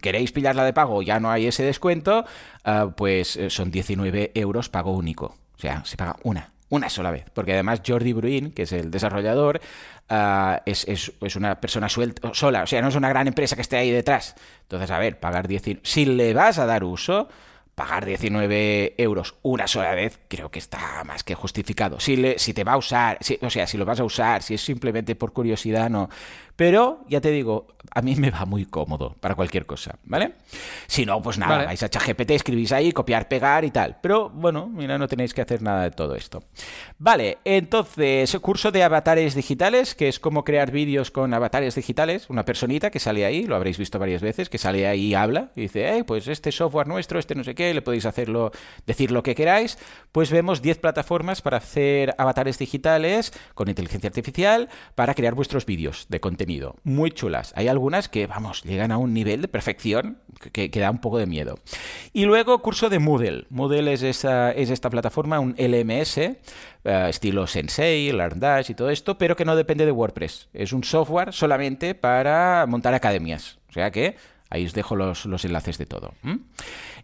queréis 0.01 0.31
pillarla 0.31 0.63
de 0.63 0.73
pago, 0.73 1.01
ya 1.01 1.19
no 1.19 1.31
hay 1.31 1.47
ese 1.47 1.63
descuento, 1.63 2.25
uh, 2.65 2.91
pues 2.91 3.37
eh, 3.37 3.49
son 3.49 3.71
19 3.71 4.31
euros 4.35 4.69
pago 4.69 4.91
único. 4.91 5.35
O 5.55 5.61
sea, 5.61 5.83
se 5.85 5.97
paga 5.97 6.15
una, 6.23 6.51
una 6.69 6.89
sola 6.89 7.11
vez. 7.11 7.25
Porque 7.33 7.53
además 7.53 7.81
Jordi 7.85 8.13
Bruin, 8.13 8.51
que 8.51 8.63
es 8.63 8.71
el 8.71 8.91
desarrollador, 8.91 9.59
uh, 10.09 10.61
es, 10.65 10.87
es, 10.87 11.11
es, 11.21 11.35
una 11.35 11.59
persona 11.59 11.89
suelta, 11.89 12.33
sola. 12.33 12.63
O 12.63 12.67
sea, 12.67 12.81
no 12.81 12.87
es 12.87 12.95
una 12.95 13.09
gran 13.09 13.27
empresa 13.27 13.55
que 13.55 13.61
esté 13.61 13.77
ahí 13.77 13.91
detrás. 13.91 14.35
Entonces, 14.63 14.91
a 14.91 14.99
ver, 14.99 15.19
pagar 15.19 15.47
19... 15.47 15.81
Si 15.83 16.05
le 16.05 16.33
vas 16.33 16.59
a 16.59 16.65
dar 16.65 16.83
uso 16.83 17.27
pagar 17.79 18.05
19 18.05 18.95
euros 18.97 19.35
una 19.41 19.65
sola 19.65 19.95
vez 19.95 20.19
creo 20.27 20.51
que 20.51 20.59
está 20.59 21.01
más 21.05 21.23
que 21.23 21.33
justificado. 21.33 21.97
Si, 22.01 22.17
le, 22.17 22.37
si 22.37 22.53
te 22.53 22.65
va 22.65 22.73
a 22.73 22.77
usar, 22.77 23.17
o 23.41 23.49
sea, 23.49 23.67
si 23.67 23.77
lo 23.77 23.85
vas 23.85 24.01
a 24.01 24.03
usar, 24.03 24.43
si 24.43 24.55
es 24.55 24.61
simplemente 24.61 25.15
por 25.15 25.31
curiosidad, 25.31 25.89
no. 25.89 26.09
Pero, 26.59 27.05
ya 27.07 27.21
te 27.21 27.31
digo, 27.31 27.67
a 27.89 28.01
mí 28.01 28.17
me 28.17 28.31
va 28.31 28.43
muy 28.43 28.65
cómodo 28.65 29.15
para 29.21 29.33
cualquier 29.33 29.65
cosa, 29.65 29.97
¿vale? 30.03 30.33
Si 30.87 31.05
no, 31.05 31.21
pues 31.21 31.37
nada, 31.37 31.53
vale. 31.53 31.67
vais 31.67 31.81
a 31.83 31.89
ChatGPT, 31.89 32.31
escribís 32.31 32.73
ahí, 32.73 32.91
copiar, 32.91 33.29
pegar 33.29 33.63
y 33.63 33.71
tal. 33.71 33.95
Pero, 34.01 34.29
bueno, 34.29 34.67
mira, 34.67 34.97
no 34.97 35.07
tenéis 35.07 35.33
que 35.33 35.41
hacer 35.41 35.61
nada 35.61 35.83
de 35.83 35.91
todo 35.91 36.15
esto. 36.15 36.43
Vale, 36.97 37.37
entonces, 37.45 38.37
curso 38.41 38.73
de 38.73 38.83
avatares 38.83 39.35
digitales, 39.35 39.95
que 39.95 40.09
es 40.09 40.19
cómo 40.19 40.43
crear 40.43 40.69
vídeos 40.69 41.11
con 41.11 41.33
avatares 41.33 41.75
digitales. 41.75 42.29
Una 42.29 42.43
personita 42.43 42.91
que 42.91 42.99
sale 42.99 43.25
ahí, 43.25 43.45
lo 43.45 43.55
habréis 43.55 43.77
visto 43.77 43.97
varias 43.97 44.21
veces, 44.21 44.49
que 44.49 44.57
sale 44.57 44.85
ahí 44.85 45.05
y 45.05 45.13
habla 45.13 45.53
y 45.55 45.61
dice, 45.61 45.89
hey, 45.93 46.03
pues 46.05 46.27
este 46.27 46.51
software 46.51 46.89
nuestro, 46.89 47.19
este 47.19 47.35
no 47.35 47.45
sé 47.45 47.55
qué, 47.55 47.73
le 47.73 47.81
podéis 47.81 48.05
hacerlo, 48.05 48.51
decir 48.85 49.11
lo 49.11 49.23
que 49.23 49.33
queráis. 49.33 49.77
Pues 50.11 50.29
vemos 50.29 50.61
10 50.61 50.79
plataformas 50.79 51.41
para 51.41 51.55
hacer 51.55 52.13
avatares 52.17 52.59
digitales 52.59 53.31
con 53.53 53.69
inteligencia 53.69 54.09
artificial 54.09 54.67
para 54.95 55.13
crear 55.13 55.35
vuestros 55.35 55.65
vídeos 55.65 56.07
de 56.09 56.19
contenido 56.19 56.48
muy 56.83 57.11
chulas. 57.11 57.53
Hay 57.55 57.67
algunas 57.67 58.09
que, 58.09 58.27
vamos, 58.27 58.63
llegan 58.63 58.91
a 58.91 58.97
un 58.97 59.13
nivel 59.13 59.41
de 59.41 59.47
perfección 59.47 60.17
que, 60.51 60.69
da 60.69 60.91
un 60.91 60.99
poco 60.99 61.17
de 61.17 61.25
miedo. 61.25 61.59
Y 62.13 62.25
luego 62.25 62.61
curso 62.61 62.89
de 62.89 62.99
Moodle. 62.99 63.45
Moodle 63.49 63.93
es, 63.93 64.03
esa, 64.03 64.51
es 64.51 64.69
esta 64.69 64.89
plataforma, 64.89 65.39
un 65.39 65.55
LMS, 65.57 66.17
uh, 66.85 67.07
estilo 67.09 67.47
Sensei, 67.47 68.11
LearnDash 68.11 68.71
y 68.71 68.73
todo 68.73 68.89
esto, 68.89 69.17
pero 69.17 69.35
que 69.35 69.45
no 69.45 69.55
depende 69.55 69.85
de 69.85 69.91
WordPress. 69.91 70.49
Es 70.53 70.73
un 70.73 70.83
software 70.83 71.33
solamente 71.33 71.95
para 71.95 72.65
montar 72.67 72.93
academias. 72.93 73.59
O 73.69 73.73
sea 73.73 73.91
que 73.91 74.15
Ahí 74.51 74.65
os 74.65 74.73
dejo 74.73 74.95
los, 74.95 75.25
los 75.25 75.45
enlaces 75.45 75.77
de 75.77 75.85
todo. 75.85 76.13
¿Mm? 76.23 76.35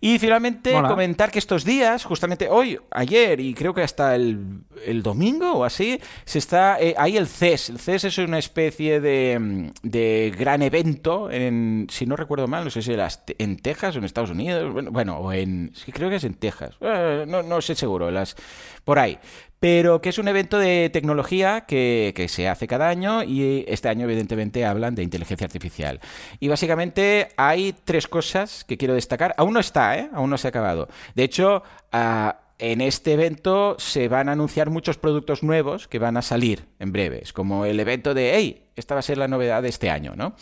Y 0.02 0.20
finalmente 0.20 0.76
Hola. 0.76 0.90
comentar 0.90 1.32
que 1.32 1.40
estos 1.40 1.64
días, 1.64 2.04
justamente 2.04 2.50
hoy, 2.50 2.80
ayer 2.92 3.40
y 3.40 3.54
creo 3.54 3.74
que 3.74 3.84
hasta 3.84 4.16
el, 4.16 4.62
el 4.84 5.04
domingo 5.04 5.54
o 5.54 5.64
así, 5.64 6.00
se 6.26 6.40
está 6.40 6.80
eh, 6.80 6.96
ahí 6.98 7.18
el 7.18 7.28
CES. 7.28 7.70
El 7.70 7.80
CES 7.80 8.06
es 8.06 8.18
una 8.18 8.40
especie 8.40 9.00
de, 9.00 9.72
de 9.84 10.34
gran 10.38 10.62
evento, 10.64 11.30
en, 11.30 11.88
si 11.90 12.06
no 12.06 12.16
recuerdo 12.16 12.48
mal, 12.48 12.64
no 12.64 12.70
sé 12.70 12.82
si 12.82 12.92
era 12.92 13.08
en 13.38 13.58
Texas 13.58 13.96
o 13.96 14.00
en 14.00 14.06
Estados 14.06 14.32
Unidos, 14.32 14.74
bueno, 14.74 14.92
bueno 14.92 15.18
o 15.18 15.32
en, 15.32 15.72
sí, 15.74 15.92
creo 15.92 16.10
que 16.10 16.16
es 16.16 16.24
en 16.24 16.34
Texas, 16.34 16.76
eh, 16.82 17.26
no, 17.28 17.44
no 17.44 17.62
sé 17.62 17.76
seguro, 17.76 18.10
las, 18.12 18.36
por 18.84 19.00
ahí 19.00 19.18
pero 19.60 20.02
que 20.02 20.10
es 20.10 20.18
un 20.18 20.28
evento 20.28 20.60
de 20.60 20.90
tecnología 20.92 21.62
que, 21.62 22.26
se 22.30 22.48
hace 22.50 22.68
cada 22.68 22.90
año 22.90 23.24
y 23.24 23.66
este 23.68 23.90
año 23.90 24.06
evidentemente 24.06 24.66
hablan 24.66 24.96
de 24.96 25.04
inteligencia 25.04 25.46
artificial. 25.46 26.00
Y 26.40 26.48
básicamente 26.48 27.30
hay 27.38 27.74
tres 27.84 28.08
cosas 28.08 28.64
que 28.64 28.78
quiero 28.78 28.94
destacar. 28.94 29.34
Aún 29.38 29.54
no 29.54 29.60
está, 29.60 29.98
¿eh? 29.98 30.10
Aún 30.14 30.30
no 30.30 30.38
se 30.38 30.48
ha 30.48 30.50
acabado. 30.50 30.88
De 31.16 31.24
hecho, 31.24 31.64
uh, 31.94 32.32
en 32.58 32.82
este 32.82 33.14
evento 33.14 33.76
se 33.80 34.08
van 34.08 34.30
a 34.30 34.34
anunciar 34.34 34.70
muchos 34.70 34.98
productos 34.98 35.44
nuevos 35.44 35.88
que 35.88 36.00
van 36.00 36.18
a 36.18 36.22
salir 36.22 36.68
en 36.80 36.92
breve. 36.92 37.22
Es 37.22 37.34
como 37.34 37.66
el 37.66 37.80
evento 37.80 38.14
de, 38.14 38.34
hey, 38.36 38.68
esta 38.76 38.96
va 38.96 39.00
a 39.00 39.04
ser 39.04 39.18
la 39.18 39.28
novedad 39.28 39.62
de 39.62 39.70
este 39.70 39.90
año, 39.90 40.14
¿no? 40.16 40.36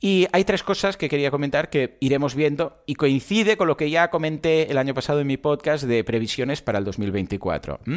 Y 0.00 0.26
hay 0.32 0.44
tres 0.44 0.62
cosas 0.62 0.96
que 0.96 1.08
quería 1.08 1.30
comentar 1.30 1.68
que 1.68 1.98
iremos 2.00 2.34
viendo 2.34 2.82
y 2.86 2.94
coincide 2.94 3.56
con 3.56 3.68
lo 3.68 3.76
que 3.76 3.90
ya 3.90 4.08
comenté 4.10 4.70
el 4.70 4.78
año 4.78 4.94
pasado 4.94 5.20
en 5.20 5.26
mi 5.26 5.36
podcast 5.36 5.84
de 5.84 6.02
previsiones 6.04 6.62
para 6.62 6.78
el 6.78 6.84
2024. 6.84 7.80
¿Mm? 7.84 7.96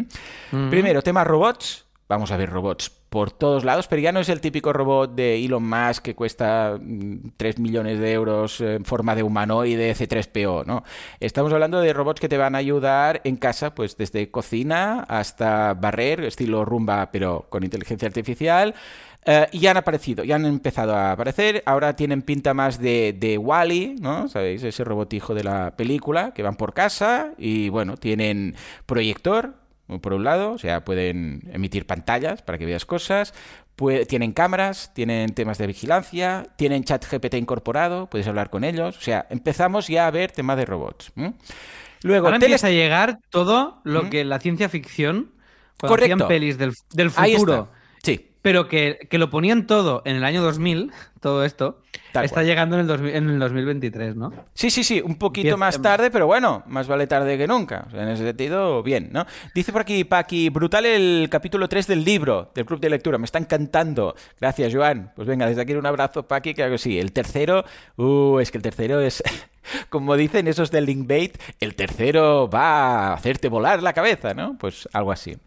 Mm. 0.51 0.69
Primero, 0.69 1.01
tema 1.01 1.23
robots. 1.23 1.85
Vamos 2.09 2.31
a 2.31 2.37
ver 2.37 2.49
robots 2.49 2.91
por 3.13 3.31
todos 3.31 3.63
lados, 3.63 3.87
pero 3.87 4.01
ya 4.01 4.11
no 4.11 4.19
es 4.19 4.27
el 4.27 4.41
típico 4.41 4.73
robot 4.73 5.15
de 5.15 5.43
Elon 5.43 5.63
Musk 5.67 6.03
que 6.03 6.15
cuesta 6.15 6.77
3 7.37 7.59
millones 7.59 7.99
de 7.99 8.11
euros 8.11 8.59
en 8.59 8.83
forma 8.83 9.15
de 9.15 9.23
humanoide 9.23 9.95
C3PO, 9.95 10.65
¿no? 10.65 10.83
Estamos 11.19 11.53
hablando 11.53 11.79
de 11.79 11.93
robots 11.93 12.19
que 12.19 12.27
te 12.27 12.37
van 12.37 12.55
a 12.55 12.57
ayudar 12.57 13.21
en 13.23 13.37
casa, 13.37 13.73
pues 13.73 13.97
desde 13.97 14.31
cocina 14.31 15.05
hasta 15.07 15.75
barrer, 15.75 16.23
estilo 16.25 16.65
rumba, 16.65 17.11
pero 17.11 17.45
con 17.49 17.63
inteligencia 17.63 18.07
artificial. 18.07 18.75
Uh, 19.25 19.45
y 19.51 19.59
ya 19.59 19.71
han 19.71 19.77
aparecido, 19.77 20.23
ya 20.23 20.35
han 20.35 20.45
empezado 20.45 20.93
a 20.95 21.13
aparecer. 21.13 21.63
Ahora 21.65 21.95
tienen 21.95 22.21
pinta 22.21 22.53
más 22.53 22.79
de, 22.79 23.15
de 23.17 23.37
Wally, 23.37 23.95
¿no? 23.99 24.27
¿Sabéis? 24.27 24.63
Ese 24.63 24.83
robotijo 24.83 25.33
de 25.33 25.45
la 25.45 25.75
película 25.77 26.33
que 26.33 26.43
van 26.43 26.55
por 26.55 26.73
casa 26.73 27.31
y 27.37 27.69
bueno, 27.69 27.95
tienen 27.95 28.55
proyector, 28.85 29.55
por 30.01 30.13
un 30.13 30.23
lado, 30.23 30.51
o 30.51 30.57
sea, 30.57 30.83
pueden 30.83 31.41
emitir 31.51 31.85
pantallas 31.85 32.41
para 32.41 32.57
que 32.57 32.65
veas 32.65 32.85
cosas, 32.85 33.33
tienen 34.07 34.31
cámaras, 34.31 34.93
tienen 34.93 35.33
temas 35.33 35.57
de 35.57 35.67
vigilancia, 35.67 36.47
tienen 36.55 36.83
chat 36.83 37.05
GPT 37.05 37.35
incorporado, 37.35 38.09
puedes 38.09 38.27
hablar 38.27 38.49
con 38.49 38.63
ellos, 38.63 38.97
o 38.97 39.01
sea, 39.01 39.25
empezamos 39.29 39.87
ya 39.87 40.07
a 40.07 40.11
ver 40.11 40.31
temas 40.31 40.57
de 40.57 40.65
robots. 40.65 41.11
Luego, 42.03 42.27
Ahora 42.27 42.37
empieza 42.37 42.67
a 42.67 42.71
llegar 42.71 43.19
todo 43.29 43.81
lo 43.83 44.09
que 44.09 44.23
la 44.23 44.39
ciencia 44.39 44.69
ficción, 44.69 45.31
cuando 45.79 45.97
Correcto. 45.97 46.27
pelis 46.27 46.57
del, 46.57 46.73
del 46.93 47.11
futuro. 47.11 47.69
Pero 48.43 48.67
que, 48.67 49.07
que, 49.09 49.17
lo 49.17 49.29
ponían 49.29 49.65
todo 49.65 50.03
en 50.05 50.17
el 50.17 50.23
año 50.25 50.43
2000, 50.43 50.91
todo 51.21 51.45
esto, 51.45 51.79
está 52.13 52.43
llegando 52.43 52.77
en 52.77 52.89
el, 52.89 53.09
en 53.15 53.29
el 53.29 53.39
2023, 53.39 54.17
¿no? 54.17 54.33
Sí, 54.53 54.69
sí, 54.69 54.83
sí, 54.83 55.01
un 55.01 55.15
poquito 55.15 55.57
más 55.57 55.81
tarde, 55.81 56.11
pero 56.11 56.27
bueno, 56.27 56.61
más 56.67 56.87
vale 56.87 57.07
tarde 57.07 57.37
que 57.37 57.47
nunca. 57.47 57.87
en 57.93 58.09
ese 58.09 58.25
sentido, 58.25 58.83
bien, 58.83 59.09
¿no? 59.13 59.25
Dice 59.55 59.71
por 59.71 59.81
aquí, 59.81 60.03
Paqui, 60.03 60.49
brutal 60.49 60.85
el 60.85 61.29
capítulo 61.31 61.69
3 61.69 61.87
del 61.87 62.03
libro, 62.03 62.51
del 62.53 62.65
club 62.65 62.81
de 62.81 62.89
lectura, 62.89 63.17
me 63.17 63.25
está 63.25 63.39
encantando. 63.39 64.13
Gracias, 64.39 64.75
Joan. 64.75 65.13
Pues 65.15 65.25
venga, 65.25 65.47
desde 65.47 65.61
aquí 65.61 65.73
un 65.73 65.85
abrazo, 65.85 66.27
Paqui, 66.27 66.53
claro 66.53 66.73
que 66.73 66.77
sí. 66.79 66.99
El 66.99 67.13
tercero, 67.13 67.63
uh, 67.95 68.39
es 68.39 68.51
que 68.51 68.57
el 68.57 68.61
tercero 68.61 68.99
es... 68.99 69.23
Como 69.89 70.15
dicen 70.15 70.47
esos 70.47 70.71
del 70.71 70.85
Linkbait, 70.85 71.37
el 71.59 71.75
tercero 71.75 72.49
va 72.49 73.09
a 73.09 73.13
hacerte 73.13 73.49
volar 73.49 73.83
la 73.83 73.93
cabeza, 73.93 74.33
¿no? 74.33 74.57
Pues 74.57 74.87
algo 74.93 75.11
así. 75.11 75.37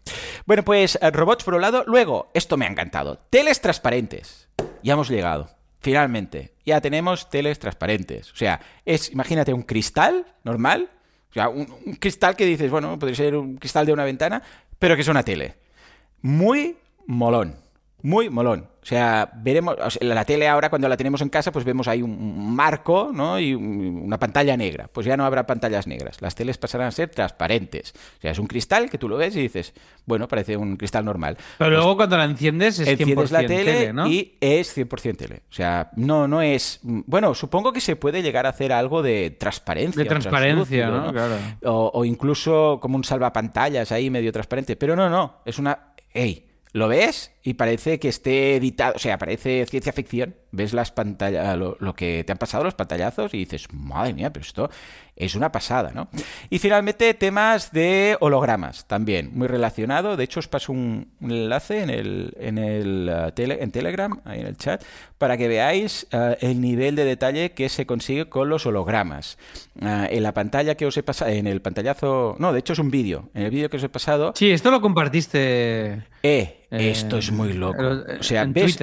Bueno, 0.45 0.63
pues 0.63 0.97
eh, 1.01 1.11
robots 1.11 1.43
por 1.43 1.55
un 1.55 1.61
lado. 1.61 1.83
Luego, 1.87 2.29
esto 2.33 2.57
me 2.57 2.65
ha 2.65 2.69
encantado. 2.69 3.19
Teles 3.29 3.61
transparentes. 3.61 4.47
Ya 4.83 4.93
hemos 4.93 5.09
llegado. 5.09 5.49
Finalmente, 5.79 6.53
ya 6.65 6.81
tenemos 6.81 7.29
teles 7.29 7.59
transparentes. 7.59 8.31
O 8.31 8.35
sea, 8.35 8.59
es, 8.85 9.11
imagínate, 9.11 9.53
un 9.53 9.63
cristal 9.63 10.25
normal. 10.43 10.89
O 11.29 11.33
sea, 11.33 11.49
un, 11.49 11.65
cristal 11.99 12.35
que 12.35 12.45
dices, 12.45 12.71
bueno, 12.71 12.97
podría 12.97 13.15
ser 13.15 13.35
un 13.35 13.57
cristal 13.57 13.85
de 13.85 13.93
una 13.93 14.03
ventana, 14.03 14.41
pero 14.79 14.95
que 14.95 15.01
es 15.01 15.07
una 15.07 15.23
tele. 15.23 15.55
Muy 16.21 16.77
molón. 17.05 17.55
Muy 18.03 18.29
molón. 18.29 18.69
O 18.81 18.85
sea, 18.85 19.29
veremos, 19.35 19.75
la 19.99 20.23
tele 20.23 20.47
ahora 20.47 20.69
cuando 20.69 20.87
la 20.87 20.95
tenemos 20.95 21.21
en 21.21 21.29
casa, 21.29 21.51
pues 21.51 21.65
vemos 21.65 21.87
ahí 21.87 22.01
un 22.01 22.55
marco, 22.55 23.11
¿no? 23.13 23.39
Y 23.39 23.53
una 23.53 24.19
pantalla 24.19 24.55
negra. 24.55 24.87
Pues 24.93 25.05
ya 25.05 25.17
no 25.17 25.25
habrá 25.25 25.45
pantallas 25.45 25.87
negras. 25.87 26.21
Las 26.21 26.35
teles 26.35 26.57
pasarán 26.57 26.87
a 26.87 26.91
ser 26.91 27.09
transparentes. 27.09 27.93
O 28.19 28.21
sea, 28.21 28.31
es 28.31 28.39
un 28.39 28.47
cristal 28.47 28.89
que 28.89 28.97
tú 28.97 29.09
lo 29.09 29.17
ves 29.17 29.35
y 29.35 29.41
dices, 29.41 29.73
bueno, 30.05 30.27
parece 30.27 30.55
un 30.55 30.77
cristal 30.77 31.03
normal. 31.03 31.37
Pero 31.57 31.71
luego 31.71 31.87
pues 31.87 31.97
cuando 31.97 32.17
la 32.17 32.25
enciendes 32.25 32.79
es 32.79 32.87
enciendes 32.87 33.31
100% 33.31 33.33
la 33.33 33.45
tele, 33.47 33.93
¿no? 33.93 34.07
y 34.07 34.37
es 34.39 34.77
100% 34.77 35.17
tele. 35.17 35.41
O 35.49 35.53
sea, 35.53 35.89
no, 35.95 36.27
no 36.27 36.41
es... 36.41 36.79
Bueno, 36.83 37.33
supongo 37.33 37.73
que 37.73 37.81
se 37.81 37.95
puede 37.95 38.21
llegar 38.21 38.45
a 38.45 38.49
hacer 38.49 38.71
algo 38.71 39.01
de 39.01 39.31
transparencia. 39.31 40.03
De 40.03 40.07
transparencia, 40.07 40.89
¿no? 40.89 41.11
Claro. 41.11 41.35
O, 41.63 41.91
o 41.93 42.05
incluso 42.05 42.79
como 42.79 42.95
un 42.95 43.03
salvapantallas 43.03 43.91
ahí 43.91 44.09
medio 44.09 44.31
transparente. 44.31 44.75
Pero 44.75 44.95
no, 44.95 45.09
no, 45.09 45.41
es 45.45 45.57
una... 45.59 45.93
¡Ey! 46.13 46.47
lo 46.77 46.87
ves 46.87 47.31
y 47.47 47.53
parece 47.53 47.97
que 47.97 48.09
esté 48.09 48.57
editado, 48.57 48.95
o 48.97 48.99
sea, 48.99 49.17
parece 49.17 49.65
ciencia 49.67 49.93
ficción. 49.93 50.35
Ves 50.51 50.73
las 50.73 50.91
pantallas, 50.91 51.57
lo, 51.57 51.93
que 51.93 52.25
te 52.25 52.33
han 52.33 52.37
pasado 52.37 52.65
los 52.65 52.73
pantallazos 52.73 53.33
y 53.33 53.37
dices, 53.37 53.67
madre 53.71 54.13
mía, 54.13 54.33
pero 54.33 54.45
esto 54.45 54.69
es 55.15 55.33
una 55.33 55.49
pasada, 55.51 55.91
¿no? 55.93 56.09
Y 56.49 56.59
finalmente 56.59 57.13
temas 57.13 57.71
de 57.71 58.17
hologramas 58.19 58.85
también, 58.85 59.31
muy 59.33 59.47
relacionado. 59.47 60.17
De 60.17 60.25
hecho, 60.25 60.41
os 60.41 60.49
paso 60.49 60.73
un, 60.73 61.13
enlace 61.21 61.83
en 61.83 61.89
el, 61.89 62.33
en 62.37 62.57
el 62.57 63.09
uh, 63.09 63.41
en 63.41 63.71
Telegram, 63.71 64.19
ahí 64.25 64.41
en 64.41 64.47
el 64.47 64.57
chat, 64.57 64.83
para 65.17 65.37
que 65.37 65.47
veáis 65.47 66.05
uh, 66.11 66.35
el 66.41 66.59
nivel 66.59 66.95
de 66.95 67.05
detalle 67.05 67.51
que 67.51 67.69
se 67.69 67.85
consigue 67.85 68.27
con 68.27 68.49
los 68.49 68.65
hologramas. 68.65 69.37
Uh, 69.79 70.07
en 70.09 70.23
la 70.23 70.33
pantalla 70.33 70.75
que 70.75 70.85
os 70.85 70.97
he 70.97 71.03
pasado, 71.03 71.31
en 71.31 71.47
el 71.47 71.61
pantallazo, 71.61 72.35
no, 72.39 72.51
de 72.51 72.59
hecho 72.59 72.73
es 72.73 72.79
un 72.79 72.91
vídeo. 72.91 73.29
En 73.33 73.43
el 73.43 73.51
vídeo 73.51 73.69
que 73.69 73.77
os 73.77 73.83
he 73.83 73.89
pasado. 73.89 74.33
Sí, 74.35 74.51
esto 74.51 74.69
lo 74.69 74.81
compartiste. 74.81 76.03
Eh, 76.23 76.67
esto 76.69 77.17
es 77.17 77.31
muy 77.37 77.53
loco. 77.53 77.83
O 78.19 78.23
sea, 78.23 78.45
ves, 78.45 78.77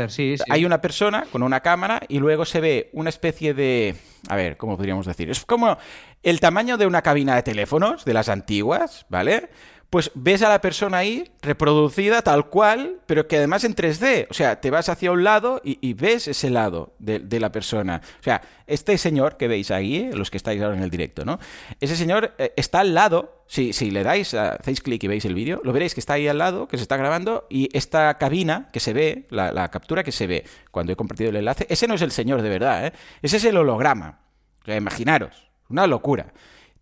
hay 0.48 0.64
una 0.64 0.80
persona 0.80 1.26
con 1.30 1.42
una 1.42 1.61
cámara 1.61 2.00
y 2.09 2.18
luego 2.18 2.44
se 2.44 2.61
ve 2.61 2.90
una 2.92 3.11
especie 3.11 3.55
de... 3.55 3.96
A 4.28 4.36
ver, 4.36 4.57
¿cómo 4.57 4.76
podríamos 4.76 5.07
decir? 5.07 5.28
Es 5.28 5.44
como 5.44 5.76
el 6.22 6.40
tamaño 6.40 6.78
de 6.78 6.86
una 6.86 7.02
cabina 7.02 7.34
de 7.34 7.42
teléfonos, 7.42 8.05
de 8.05 8.14
las 8.14 8.28
antiguas, 8.28 9.05
¿vale? 9.09 9.50
pues 9.94 10.11
ves 10.14 10.42
a 10.42 10.48
la 10.48 10.61
persona 10.61 10.98
ahí 10.98 11.30
reproducida 11.40 12.20
tal 12.20 12.48
cual, 12.48 12.98
pero 13.07 13.28
que 13.28 13.36
además 13.36 13.62
en 13.62 13.76
3D. 13.76 14.26
O 14.28 14.34
sea, 14.34 14.61
te 14.61 14.72
vas 14.72 14.88
hacia 14.88 15.12
un 15.12 15.22
lado 15.22 15.61
y, 15.62 15.94
ves 15.94 16.26
ese 16.26 16.50
lado 16.50 16.94
de, 16.98 17.38
la 17.38 17.52
persona. 17.52 18.02
O 18.18 18.22
sea, 18.24 18.42
este 18.66 18.98
señor 18.98 19.36
que 19.36 19.46
veis 19.46 19.70
ahí, 19.70 20.11
los 20.12 20.32
que 20.32 20.36
estáis 20.36 20.61
ahora 20.61 20.76
en 20.76 20.82
el 20.82 20.90
directo, 20.90 21.24
¿no? 21.24 21.38
Ese 21.80 21.94
señor 21.94 22.34
eh, 22.38 22.52
está 22.57 22.80
al 22.80 22.92
lado. 22.92 23.43
Si, 23.55 23.72
si 23.72 23.92
le 23.92 24.02
dais, 24.02 24.34
hacéis 24.34 24.80
clic 24.80 25.05
y 25.05 25.07
veis 25.07 25.24
el 25.26 25.32
vídeo, 25.32 25.61
lo 25.62 25.72
veréis 25.72 25.94
que 25.94 26.00
está 26.00 26.14
ahí 26.14 26.26
al 26.26 26.38
lado, 26.38 26.66
que 26.66 26.76
se 26.76 26.82
está 26.82 26.96
grabando, 26.96 27.46
y 27.48 27.68
esta 27.72 28.12
cabina 28.14 28.68
que 28.72 28.80
se 28.80 28.92
ve, 28.92 29.28
la, 29.30 29.68
captura 29.68 30.02
que 30.02 30.11
se 30.11 30.26
ve 30.26 30.44
cuando 30.72 30.92
he 30.92 30.96
compartido 30.96 31.30
el 31.30 31.36
enlace, 31.36 31.64
ese 31.70 31.86
no 31.86 31.94
es 31.94 32.02
el 32.02 32.11
señor 32.11 32.42
de 32.42 32.48
verdad, 32.48 32.88
¿eh? 32.88 32.92
Ese 33.22 33.36
es 33.36 33.44
el 33.44 33.57
holograma. 33.57 34.18
Imaginaros, 34.66 35.52
una 35.68 35.86
locura. 35.86 36.32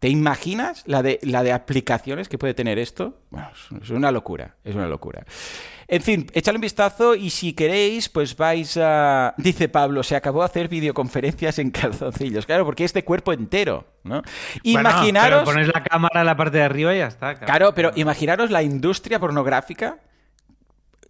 ¿Te 0.03 0.09
imaginas 0.09 0.83
la 0.87 1.01
de, 1.01 1.21
la 1.23 1.45
de 1.45 1.53
aplicaciones 1.53 2.29
que 2.29 2.37
puede 2.37 2.55
tener 2.55 2.77
esto? 2.77 3.21
Bueno, 3.31 3.49
es 3.81 3.91
una 3.91 4.11
locura, 4.11 4.57
es 4.65 4.75
una 4.75 4.89
locura. 4.89 5.25
En 5.87 6.03
fin, 6.03 6.27
échale 6.33 6.57
un 6.57 6.63
vistazo 6.63 7.15
y 7.15 7.31
si 7.31 7.53
queréis, 7.53 8.09
pues 8.09 8.37
vais 8.37 8.77
a... 8.79 9.33
Dice 9.37 9.69
Pablo, 9.69 10.03
se 10.03 10.17
acabó 10.17 10.41
de 10.41 10.47
hacer 10.47 10.67
videoconferencias 10.67 11.61
en 11.61 11.71
calzoncillos. 11.71 12.47
Claro, 12.47 12.65
porque 12.65 12.83
es 12.83 12.93
de 12.93 13.05
cuerpo 13.05 13.33
entero, 13.33 13.87
¿no? 14.03 14.23
Imaginaros... 14.65 15.45
pones 15.45 15.69
la 15.69 15.85
cámara 15.85 16.23
en 16.23 16.27
la 16.27 16.37
parte 16.37 16.59
de 16.59 16.65
arriba 16.65 16.93
y 16.93 16.99
ya 16.99 17.07
está. 17.07 17.37
Claro, 17.37 17.73
pero 17.73 17.93
imaginaros 17.95 18.51
la 18.51 18.65
industria 18.65 19.21
pornográfica, 19.21 20.01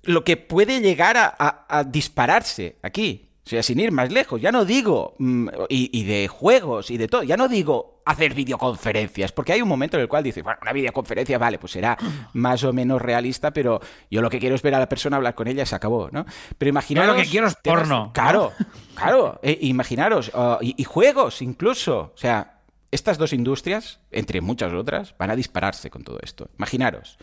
lo 0.03 0.22
que 0.22 0.36
puede 0.36 0.82
llegar 0.82 1.16
a 1.16 1.84
dispararse 1.84 2.76
aquí. 2.82 3.32
O 3.45 3.49
sea, 3.49 3.62
sin 3.62 3.80
ir 3.80 3.90
más 3.90 4.12
lejos, 4.12 4.40
ya 4.40 4.53
no 4.53 4.64
digo, 4.64 5.16
mm, 5.18 5.49
y, 5.68 6.05
de 6.05 6.28
juegos 6.28 6.90
y 6.90 6.97
de 6.97 7.09
todo, 7.09 7.24
ya 7.24 7.36
no 7.36 7.49
digo 7.49 8.01
hacer 8.05 8.34
videoconferencias, 8.34 9.32
porque 9.32 9.53
hay 9.53 9.62
un 9.62 9.68
momento 9.68 9.97
en 9.97 10.03
el 10.03 10.09
cual 10.09 10.22
dices, 10.22 10.45
bueno, 10.45 10.61
una 10.62 10.72
videoconferencia, 10.72 11.38
vale, 11.38 11.59
pues 11.59 11.72
será 11.72 11.99
más 12.34 12.62
o 12.62 12.72
menos 12.72 13.03
realista, 13.03 13.53
pero 13.53 13.80
yo 14.11 14.22
lo 14.22 14.30
que 14.30 14.38
quiero 14.38 14.55
es 14.55 14.62
ver 14.62 14.76
a 14.76 14.78
la 14.78 14.88
persona 14.88 15.16
hablar 15.16 15.34
con 15.34 15.49
ella, 15.49 15.66
se 15.66 15.74
acabó, 15.74 16.09
¿no? 16.12 16.24
Pero 16.57 16.68
imaginaros... 16.68 17.16
lo 17.16 17.22
que 17.22 17.28
quiero 17.28 17.49
es 17.49 17.57
porno. 17.57 18.12
Claro, 18.14 18.53
claro, 18.95 19.40
eh, 19.43 19.59
imaginaros, 19.62 20.30
y 20.61 20.84
juegos 20.84 21.43
incluso, 21.43 22.12
o 22.14 22.18
sea, 22.18 22.62
estas 22.93 23.16
dos 23.16 23.32
industrias, 23.32 24.01
entre 24.11 24.43
muchas 24.43 24.72
otras, 24.72 25.16
van 25.18 25.30
a 25.30 25.36
dispararse 25.36 25.90
con 25.90 26.05
todo 26.05 26.18
esto. 26.22 26.51
Imaginaros. 26.59 27.18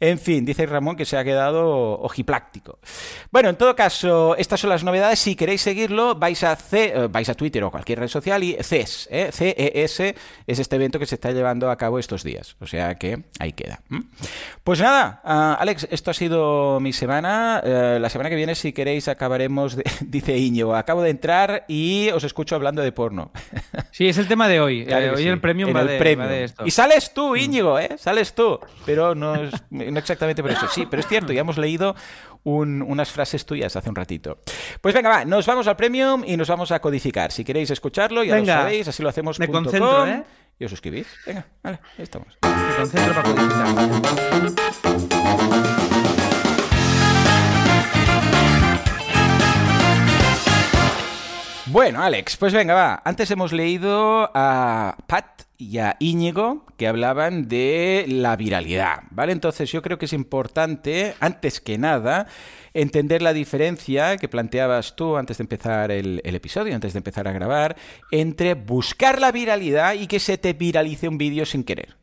En 0.00 0.18
fin, 0.18 0.44
dice 0.44 0.66
Ramón 0.66 0.96
que 0.96 1.04
se 1.04 1.16
ha 1.16 1.24
quedado 1.24 2.00
ojipláctico. 2.00 2.78
Bueno, 3.30 3.48
en 3.48 3.56
todo 3.56 3.74
caso, 3.74 4.36
estas 4.36 4.60
son 4.60 4.70
las 4.70 4.84
novedades. 4.84 5.18
Si 5.18 5.34
queréis 5.34 5.62
seguirlo, 5.62 6.14
vais 6.14 6.42
a, 6.44 6.54
C, 6.56 6.92
eh, 6.94 7.08
vais 7.08 7.28
a 7.28 7.34
Twitter 7.34 7.62
o 7.64 7.70
cualquier 7.70 8.00
red 8.00 8.08
social 8.08 8.42
y 8.42 8.56
CES, 8.60 9.08
¿eh? 9.10 9.30
CES 9.32 10.14
es 10.46 10.58
este 10.58 10.76
evento 10.76 10.98
que 10.98 11.06
se 11.06 11.16
está 11.16 11.32
llevando 11.32 11.70
a 11.70 11.76
cabo 11.76 11.98
estos 11.98 12.22
días. 12.22 12.56
O 12.60 12.66
sea 12.66 12.94
que 12.96 13.24
ahí 13.38 13.52
queda. 13.52 13.80
Pues 14.64 14.80
nada, 14.80 15.20
ah, 15.24 15.56
Alex, 15.58 15.88
esto 15.90 16.10
ha 16.10 16.14
sido 16.14 16.80
mi 16.80 16.92
semana. 16.92 17.60
Eh, 17.64 17.98
la 18.00 18.08
semana 18.10 18.30
que 18.30 18.36
viene, 18.36 18.54
si 18.54 18.72
queréis, 18.72 19.08
acabaremos, 19.08 19.76
de, 19.76 19.84
dice 20.06 20.36
Iñigo, 20.36 20.76
acabo 20.76 21.02
de 21.02 21.10
entrar 21.10 21.64
y 21.68 22.10
os 22.10 22.24
escucho 22.24 22.54
hablando 22.54 22.82
de 22.82 22.92
porno. 22.92 23.30
Sí, 23.90 24.06
es 24.06 24.18
el 24.18 24.28
tema 24.28 24.46
de 24.46 24.60
hoy. 24.60 24.86
Eh, 24.86 25.12
hoy 25.16 25.26
el 25.26 25.40
premio 25.40 25.72
va, 25.72 25.82
de, 25.82 26.44
esto. 26.44 26.64
Y 26.64 26.70
sales 26.70 27.12
tú, 27.12 27.34
Íñigo, 27.34 27.80
¿eh? 27.80 27.96
Sales 27.98 28.32
tú. 28.32 28.60
Pero 28.86 29.16
no 29.16 29.34
es 29.34 29.52
no 29.90 29.98
exactamente 29.98 30.42
por 30.42 30.50
eso. 30.50 30.68
Sí, 30.68 30.86
pero 30.90 31.00
es 31.00 31.06
cierto, 31.06 31.32
ya 31.32 31.40
hemos 31.40 31.58
leído 31.58 31.94
unas 32.44 33.10
frases 33.10 33.44
tuyas 33.44 33.76
hace 33.76 33.88
un 33.88 33.96
ratito. 33.96 34.38
Pues 34.80 34.94
venga, 34.94 35.08
va, 35.10 35.24
nos 35.24 35.46
vamos 35.46 35.66
al 35.66 35.76
Premium 35.76 36.22
y 36.26 36.36
nos 36.36 36.48
vamos 36.48 36.72
a 36.72 36.80
codificar. 36.80 37.32
Si 37.32 37.44
queréis 37.44 37.70
escucharlo, 37.70 38.24
ya 38.24 38.38
lo 38.38 38.46
sabéis, 38.46 38.88
así 38.88 39.02
lo 39.02 39.08
hacemos. 39.08 39.38
Me 39.38 39.48
concentro, 39.48 40.06
¿eh? 40.06 40.24
Y 40.58 40.64
os 40.64 40.70
suscribís. 40.70 41.06
Venga, 41.24 41.46
vale, 41.62 41.78
ahí 41.96 42.02
estamos. 42.02 42.36
Me 42.42 42.76
concentro 42.76 43.14
para 43.14 43.32
codificar. 43.32 43.68
Bueno, 51.70 52.02
Alex, 52.02 52.38
pues 52.38 52.54
venga, 52.54 52.72
va. 52.72 53.02
Antes 53.04 53.30
hemos 53.30 53.52
leído 53.52 54.30
a 54.34 54.96
Pat 55.06 55.42
y 55.58 55.78
a 55.78 55.96
Íñigo 55.98 56.62
que 56.76 56.86
hablaban 56.86 57.48
de 57.48 58.04
la 58.08 58.36
viralidad, 58.36 59.02
¿vale? 59.10 59.32
Entonces 59.32 59.70
yo 59.72 59.82
creo 59.82 59.98
que 59.98 60.04
es 60.04 60.12
importante, 60.12 61.14
antes 61.18 61.60
que 61.60 61.78
nada, 61.78 62.28
entender 62.74 63.22
la 63.22 63.32
diferencia 63.32 64.16
que 64.18 64.28
planteabas 64.28 64.94
tú 64.94 65.16
antes 65.16 65.38
de 65.38 65.42
empezar 65.42 65.90
el, 65.90 66.20
episodio, 66.22 66.76
antes 66.76 66.92
de 66.92 66.98
empezar 66.98 67.26
a 67.26 67.32
grabar, 67.32 67.76
entre 68.12 68.54
buscar 68.54 69.20
la 69.20 69.32
viralidad 69.32 69.94
y 69.94 70.06
que 70.06 70.20
se 70.20 70.38
te 70.38 70.52
viralice 70.52 71.08
un 71.08 71.18
vídeo 71.18 71.44
sin 71.44 71.64
querer. 71.64 71.96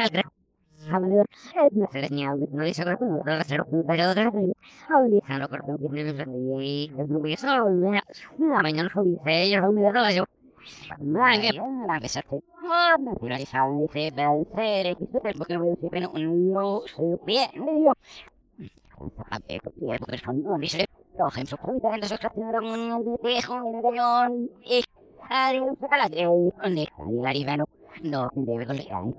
no 0.06 0.24
no, 17.64 17.94
con 19.10 20.60
la 20.60 20.68
se 20.68 20.86
coge 21.18 21.42
en 21.42 21.48
su 21.48 21.58
cuenta 21.58 21.96
en 21.96 22.04
su 22.04 22.14
estación 22.14 22.52
de 22.52 23.30
dejo 23.30 23.56
en 23.56 23.76
el 23.76 23.82
león 23.94 24.50
y 24.66 24.84
la 27.22 27.32
rivano 27.32 27.66
no 28.04 28.30
debe 28.36 28.66
con 28.66 28.78
el 28.78 28.86
león 28.86 29.16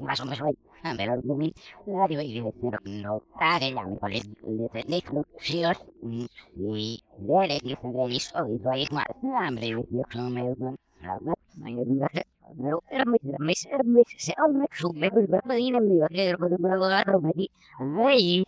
más 0.00 0.20
hombres 0.20 0.40
a 0.82 0.94
ver 0.94 1.08
el 1.10 1.20
boom 1.22 1.52
de 1.86 2.52
ser 2.60 2.80
no 2.84 3.22
pague 3.38 3.72
la 3.72 3.84
mejor 3.84 4.10
de 4.10 4.68
tener 4.72 5.02
fluxios 5.02 5.84
y 6.56 7.02
ver 7.18 7.50
el 7.50 7.60
que 7.60 7.76
se 8.20 8.42
ve 12.00 12.26
Ramesh 13.00 13.26
ರಮೇಶ್ 13.36 13.64
ರಮೇಶ್ 13.80 14.14
ರಮೇಶ್ 14.40 14.82
ಬೆಂಗಳೂರು 15.32 15.70
ನಮ್ಮ 15.76 15.88
ಇವಾಗ 15.98 16.16
ಬರುವಾಗ 16.66 17.16
ಬನ್ನಿ 17.26 17.48
ರಮೇಶ್ 17.80 18.42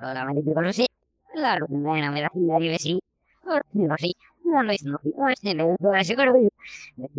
solamente 0.00 0.54
conocí 0.54 0.86
la 1.30 1.58
rutina 1.58 2.10
de 2.14 2.20
la 2.22 2.58
de 2.58 2.78
sí 2.78 2.92
no 3.74 3.96
sí 4.02 4.10
no 4.44 4.62
lo 4.62 4.72
hizo 4.72 4.88
no 4.88 5.28
es 5.28 5.44
en 5.44 5.60
el 5.60 5.76
lugar 5.80 6.04
seguro 6.04 6.32
de 6.32 6.48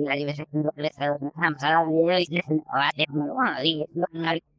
la 0.10 0.16
diversión 0.16 0.48
que 0.52 0.82
les 0.82 0.96
damos 0.96 1.64
a 1.64 1.72
la 1.72 1.84
vida 1.86 2.20
y 2.20 2.26
les 2.28 2.46
va 2.50 2.86
a 2.86 2.90
hacer 2.90 3.08
bueno 3.12 3.62
digo 3.62 3.86
no 3.94 4.08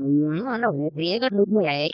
మనము 0.00 0.90
వేగలుగుయాయి 0.94 1.90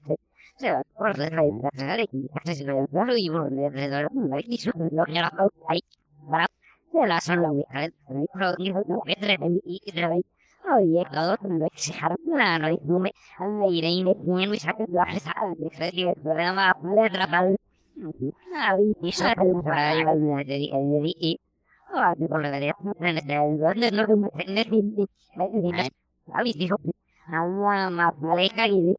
Não, 27.28 27.90
não 27.90 28.12
foi 28.20 28.48
cair. 28.50 28.96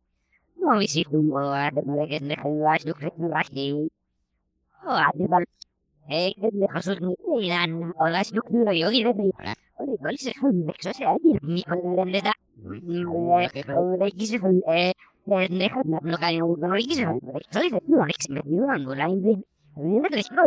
Não 0.58 0.82
se 0.82 1.04
tua, 1.04 1.70
depois 1.72 2.10
que 2.10 2.20
não 2.20 2.68
acho 2.70 2.94
que 2.94 3.12
tu 3.12 3.34
achei. 3.34 3.90
Ah, 4.84 5.12
de 5.16 5.28
bal. 5.28 5.44
Ei, 6.10 6.34
que 6.40 6.48
me 6.52 6.66
hasut 6.74 7.00
ni 7.02 7.50
lan, 7.52 7.72
olas 8.00 8.32
duk 8.32 8.48
dulu 8.52 8.72
yo 8.82 8.88
gitu 8.96 9.12
ni. 9.20 9.28
Oli 9.80 9.94
oli 10.08 10.18
se 10.26 10.32
hun 10.40 10.56
nek 10.68 10.80
so 10.84 10.92
se 10.98 11.04
ali 11.04 11.32
mi 11.44 11.62
kon 11.68 11.96
den 11.98 12.12
da. 12.28 12.34
Oli 14.02 14.12
ki 14.18 14.26
se 14.32 14.38
hun 14.44 14.58
eh 14.68 14.94
nek 15.60 15.72
hun 15.76 15.88
nak 15.92 16.04
lo 16.12 16.18
kan 16.24 16.34
un 16.42 16.72
oli 16.72 16.84
ki 16.90 16.96
se 17.00 17.04
hun. 17.10 17.20
So 17.52 17.60
se 17.60 17.70
tu 17.88 17.96
nek 18.00 18.22
se 18.24 18.30
ni 18.32 18.58
lan 18.70 18.86
go 18.88 18.94
lain 19.02 19.20
bin. 19.24 19.40
Ni 19.76 20.00
nek 20.00 20.14
se 20.28 20.32
ko. 20.38 20.44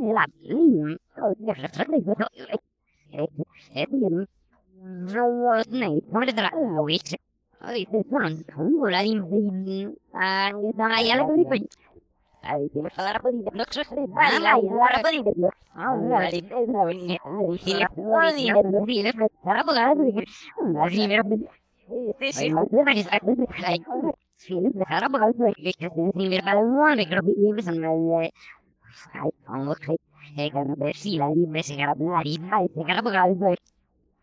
Ni 0.00 0.08
la 0.16 0.24
ni. 0.26 0.96
Oh, 1.20 1.32
nek 1.46 1.58
se 1.76 1.84
ni 1.92 1.98
go. 2.06 2.14
Eh, 3.12 3.26
eh, 3.76 3.88
này 5.70 5.90
mới 6.12 6.26
lên 6.26 6.36
là 6.36 6.50
ôi 6.52 6.98
ơi 7.58 7.86
tôi 7.92 8.02
muốn 8.10 8.20
làm 8.22 8.32
thử 8.48 8.80
rồi 8.80 8.92
lại 8.92 9.08
à 10.12 10.52
đang 10.76 10.90
ai 10.90 11.04
lại 11.04 11.24
biết 11.36 11.48
mình 11.50 11.66
Ay, 12.40 12.60
si 12.74 12.80
la 12.82 12.90
palabra 12.96 13.20
podida, 13.20 13.50
no 13.54 13.64
sé 13.70 13.84
si 13.84 13.90
la 13.90 14.06
palabra 14.14 14.52
podida, 14.54 14.70
no 14.84 15.02
sé 15.02 15.10
si 15.12 15.22
la 15.22 15.36
palabra 15.36 16.84
podida, 16.84 17.18
no 17.24 17.56
sé 17.56 17.64
si 17.64 17.74
la 17.74 17.88
palabra 17.88 18.24
podida, 18.64 19.12
no 19.14 19.28
sé 19.28 19.52
si 19.52 19.54
la 19.54 19.64
palabra 19.64 19.94
podida, 19.94 20.30
no 20.72 20.88
sé 20.88 22.32
si 22.32 22.48
la 22.48 22.60
palabra 22.62 23.82
podida, 23.84 24.12
فيلم 24.38 24.84
خرب 24.84 25.16
غلطة 25.16 25.52
في 25.56 26.38
بالون 26.38 27.00
قربي 27.00 27.52
بس 27.56 27.68
ما 27.68 28.28
هاي 29.12 29.30
أمور 29.50 29.76
هيك 30.36 30.56
أنا 30.56 30.74
بس 30.74 31.06
لا 31.06 31.34
دي 31.34 31.46
بس 31.46 31.72
خرب 31.72 32.02
لا 32.02 32.22
دي 32.22 32.38
بس 32.38 32.86
خرب 32.86 33.08
غلطة 33.08 33.56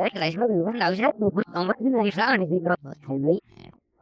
Đấy, 0.00 0.10
tại 0.14 0.32
sao 0.36 0.48
mình 0.48 0.64
vẫn 0.64 0.78
đạo 0.78 0.94
sát 0.94 1.20
một 1.20 1.34
mắt 1.34 1.46
còn 1.54 1.66
mắt 1.66 1.76
thứ 1.80 1.88
này 1.88 2.10
sao 2.16 2.36
này 2.36 2.46
thì 2.50 2.58
đâu 2.64 2.76
phải 2.82 2.94
thầy 3.08 3.18
mấy 3.18 3.40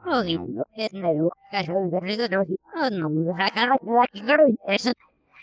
Ôi, 0.04 0.38
cái 0.76 0.88
này 0.92 1.14
đủ, 1.14 1.28
cái 1.52 1.64
sao 1.66 1.90
mình 1.90 2.16
thấy 2.16 2.28
đâu? 2.28 2.44
Thì 2.48 2.56
ơn 2.72 3.00
mộng 3.00 3.26
ra 3.26 3.48
cá 3.54 3.66
lách 3.66 3.82
ra 3.82 4.04
cái 4.12 4.36
đó 4.36 4.44
thì 4.68 4.78
sao 4.78 4.92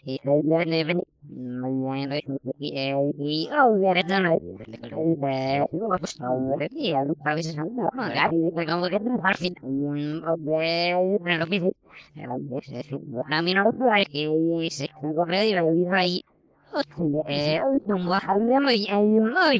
Thì 0.05 0.17
thầy 0.23 0.41
ra 0.49 0.65
này 0.65 0.83
bên 0.83 0.97
mình 1.27 1.83
ra 1.85 2.05
đây 2.09 2.21
thuộc 2.27 2.43
về 2.43 2.51
cái 2.59 2.71
gì 3.17 3.45
ôi 3.45 3.79
ra 3.81 3.93
đây 3.93 4.19
này. 4.19 4.37
Để 5.21 5.59
chúng 5.71 5.81
ta 5.81 5.97
bắt 6.01 6.09
đầu 6.19 6.57
đến 6.59 6.71
cái 6.75 6.91
ừ, 6.91 7.07
lúc 7.07 7.17
tao 7.25 7.41
sẽ 7.41 7.51
sống 7.55 7.77
đó 7.77 7.89
mà. 7.95 8.09
Gái 8.09 8.27
thì 8.31 8.37
phải 8.55 8.65
có 8.65 8.77
một 8.77 8.87
cái 8.91 8.99
thứ 8.99 9.09
phát 9.23 9.37
sinh 9.37 9.53
Ông 10.25 10.45
về 10.45 10.93
là 11.25 11.37
nó 11.37 11.45
biết 11.45 11.59
hết. 11.59 11.71
Làm 12.15 12.39
việc 12.49 12.63
sẽ 12.63 12.81
xuống 12.91 13.03
một 13.11 13.23
năm 13.29 13.45
nó 13.55 13.63
lúc 13.63 13.81
lại 13.81 14.05
thì 14.11 14.27
sẽ 14.71 14.87
không 14.93 15.15
có 15.15 15.25
lấy 15.25 15.55
vào 15.55 15.71
như 15.71 15.85
vậy 15.91 16.23
Ôi, 16.71 16.83
thầy 16.95 17.07
mẹ 17.27 17.59
ơi, 17.63 17.79
đồng 17.87 18.09
bào 18.09 18.39
lắm 18.49 18.63
rồi, 18.63 18.85
em 18.87 19.33
ơi 19.35 19.59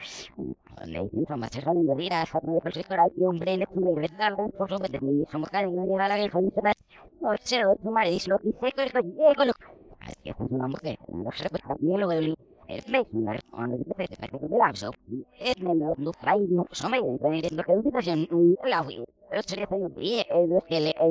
es 0.00 0.30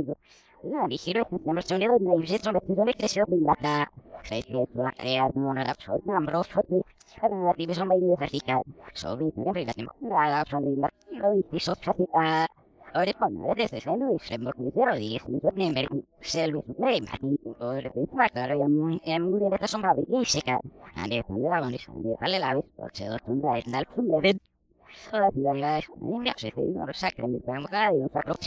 pues 0.05 0.17
la 0.64 0.84
una 0.84 1.62
de 1.62 1.89
una 1.89 2.86
me 2.86 2.93
tiene 2.93 2.93
que 2.93 3.24
bien 3.28 3.43
bata. 3.43 3.91
Se 4.24 4.43
que 4.43 4.68
la 4.76 4.91
crea 4.91 5.32
una 5.34 5.64
rapsod, 5.64 6.01
no 6.05 6.18
ambros 6.18 6.47
fue. 6.47 6.64
Era 7.22 7.30
la 7.30 7.74
son 7.74 7.88
medio 7.88 8.10
de 8.10 8.16
vertical. 8.18 8.64
So 8.93 9.18
vi, 9.18 9.32
no 9.36 9.53
me 9.53 9.66
la 9.66 9.74
La 10.01 10.45
son 10.45 10.66
de 10.66 10.89
lo 11.12 12.10
a 12.14 12.47
Ore 12.95 13.14
ponna 13.14 13.53
desde 13.53 13.80
se 13.80 13.95
lui 13.95 14.18
sembra 14.18 14.51
che 14.51 14.72
zero 14.74 14.95
di 14.95 15.22
mi 15.28 15.39
so 15.39 15.51
nemmer 15.53 15.88
selvi 16.20 16.60
nei 16.78 16.99
ma 17.01 17.12
ti 17.20 17.38
ore 17.60 17.91
per 17.91 18.07
fare 18.32 18.55
io 18.55 18.99
è 19.03 19.16
un 19.16 19.30
gure 19.30 19.57
che 19.60 19.68
sono 19.68 19.84
bravi 19.84 20.05
che 20.10 20.26
si 20.26 20.41
ca 20.41 20.60
ande 20.95 21.24
parla 21.24 21.60
con 21.60 21.68
ande 21.68 22.16
parla 22.18 22.39
la 22.39 22.64
se 22.91 23.05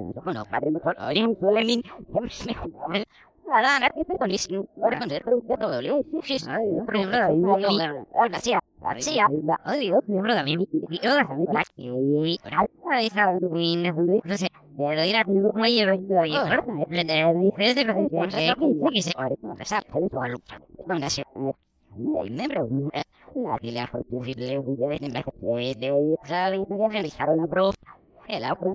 el 28.32 28.44
agua 28.44 28.72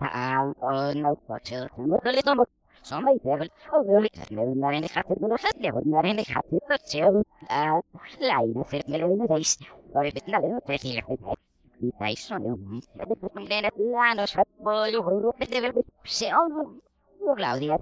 Ah, 0.00 0.52
oh 0.60 1.16
faccio. 1.26 1.68
Non 1.76 2.00
le 2.14 2.22
tomo 2.22 2.44
Somma 2.82 3.10
i 3.10 3.18
devil, 3.22 3.50
ovvero 3.70 4.00
le 4.00 4.08
terme 4.08 4.42
andare 4.42 4.78
nei 4.78 4.88
carte 4.88 5.14
d'uno 5.18 5.36
set, 5.36 5.56
devo 5.58 5.78
andare 5.78 6.12
nei 6.12 6.24
carte 6.24 6.58
per 6.66 6.80
cielo. 6.82 7.22
L'hai 8.18 8.52
se 8.66 8.84
me 8.86 8.98
lo 8.98 9.16
vedeis. 9.16 9.58
Ora 9.92 10.10
per 10.10 10.22
la 10.26 10.40
devo 10.40 10.60
per 10.60 10.78
dire 10.80 11.04
che 11.04 11.16
di 11.78 11.92
dai 11.96 12.16
sono 12.16 12.46
un 12.46 12.80
po' 12.96 13.30
di 13.34 13.46
bene 13.46 13.70
l'anno 13.76 14.24
voglio 14.56 15.02
un 15.02 15.32
per 15.36 15.46
deve 15.46 15.72
se 16.02 16.32
ono 16.34 16.80
Claudia, 17.36 17.78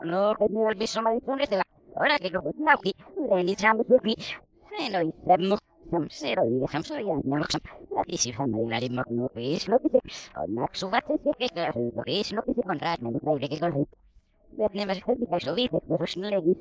no, 0.00 0.30
aver 0.30 0.76
bisogno 0.76 1.12
di 1.12 1.20
prendere, 1.20 1.62
ora 1.94 2.16
che 2.16 2.30
lo 2.30 2.42
no 2.56 2.76
qui, 2.78 2.94
iniziamo 3.40 3.84
qui, 3.84 4.14
e 4.78 4.88
noi 4.88 5.12
siamo 5.24 5.56
Samsero 5.90 6.44
di 6.44 6.60
Samsoya 6.68 7.16
Naksam 7.24 7.60
Isi 8.06 8.30
familiari 8.32 8.88
magno 8.92 9.32
is 9.36 9.68
no 9.68 9.80
kisi 9.80 10.28
Onak 10.36 10.76
suvat 10.76 11.04
si 11.08 11.32
ke 11.40 11.48
ke 11.48 11.64
is 12.12 12.32
no 12.32 12.40
kisi 12.44 12.62
kontrat 12.68 13.00
ne 13.00 13.08
mutai 13.08 13.48
ke 13.48 13.56
kol 13.56 13.88
Bet 14.58 14.72
ne 14.74 14.84
mas 14.84 15.00
legi 15.48 15.68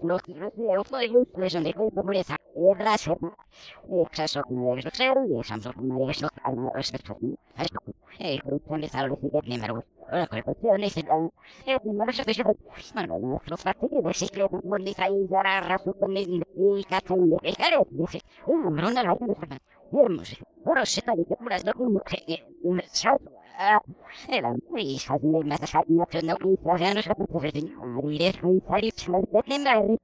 no 0.03 0.19
eu 0.75 0.83
foi 0.83 1.05
eu 1.11 1.27
lesion 1.35 1.63
de 1.63 1.73
foi 2.57 2.75
por 2.75 2.81
esa 2.81 2.81
e 2.81 2.83
rase 2.83 3.11
e 3.89 4.05
xaso 4.15 4.41
ne 4.49 4.81
de 4.81 4.91
xero 4.97 5.21
de 5.29 5.43
Samsung 5.49 5.79
Maria 5.89 6.15
no 6.21 6.29
alma 6.47 6.71
respecto 6.73 7.13
esto 7.63 7.79
e 8.19 8.37
grupo 8.45 8.77
de 8.81 8.87
tal 8.89 9.09
vez 9.09 9.19
que 9.31 9.49
ne 9.49 9.57
mero 9.61 9.83
Ora, 10.09 10.25
questione 10.41 10.89
se 10.89 11.01
eh 11.01 11.79
ma 11.97 12.05
lascia 12.05 12.23
che 12.23 12.43
ma 12.95 13.01
no 13.05 13.41
lo 13.43 13.57
fate 13.57 13.87
che 13.89 14.13
se 14.13 14.25
che 14.27 14.47
non 14.63 14.79
li 14.79 14.93
fai 14.93 15.27
zara 15.29 15.59
rasu 15.59 15.93
con 15.99 16.15
i 16.15 16.85
cazzo 16.87 17.15
e 17.41 17.53
care 17.53 17.77
dice 17.89 18.21
ma 18.45 18.81
non 18.81 18.93
la 18.93 19.03
fai 19.03 19.17
hermoso 19.17 19.35
ora 19.35 19.43
se 19.43 19.45
tali 19.45 19.45
che 19.45 19.45
pure 19.45 19.76
da 21.63 21.73
come 21.73 22.01
che 22.03 22.43
sa 22.91 23.17
era 24.29 24.53
hija 24.75 25.17
de 25.17 25.43
la 25.43 25.57
nación 25.57 25.83
ucraniana 25.89 26.93
no 26.95 27.01
se 27.01 27.15
puede 27.15 27.51
decir 27.51 27.75
dire 28.03 28.31
sui 28.33 28.61
sari 28.67 28.91
de 28.91 29.41
temblare 29.43 29.97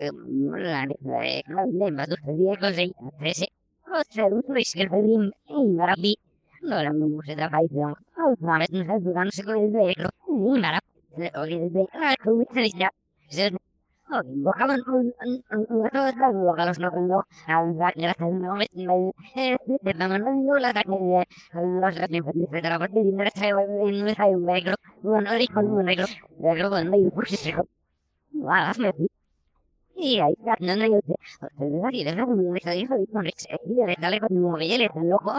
la 0.00 0.86
no 0.86 1.66
le 1.78 1.90
más 1.92 2.08
dos 2.08 2.18
días 2.38 2.58
così 2.58 2.92
ese 3.20 3.46
o 3.86 4.02
se 4.08 4.22
un 4.22 4.42
rischio 4.48 4.82
che 4.82 4.90
pedim 4.90 5.30
marabi 5.76 6.18
no 6.62 6.82
la 6.82 6.92
mu 6.92 7.22
se 7.22 7.34
da 7.34 7.48
fai 7.48 7.66
no 7.70 7.96
ma 8.40 8.58
me 8.58 8.66
non 8.70 9.00
sa 9.02 9.10
non 9.12 9.30
se 9.30 9.42
con 9.44 9.56
il 9.56 9.70
vero 9.70 10.08
ni 10.28 10.60
mara 10.60 10.80
o 11.38 11.42
che 11.44 11.70
la 12.00 12.14
come 12.22 12.44
se 12.52 12.68
ya 12.80 12.90
Invocaban 14.08 14.80
un 14.86 15.12
a 16.60 16.66
los 16.66 16.78
no 16.78 16.90
cuando 16.92 17.24
gracias 17.96 18.20
no 18.20 18.54
me 18.54 18.68
de 18.72 19.12
hacer 28.48 28.94
y 29.96 30.20
ahí 30.20 30.34
no 30.60 30.76
no 30.76 30.86
yo 30.86 31.00
te 31.02 31.64
de 31.64 32.04
de 32.04 32.16
la 32.16 32.26
comunidad 32.26 32.72
de 32.72 32.76
hijo 32.78 32.94
y 32.98 33.06
con 33.06 33.26
ex 33.26 33.46
y 33.66 33.74
de 33.74 33.96
darle 33.98 34.20
con 34.20 34.36
un 34.36 34.42
móvil 34.42 34.72
el 34.72 34.90
loco 35.08 35.32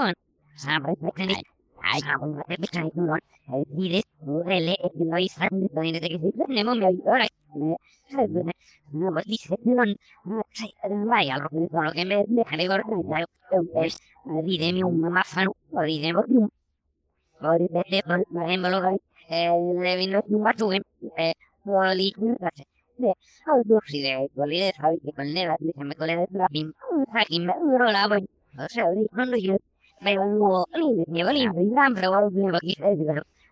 sabe 0.56 0.96
que 1.16 1.42
Ay, 1.82 2.02
no, 2.20 2.44
te 2.48 2.58
picha 2.58 2.82
y 2.84 2.92
no. 2.96 3.16
Dices, 3.70 4.04
le 4.22 4.78
no 4.96 5.16
hay 5.16 5.30
sangre, 5.30 5.70
no 5.72 5.82
hay 5.82 5.92
de 5.92 6.00
que 6.02 6.20
se 6.20 6.32
tenemos 6.32 6.78
me 6.78 6.86
ahora. 6.86 7.28
No, 8.92 9.12
pues 9.14 9.26
dice, 9.26 9.56
no, 9.64 9.84
vaya, 11.06 11.38
lo 11.38 11.50
que 11.50 11.68
con 11.70 11.86
lo 11.86 11.92
que 11.92 12.06
me 12.06 12.26
deja 12.28 12.58
de 12.58 12.68
gorda, 12.68 13.26
es, 13.84 13.98
direme 14.44 14.84
un 14.84 15.00
mamafano, 15.00 15.56
o 15.72 15.82
diremos 15.82 16.26
un, 16.30 16.50
o 17.42 17.52
de 17.52 17.68
de 17.90 18.04
por 18.04 18.44
ejemplo, 18.44 18.70
lo 18.70 18.82
que 19.30 19.74
le 19.80 19.98
vino 19.98 20.24
un 20.28 20.44
batuque, 20.44 20.82
eh, 21.18 21.34
o 21.66 21.84
li, 21.94 22.14
de, 22.98 23.10
o 23.54 23.62
dos 23.66 23.84
si 23.88 24.02
de, 24.02 24.12
o 24.18 24.46
li 24.46 24.60
de 24.60 24.74
sabe 24.74 25.00
que 25.04 25.12
con 25.14 25.34
neva, 25.34 25.56
déjame 25.60 25.96
con 25.96 26.08
la 26.08 26.16
de 26.16 26.28
la 26.32 26.48
pim, 26.50 26.74
aquí 27.14 27.40
me 27.40 27.54
duro 27.62 27.86
la 27.92 28.08
voy, 28.08 28.24
o 28.58 28.68
sea, 28.70 28.86
cuando 29.14 29.38
yo 29.38 29.58
me 30.02 30.16
pero 30.16 30.22
ahora 30.56 30.70
me 30.76 30.92
decir, 30.92 31.06
me 31.08 31.24
digo 31.24 31.30
es 31.30 31.68
never 31.72 32.06
algo 32.06 32.30
de 32.32 32.52
canal 32.52 32.74
me 32.74 32.82
da 32.82 32.88
ahí 32.88 33.37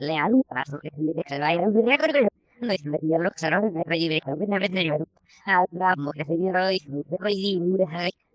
Lealu 0.00 0.42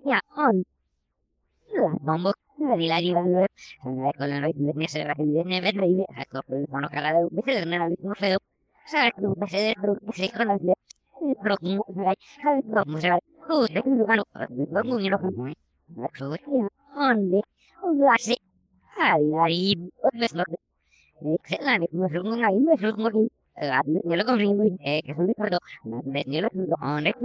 se 23.08 23.37
yo 24.04 24.16
lo 24.16 24.26
confirmo, 24.26 24.64
eh, 24.82 25.02
que 25.04 25.16
son 25.16 25.28
de 25.28 25.34
perdón, 25.34 25.60
yo 26.28 26.42
es 27.08 27.16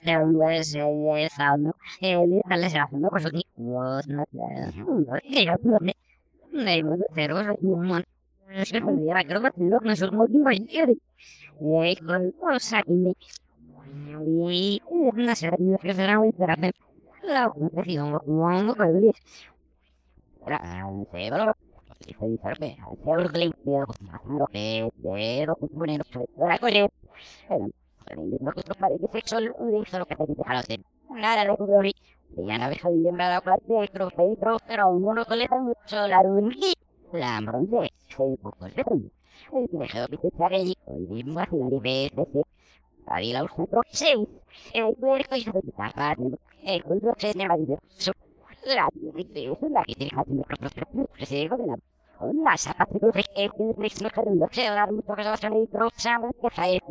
there 0.04 0.20
was 0.20 0.76
a 0.76 0.92
eh, 6.60 6.82
the 6.84 7.08
zero, 7.16 8.08
Jangan 32.38 32.60
habis 32.64 32.80
lembra 32.86 33.40
dapat 33.40 33.60
dia 33.66 33.84
terus 33.92 34.12
terus 34.16 34.62
terus 34.70 34.94
mulu 35.00 35.24
kelihatan 35.26 35.74
solar 35.90 36.24
ungi 36.28 36.72
làm 37.14 37.46
최고거든. 38.10 38.72
그래서 38.74 40.08
밑에 40.10 40.74
입맛이 41.16 41.52
입에 41.72 42.10
대신 42.16 42.44
아리라고 43.06 43.48
생각했어요. 43.56 44.26
그래서 44.66 45.62
나가 45.78 46.16
그래서 46.16 47.14
제가 47.18 47.48
말이죠. 47.48 47.78
그래서 48.62 49.68
나게 49.70 49.94
되거든요. 49.94 50.44
그래서 51.14 51.36
이거는 51.36 51.76
나 52.44 52.58
사파트로 52.58 53.12
에코를 53.36 53.90
생각하는 53.90 54.40
것에 54.40 54.68
아무 54.68 55.02
도가서 55.04 55.36
저는 55.36 55.68
그렇지만 55.68 56.32
사이트 56.52 56.84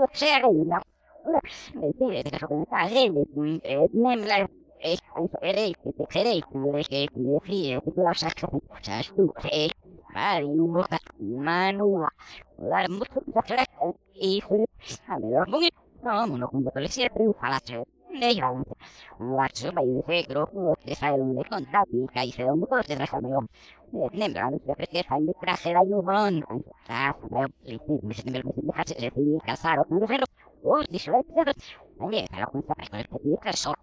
Boxeo 0.00 0.52
não. 0.64 0.82
Este 1.82 2.06
de 2.08 2.30
que 2.30 2.38
só 2.38 2.64
tá 2.70 2.88
gente, 2.88 3.28
nem 3.92 4.24
lá 4.24 4.48
es 4.80 5.00
erei 5.42 5.74
que 5.74 5.92
te 5.92 6.04
serei 6.10 6.40
le 6.40 6.84
que 6.84 7.08
le 7.16 7.40
frie 7.40 7.80
que 7.82 8.00
la 8.00 8.14
saca 8.14 8.48
chas 8.80 9.08
tu 9.14 9.24
e 9.50 9.68
mari 10.14 10.44
un 10.44 10.72
boca 10.72 10.98
manua 11.18 12.08
dar 12.70 12.88
mucho 12.88 13.18
y 14.14 14.40
a 15.08 15.18
ver 15.18 15.48
lo 15.48 15.58
No, 15.60 15.60
no. 15.60 15.60
Nembra, 15.60 15.87
non 16.02 16.50
perché 24.74 25.04
mi. 25.04 26.46
Ah, 26.88 27.14
mi 27.62 27.78
mi 28.02 28.14
che 28.72 28.82
se 28.86 29.10
ti 29.10 29.36
casaro, 29.44 29.84
non 29.88 29.98
lo 30.00 30.06
so. 30.06 30.24
Oh, 30.62 30.82
di 30.88 30.98
sole, 30.98 31.24
però. 31.34 31.50
Allora, 31.98 32.22
però 32.30 32.50
con 32.50 32.62
sta 32.62 32.74
per 32.74 32.88
che. 32.98 33.74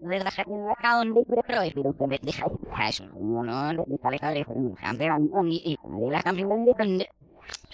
de 0.00 0.18
la 0.24 0.30
gente 0.30 0.52
de 0.52 0.70
acá 0.72 0.96
donde 0.96 1.24
pero 1.28 1.42
pero 1.74 1.92
que 1.96 2.06
me 2.06 2.18
deja 2.18 2.46
eso 2.88 3.04
no 3.06 3.72
no 3.72 3.84
de 3.86 3.98
sale 3.98 4.18
sale 4.18 4.44
un 4.48 4.74
campeón 4.74 5.30
y 5.50 5.76
de 5.82 6.10
la 6.10 6.22
campeón 6.22 6.64
de 6.64 7.08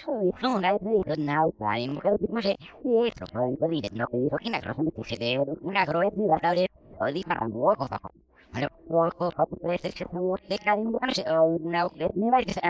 No, 0.07 0.59
no, 0.59 0.59
no, 0.59 1.15
no, 1.17 1.53
vale, 1.59 1.87
mujer, 1.87 2.13
no 2.29 2.41
sé, 2.41 2.57
y 2.83 3.07
esto, 3.07 3.25
pues, 3.31 3.57
pues, 3.59 3.93
no, 3.93 4.07
que 4.07 4.17
dijo 4.17 4.37
que 4.37 4.49
una 4.49 4.61
cosa 4.61 4.81
me 4.81 4.91
dice 4.91 5.17
de 5.17 5.39
una 5.61 5.85
groesa 5.85 6.15
y 6.17 6.67
bastante 6.99 7.11
Oli 7.11 7.23
para 7.23 7.47
poco, 7.47 7.87
poco. 7.87 8.11
Bueno, 8.51 8.67
poco, 8.87 9.31
poco, 9.31 9.55
parece 9.57 9.91
que 9.91 10.05
se 10.05 10.17
guste 10.17 10.57
cada 10.59 10.75
uno, 10.75 10.99
no 11.01 11.13
sé, 11.13 11.23
no, 11.25 11.59
me 11.59 12.31
va 12.31 12.37
a 12.37 12.41
decir, 12.41 12.63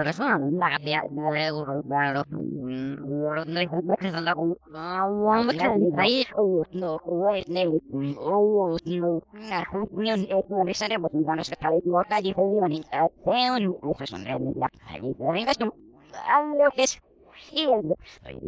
eso 0.02 0.14
son 0.14 0.60
la 0.60 0.78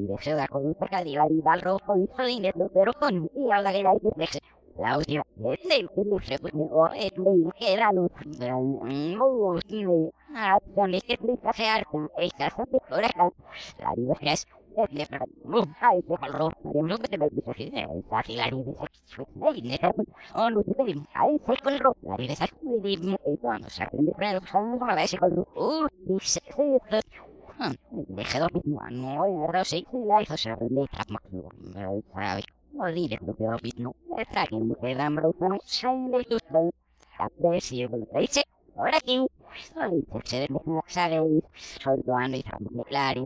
deseo 0.08 0.38
con 0.50 0.66
un 0.66 0.74
pecadillo 0.76 1.24
y 1.30 1.42
rojo 1.62 1.98
y 1.98 2.08
pero 2.74 2.94
con 2.94 3.28
que 3.28 3.48
la 3.48 3.62
última 4.98 5.24
vez 5.36 5.60
que 11.04 11.18
me 11.22 12.10
estas. 12.18 12.54
La 13.80 13.94
libertad 13.96 14.34
es 14.34 14.48
de 14.94 15.06
calor, 16.20 16.54
no 16.64 16.98
que 17.00 17.08
te 17.08 17.18
me 17.18 17.30
dice 17.30 17.50
así, 17.52 17.72
es 17.74 18.06
así 18.12 18.36
la 18.36 18.50
no 18.52 18.64
la 19.34 19.52
libertad 22.18 22.46
es 22.46 22.64
muy 22.64 22.80
Deje 28.10 28.40
dormir, 28.40 28.64
no, 28.68 29.50
no, 29.52 29.66
sí, 29.66 29.88
la 29.92 30.22
hizo. 30.22 30.38
Ser 30.38 30.60
tramo, 32.78 33.18
¿sabes? 33.18 33.18
Olvide 33.18 33.20
lo 33.26 33.36
que 33.36 33.48
opino. 33.48 33.96
Traigan 34.32 34.68
mujer 34.68 35.02
amorosa, 35.02 35.58
sale 35.66 36.24
tu 36.26 36.38
sol. 36.40 36.72
A 37.20 37.30
ver 37.40 37.62
si 37.62 37.78
yo 37.78 37.90
lo 37.90 38.20
dice. 38.20 38.44
Ahora 38.76 38.98
aquí. 38.98 39.26
Solite 39.74 40.22
se 40.24 40.40
de 40.42 40.48
mejor 40.50 40.84
sabéis. 40.88 41.44
Sordoando 41.82 42.38
y 42.38 42.44
tramo 42.44 42.84
claro. 42.84 43.26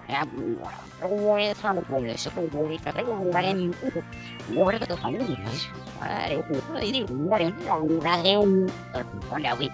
primera. 0.25 1.51
Eso 1.51 1.73
no 1.73 1.81
puede 1.81 2.11
eso 2.11 2.29
puede 2.31 2.75
ir 2.75 2.81
para 2.81 2.99
allá 2.99 3.49
en 3.51 3.71
yo 3.71 4.65
creo 4.65 4.79
que 4.79 4.85
tus 4.85 4.99
familias 4.99 5.69
vale 5.99 6.43
puedo 6.43 6.83
ir 6.83 7.05
dar 7.29 7.41
un 7.41 7.99
dar 7.99 8.37
un 8.37 8.71
con 9.29 9.41
la 9.41 9.55
wii 9.55 9.71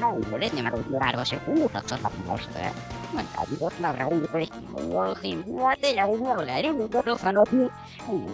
no 0.00 0.18
no 0.18 0.38
le 0.38 0.50
me 0.50 0.62
va 0.62 1.08
a 1.08 1.12
dar 1.12 1.26
se 1.26 1.36
puta 1.38 1.82
cosa 1.82 1.98
para 1.98 3.46
Dios 3.46 3.72
la 3.80 3.92
raíz 3.92 4.32
de 4.32 4.42
esto, 4.42 5.16
sin 5.22 5.40
muerte 5.46 5.94
la 5.94 6.06
de 6.06 6.18
nuevo, 6.18 6.42
la 6.42 6.56
de 6.56 6.72
nuevo, 6.72 7.02
los 7.04 7.20
fanos, 7.20 7.48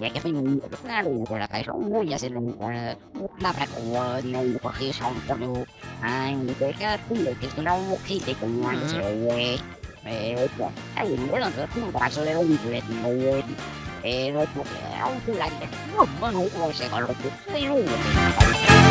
ya 0.01 0.11
que 0.11 0.21
soy 0.21 0.33
un 0.33 0.61
claro, 0.83 1.11
y 1.11 1.33
de 1.33 1.39
la 1.39 1.49
cabeza, 1.49 1.73
muy 1.73 2.09
ya 2.09 2.19
se 2.19 2.31
le 2.31 2.41
la 2.41 3.53
braco, 3.53 4.23
no 4.25 4.43
lo 4.43 4.59
cogí, 4.59 4.93
son 4.93 5.15
todo, 5.29 5.65
ay, 6.03 6.35
me 6.37 6.53
deja, 6.55 6.99
que 6.99 7.47
es 7.47 7.59
una 7.59 7.77
mujer 7.77 8.23
que 8.23 8.47
no 8.47 8.89
se 8.89 9.84
ve, 10.05 10.49
ay, 10.97 11.17
me 11.33 11.39
lo 11.39 11.47
no 11.47 11.91
paso 11.93 12.23
de 12.23 12.37
un 12.37 12.51
inglés, 12.51 12.85
eh, 14.03 14.33
no, 14.33 14.41
aunque 15.03 15.33
la 15.33 15.47
no, 15.97 16.31
no, 16.31 16.45
no, 16.59 16.73
se 16.73 16.87
colocó, 16.89 17.15
soy 17.51 17.69
un 17.69 18.84